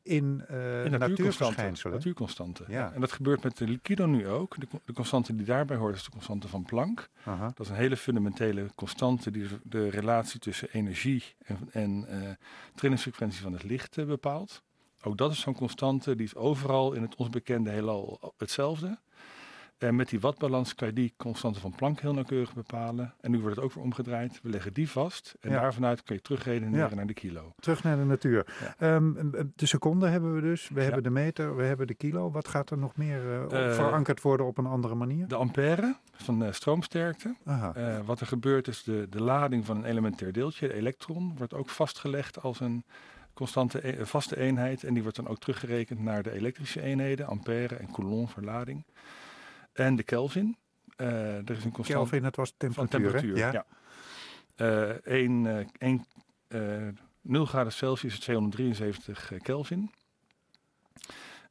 in, 0.07 0.43
eh 0.47 0.85
In 0.85 0.91
natuurconstanten. 0.91 1.91
natuurconstanten. 1.91 2.65
Ja. 2.69 2.91
En 2.93 3.01
dat 3.01 3.11
gebeurt 3.11 3.43
met 3.43 3.57
de 3.57 3.67
liquido 3.67 4.05
nu 4.05 4.27
ook. 4.27 4.59
De, 4.59 4.67
co- 4.67 4.79
de 4.85 4.93
constante 4.93 5.35
die 5.35 5.45
daarbij 5.45 5.77
hoort 5.77 5.95
is 5.95 6.03
de 6.03 6.11
constante 6.11 6.47
van 6.47 6.63
Planck. 6.63 7.09
Aha. 7.23 7.45
Dat 7.55 7.59
is 7.59 7.69
een 7.69 7.75
hele 7.77 7.97
fundamentele 7.97 8.65
constante 8.75 9.31
die 9.31 9.47
de- 9.47 9.59
de 9.63 9.89
relatie 9.89 10.39
tussen 10.39 10.67
energie 10.71 11.23
en, 11.45 11.57
en 11.71 12.05
eh, 12.07 12.29
trillingsfrequentie 12.75 13.41
van 13.41 13.53
het 13.53 13.63
licht 13.63 13.97
eh, 13.97 14.05
bepaalt. 14.05 14.61
Ook 15.03 15.17
dat 15.17 15.31
is 15.31 15.39
zo'n 15.39 15.55
constante, 15.55 16.15
die 16.15 16.25
is 16.25 16.35
overal 16.35 16.93
in 16.93 17.01
het 17.01 17.15
ons 17.15 17.29
bekende 17.29 17.69
heelal 17.69 18.33
hetzelfde. 18.37 18.97
En 19.77 19.95
met 19.95 20.09
die 20.09 20.19
wattbalans 20.19 20.75
kan 20.75 20.87
je 20.87 20.93
die 20.93 21.13
constante 21.17 21.59
van 21.59 21.75
Planck 21.75 21.99
heel 21.99 22.13
nauwkeurig 22.13 22.53
bepalen. 22.53 23.13
En 23.21 23.31
nu 23.31 23.39
wordt 23.39 23.55
het 23.55 23.65
ook 23.65 23.73
weer 23.73 23.83
omgedraaid. 23.83 24.39
We 24.43 24.49
leggen 24.49 24.73
die 24.73 24.89
vast 24.89 25.35
en 25.39 25.49
Ja. 25.51 25.59
daarvanuit 25.61 26.03
kun 26.03 26.15
je 26.15 26.21
terugredeneren 26.21 26.89
Ja. 26.89 26.95
naar 26.95 27.07
de 27.07 27.13
kilo. 27.13 27.53
Terug 27.59 27.83
naar 27.83 27.97
de 27.97 28.03
natuur. 28.03 28.45
Ja. 28.59 28.75
Ehm, 28.95 29.13
de 29.55 29.65
seconde 29.65 30.07
hebben 30.07 30.35
we 30.35 30.41
dus. 30.41 30.69
We 30.69 30.81
hebben 30.83 31.03
de 31.03 31.09
meter, 31.09 31.55
we 31.55 31.63
hebben 31.63 31.87
de 31.87 31.93
kilo. 31.93 32.31
Wat 32.31 32.47
gaat 32.47 32.69
er 32.69 32.77
nog 32.77 32.95
meer 32.95 33.21
eh, 33.51 33.67
Eh, 33.67 33.73
verankerd 33.75 34.21
worden 34.21 34.45
op 34.45 34.57
een 34.57 34.65
andere 34.65 34.95
manier? 34.95 35.27
De 35.27 35.35
ampère 35.35 35.95
van 36.11 36.53
stroomsterkte. 36.53 37.35
Eh, 37.45 37.99
wat 38.05 38.19
er 38.19 38.27
gebeurt 38.27 38.67
is 38.67 38.83
de, 38.83 39.07
de 39.09 39.21
lading 39.23 39.65
van 39.65 39.77
een 39.77 39.85
elementair 39.85 40.31
deeltje, 40.31 40.67
de 40.67 40.73
elektron, 40.73 41.33
wordt 41.37 41.53
ook 41.53 41.69
vastgelegd 41.69 42.41
als 42.41 42.59
een 42.59 42.83
constante 43.33 43.87
e- 43.87 44.05
vaste 44.05 44.37
eenheid. 44.39 44.83
En 44.83 44.93
die 44.93 45.01
wordt 45.03 45.17
dan 45.17 45.27
ook 45.27 45.39
teruggerekend 45.39 45.99
naar 45.99 46.23
de 46.23 46.31
elektrische 46.31 46.81
eenheden, 46.81 47.27
ampère 47.27 47.75
en 47.75 47.91
coulomb 47.91 48.29
voor 48.29 48.43
lading. 48.43 48.83
En 49.77 49.95
de 49.95 50.03
Kelvin. 50.03 50.57
Eh, 50.95 51.35
er 51.35 51.51
is 51.51 51.63
een 51.63 51.71
constante 51.71 51.91
Kelvin, 51.91 52.21
dat 52.21 52.35
was 52.35 52.53
van 52.57 52.87
temperatuur, 52.87 53.13
hè? 53.13 53.19
temperatuur. 53.19 53.37
Ja. 53.37 53.51
Ja. 53.51 53.65
Eh, 54.57 54.89
één, 54.89 55.47
eh, 55.47 55.65
één, 55.77 56.05
eh, 56.47 56.87
0 57.21 57.45
graden 57.45 57.73
Celsius 57.73 58.13
is 58.13 58.19
273 58.19 59.31
Kelvin. 59.41 59.91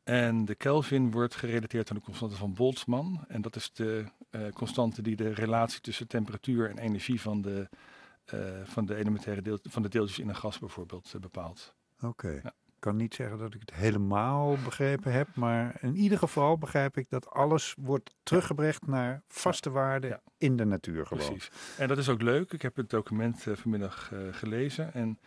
En 0.04 0.44
de 0.44 0.54
Kelvin 0.54 1.10
wordt 1.10 1.34
gerelateerd 1.34 1.90
aan 1.90 1.96
de 1.96 2.02
constante 2.02 2.36
van 2.36 2.54
Boltzmann. 2.54 3.24
En 3.28 3.42
dat 3.42 3.56
is 3.56 3.72
de 3.72 4.04
eh, 4.30 4.48
constante 4.52 5.02
die 5.02 5.16
de 5.16 5.34
relatie 5.34 5.80
tussen 5.80 6.06
temperatuur 6.06 6.70
en 6.70 6.78
energie 6.78 7.20
van 7.20 7.42
de, 7.42 7.68
van 8.64 8.86
de 8.86 8.94
elementaire 8.94 9.42
deel, 9.42 9.58
van 9.62 9.82
de 9.82 9.88
deeltjes 9.88 10.18
in 10.18 10.28
een 10.28 10.36
gas 10.36 10.58
bijvoorbeeld 10.58 11.14
bepaalt. 11.20 11.74
Oké. 12.00 12.40
Ja. 12.42 12.54
Ik 12.76 12.82
kan 12.82 12.96
niet 12.96 13.14
zeggen 13.14 13.38
dat 13.38 13.54
ik 13.54 13.60
het 13.60 13.74
helemaal 13.74 14.56
begrepen 14.64 15.12
heb, 15.12 15.28
maar 15.34 15.76
in 15.80 15.96
ieder 15.96 16.18
geval 16.18 16.58
begrijp 16.58 16.96
ik 16.96 17.10
dat 17.10 17.30
alles 17.30 17.74
wordt 17.78 18.14
teruggebracht 18.22 18.86
naar 18.86 19.22
vaste 19.28 19.70
waarden 19.70 20.10
Ja. 20.10 20.20
in 20.38 20.56
de 20.56 20.64
natuur 20.64 21.06
gewoon. 21.06 21.26
Precies. 21.26 21.50
En 21.78 21.88
dat 21.88 21.98
is 21.98 22.08
ook 22.08 22.22
leuk. 22.22 22.52
Ik 22.52 22.62
heb 22.62 22.76
het 22.76 22.90
document 22.90 23.46
eh, 23.46 23.56
vanmiddag 23.56 24.10
eh, 24.12 24.18
gelezen. 24.30 24.94
En 24.94 25.18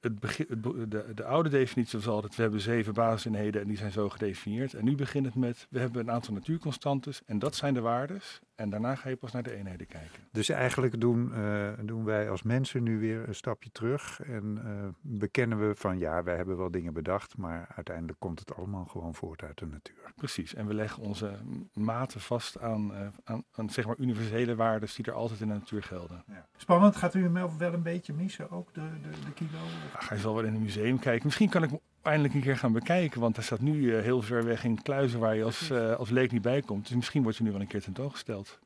het 0.00 0.18
begin, 0.20 0.46
het, 0.48 0.62
de, 0.90 1.14
de 1.14 1.24
oude 1.24 1.48
definitie 1.48 1.98
was 1.98 2.08
altijd, 2.08 2.36
we 2.36 2.42
hebben 2.42 2.60
zeven 2.60 2.92
basiseenheden 2.94 3.60
en 3.62 3.68
die 3.68 3.76
zijn 3.76 3.92
zo 3.92 4.08
gedefinieerd. 4.08 4.74
En 4.74 4.84
nu 4.84 4.94
begint 4.94 5.26
het 5.26 5.34
met, 5.34 5.66
we 5.70 5.78
hebben 5.78 6.00
een 6.00 6.10
aantal 6.10 6.34
natuurconstantes 6.34 7.22
en 7.26 7.38
dat 7.38 7.54
zijn 7.56 7.74
de 7.74 7.80
waardes. 7.80 8.40
En 8.58 8.70
daarna 8.70 8.94
ga 8.94 9.08
je 9.08 9.16
pas 9.16 9.32
naar 9.32 9.42
de 9.42 9.54
eenheden 9.54 9.86
kijken. 9.86 10.22
Dus 10.32 10.48
eigenlijk 10.48 11.00
doen, 11.00 11.34
eh, 11.34 11.72
doen 11.82 12.04
wij 12.04 12.30
als 12.30 12.42
mensen 12.42 12.82
nu 12.82 12.98
weer 12.98 13.28
een 13.28 13.34
stapje 13.34 13.70
terug 13.70 14.20
en 14.20 14.60
eh, 14.64 14.88
bekennen 15.00 15.68
we 15.68 15.74
van 15.74 15.98
ja, 15.98 16.22
wij 16.22 16.36
hebben 16.36 16.56
wel 16.56 16.70
dingen 16.70 16.92
bedacht, 16.92 17.36
maar 17.36 17.68
uiteindelijk 17.74 18.18
komt 18.18 18.38
het 18.38 18.54
allemaal 18.54 18.84
gewoon 18.84 19.14
voort 19.14 19.42
uit 19.42 19.58
de 19.58 19.66
natuur. 19.66 20.12
Precies. 20.16 20.54
En 20.54 20.66
we 20.66 20.74
leggen 20.74 21.02
onze 21.02 21.38
maten 21.72 22.20
vast 22.20 22.60
aan, 22.60 22.94
eh, 22.94 23.06
aan, 23.24 23.44
aan 23.52 23.70
zeg 23.70 23.86
maar 23.86 23.96
universele 23.98 24.54
waarden 24.54 24.88
die 24.94 25.04
er 25.04 25.12
altijd 25.12 25.40
in 25.40 25.48
de 25.48 25.54
natuur 25.54 25.82
gelden. 25.82 26.24
Spannend, 26.56 26.96
gaat 26.96 27.14
u 27.14 27.22
hem 27.22 27.32
wel 27.58 27.72
een 27.72 27.82
beetje 27.82 28.12
missen 28.12 28.50
ook, 28.50 28.74
de, 28.74 28.80
de, 28.80 29.10
de 29.24 29.32
kilo? 29.32 29.58
Ja, 29.92 30.00
ga 30.00 30.14
je 30.14 30.20
zal 30.20 30.34
wel 30.34 30.44
in 30.44 30.54
een 30.54 30.62
museum 30.62 30.98
kijken. 30.98 31.26
Misschien 31.26 31.48
kan 31.48 31.62
ik, 31.62 31.70
eindelijk 32.08 32.34
een 32.34 32.40
keer 32.40 32.56
gaan 32.56 32.72
bekijken. 32.72 33.20
Want 33.20 33.36
hij 33.36 33.44
staat 33.44 33.60
nu 33.60 33.94
eh, 33.94 34.02
heel 34.02 34.22
ver 34.22 34.44
weg 34.44 34.64
in 34.64 34.82
kluizen 34.82 35.20
waar 35.20 35.34
je 35.36 35.44
als, 35.44 35.70
uh, 35.70 35.94
als 35.94 36.10
leek 36.10 36.32
niet 36.32 36.42
bij 36.42 36.62
komt. 36.62 36.86
Dus 36.86 36.96
misschien 36.96 37.22
wordt 37.22 37.38
je 37.38 37.44
nu 37.44 37.50
wel 37.50 37.60
een 37.60 37.66
keer 37.66 37.82
tentoongesteld. 37.82 38.58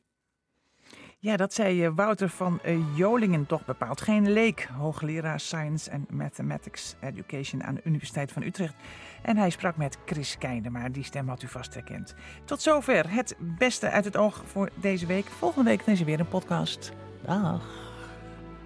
Ja, 1.19 1.37
dat 1.37 1.55
zei 1.55 1.91
Wouter 1.91 2.29
van 2.29 2.61
Jolingen 2.95 3.47
toch 3.47 3.65
bepaald. 3.65 4.01
Geen 4.01 4.33
leek, 4.33 4.69
hoogleraar 4.77 5.41
Science 5.41 5.93
and 5.93 6.11
Mathematics 6.11 6.95
Education 7.01 7.65
aan 7.65 7.75
de 7.75 7.81
Universiteit 7.85 8.33
van 8.33 8.43
Utrecht. 8.43 8.75
En 9.23 9.37
hij 9.37 9.51
sprak 9.51 9.77
met 9.77 9.99
Chris 10.05 10.39
Keijden, 10.39 10.73
maar 10.73 10.93
die 10.93 11.05
stem 11.05 11.29
had 11.29 11.43
u 11.43 11.49
vast 11.49 11.75
herkend. 11.75 12.15
Tot 12.45 12.63
zover 12.63 13.11
het 13.11 13.37
beste 13.39 13.91
uit 13.91 14.05
het 14.05 14.17
oog 14.17 14.43
voor 14.47 14.71
deze 14.75 15.07
week. 15.07 15.27
Volgende 15.27 15.71
week 15.71 15.83
is 15.83 16.01
er 16.01 16.07
weer 16.07 16.21
een 16.21 16.29
podcast. 16.29 16.93
Dag. 17.25 17.65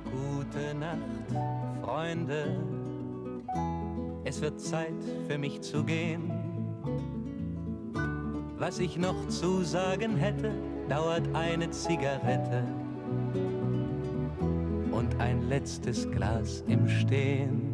Gute 0.04 0.72
Nacht, 0.72 1.40
Freunde. 1.82 2.75
Es 4.28 4.40
wird 4.40 4.60
Zeit 4.60 4.92
für 5.28 5.38
mich 5.38 5.60
zu 5.60 5.84
gehen. 5.84 6.32
Was 8.58 8.80
ich 8.80 8.96
noch 8.96 9.28
zu 9.28 9.62
sagen 9.62 10.16
hätte, 10.16 10.52
dauert 10.88 11.22
eine 11.32 11.70
Zigarette 11.70 12.64
und 14.90 15.14
ein 15.20 15.48
letztes 15.48 16.10
Glas 16.10 16.64
im 16.66 16.88
Stehen. 16.88 17.72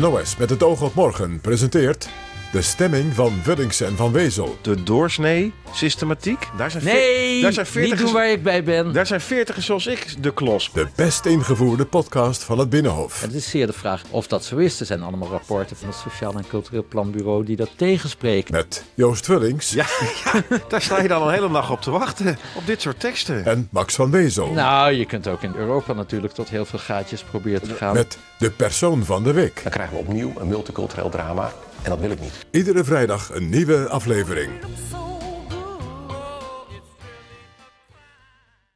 NOS 0.00 0.36
met 0.36 0.50
het 0.50 0.62
oog 0.62 0.82
op 0.82 0.94
morgen 0.94 1.40
presenteert 1.40 2.23
de 2.54 2.62
stemming 2.62 3.14
van 3.14 3.42
Wuddingse 3.44 3.84
en 3.84 3.96
Van 3.96 4.12
Wezel. 4.12 4.58
De 4.62 4.82
doorsnee 4.82 5.52
systematiek. 5.72 6.48
Daar 6.56 6.70
zijn 6.70 6.84
nee, 6.84 7.42
daar 7.42 7.52
zijn 7.52 7.84
niet 7.84 7.98
doen 7.98 8.12
waar 8.12 8.30
ik 8.30 8.42
bij 8.42 8.64
ben. 8.64 8.92
Daar 8.92 9.06
zijn 9.06 9.20
veertigers 9.20 9.66
zoals 9.66 9.86
ik 9.86 10.22
de 10.22 10.34
klos. 10.34 10.70
De 10.72 10.86
best 10.94 11.26
ingevoerde 11.26 11.84
podcast 11.84 12.42
van 12.42 12.58
het 12.58 12.70
Binnenhof. 12.70 13.20
het 13.20 13.32
is 13.32 13.50
zeer 13.50 13.66
de 13.66 13.72
vraag 13.72 14.02
of 14.10 14.26
dat 14.26 14.44
zo 14.44 14.56
is. 14.56 14.80
Er 14.80 14.86
zijn 14.86 15.02
allemaal 15.02 15.28
rapporten 15.28 15.76
van 15.76 15.88
het 15.88 15.96
Sociaal 15.96 16.34
en 16.34 16.44
Cultureel 16.48 16.84
Planbureau 16.88 17.44
die 17.44 17.56
dat 17.56 17.70
tegenspreken. 17.76 18.54
Met 18.54 18.84
Joost 18.94 19.24
Vullings. 19.24 19.70
Ja, 19.70 19.86
ja, 20.24 20.42
daar 20.68 20.82
sta 20.82 21.02
je 21.02 21.08
dan 21.08 21.20
al 21.20 21.28
een 21.28 21.34
hele 21.34 21.48
nacht 21.48 21.70
op 21.70 21.80
te 21.80 21.90
wachten. 21.90 22.38
Op 22.56 22.66
dit 22.66 22.80
soort 22.80 23.00
teksten. 23.00 23.44
En 23.44 23.68
Max 23.70 23.94
van 23.94 24.10
Wezel. 24.10 24.52
Nou, 24.52 24.92
je 24.92 25.06
kunt 25.06 25.28
ook 25.28 25.42
in 25.42 25.52
Europa 25.56 25.92
natuurlijk 25.92 26.32
tot 26.32 26.48
heel 26.48 26.64
veel 26.64 26.78
gaatjes 26.78 27.22
proberen 27.22 27.62
te 27.68 27.74
gaan. 27.74 27.94
Met 27.94 28.18
de 28.38 28.50
persoon 28.50 29.04
van 29.04 29.22
de 29.22 29.32
week. 29.32 29.60
Dan 29.62 29.72
krijgen 29.72 29.96
we 29.96 30.00
opnieuw 30.00 30.32
een 30.38 30.48
multicultureel 30.48 31.08
drama. 31.08 31.52
En 31.84 31.90
dat 31.90 31.98
wil 32.00 32.10
ik 32.10 32.20
niet. 32.20 32.46
Iedere 32.50 32.84
vrijdag 32.84 33.34
een 33.34 33.48
nieuwe 33.48 33.88
aflevering. 33.88 34.50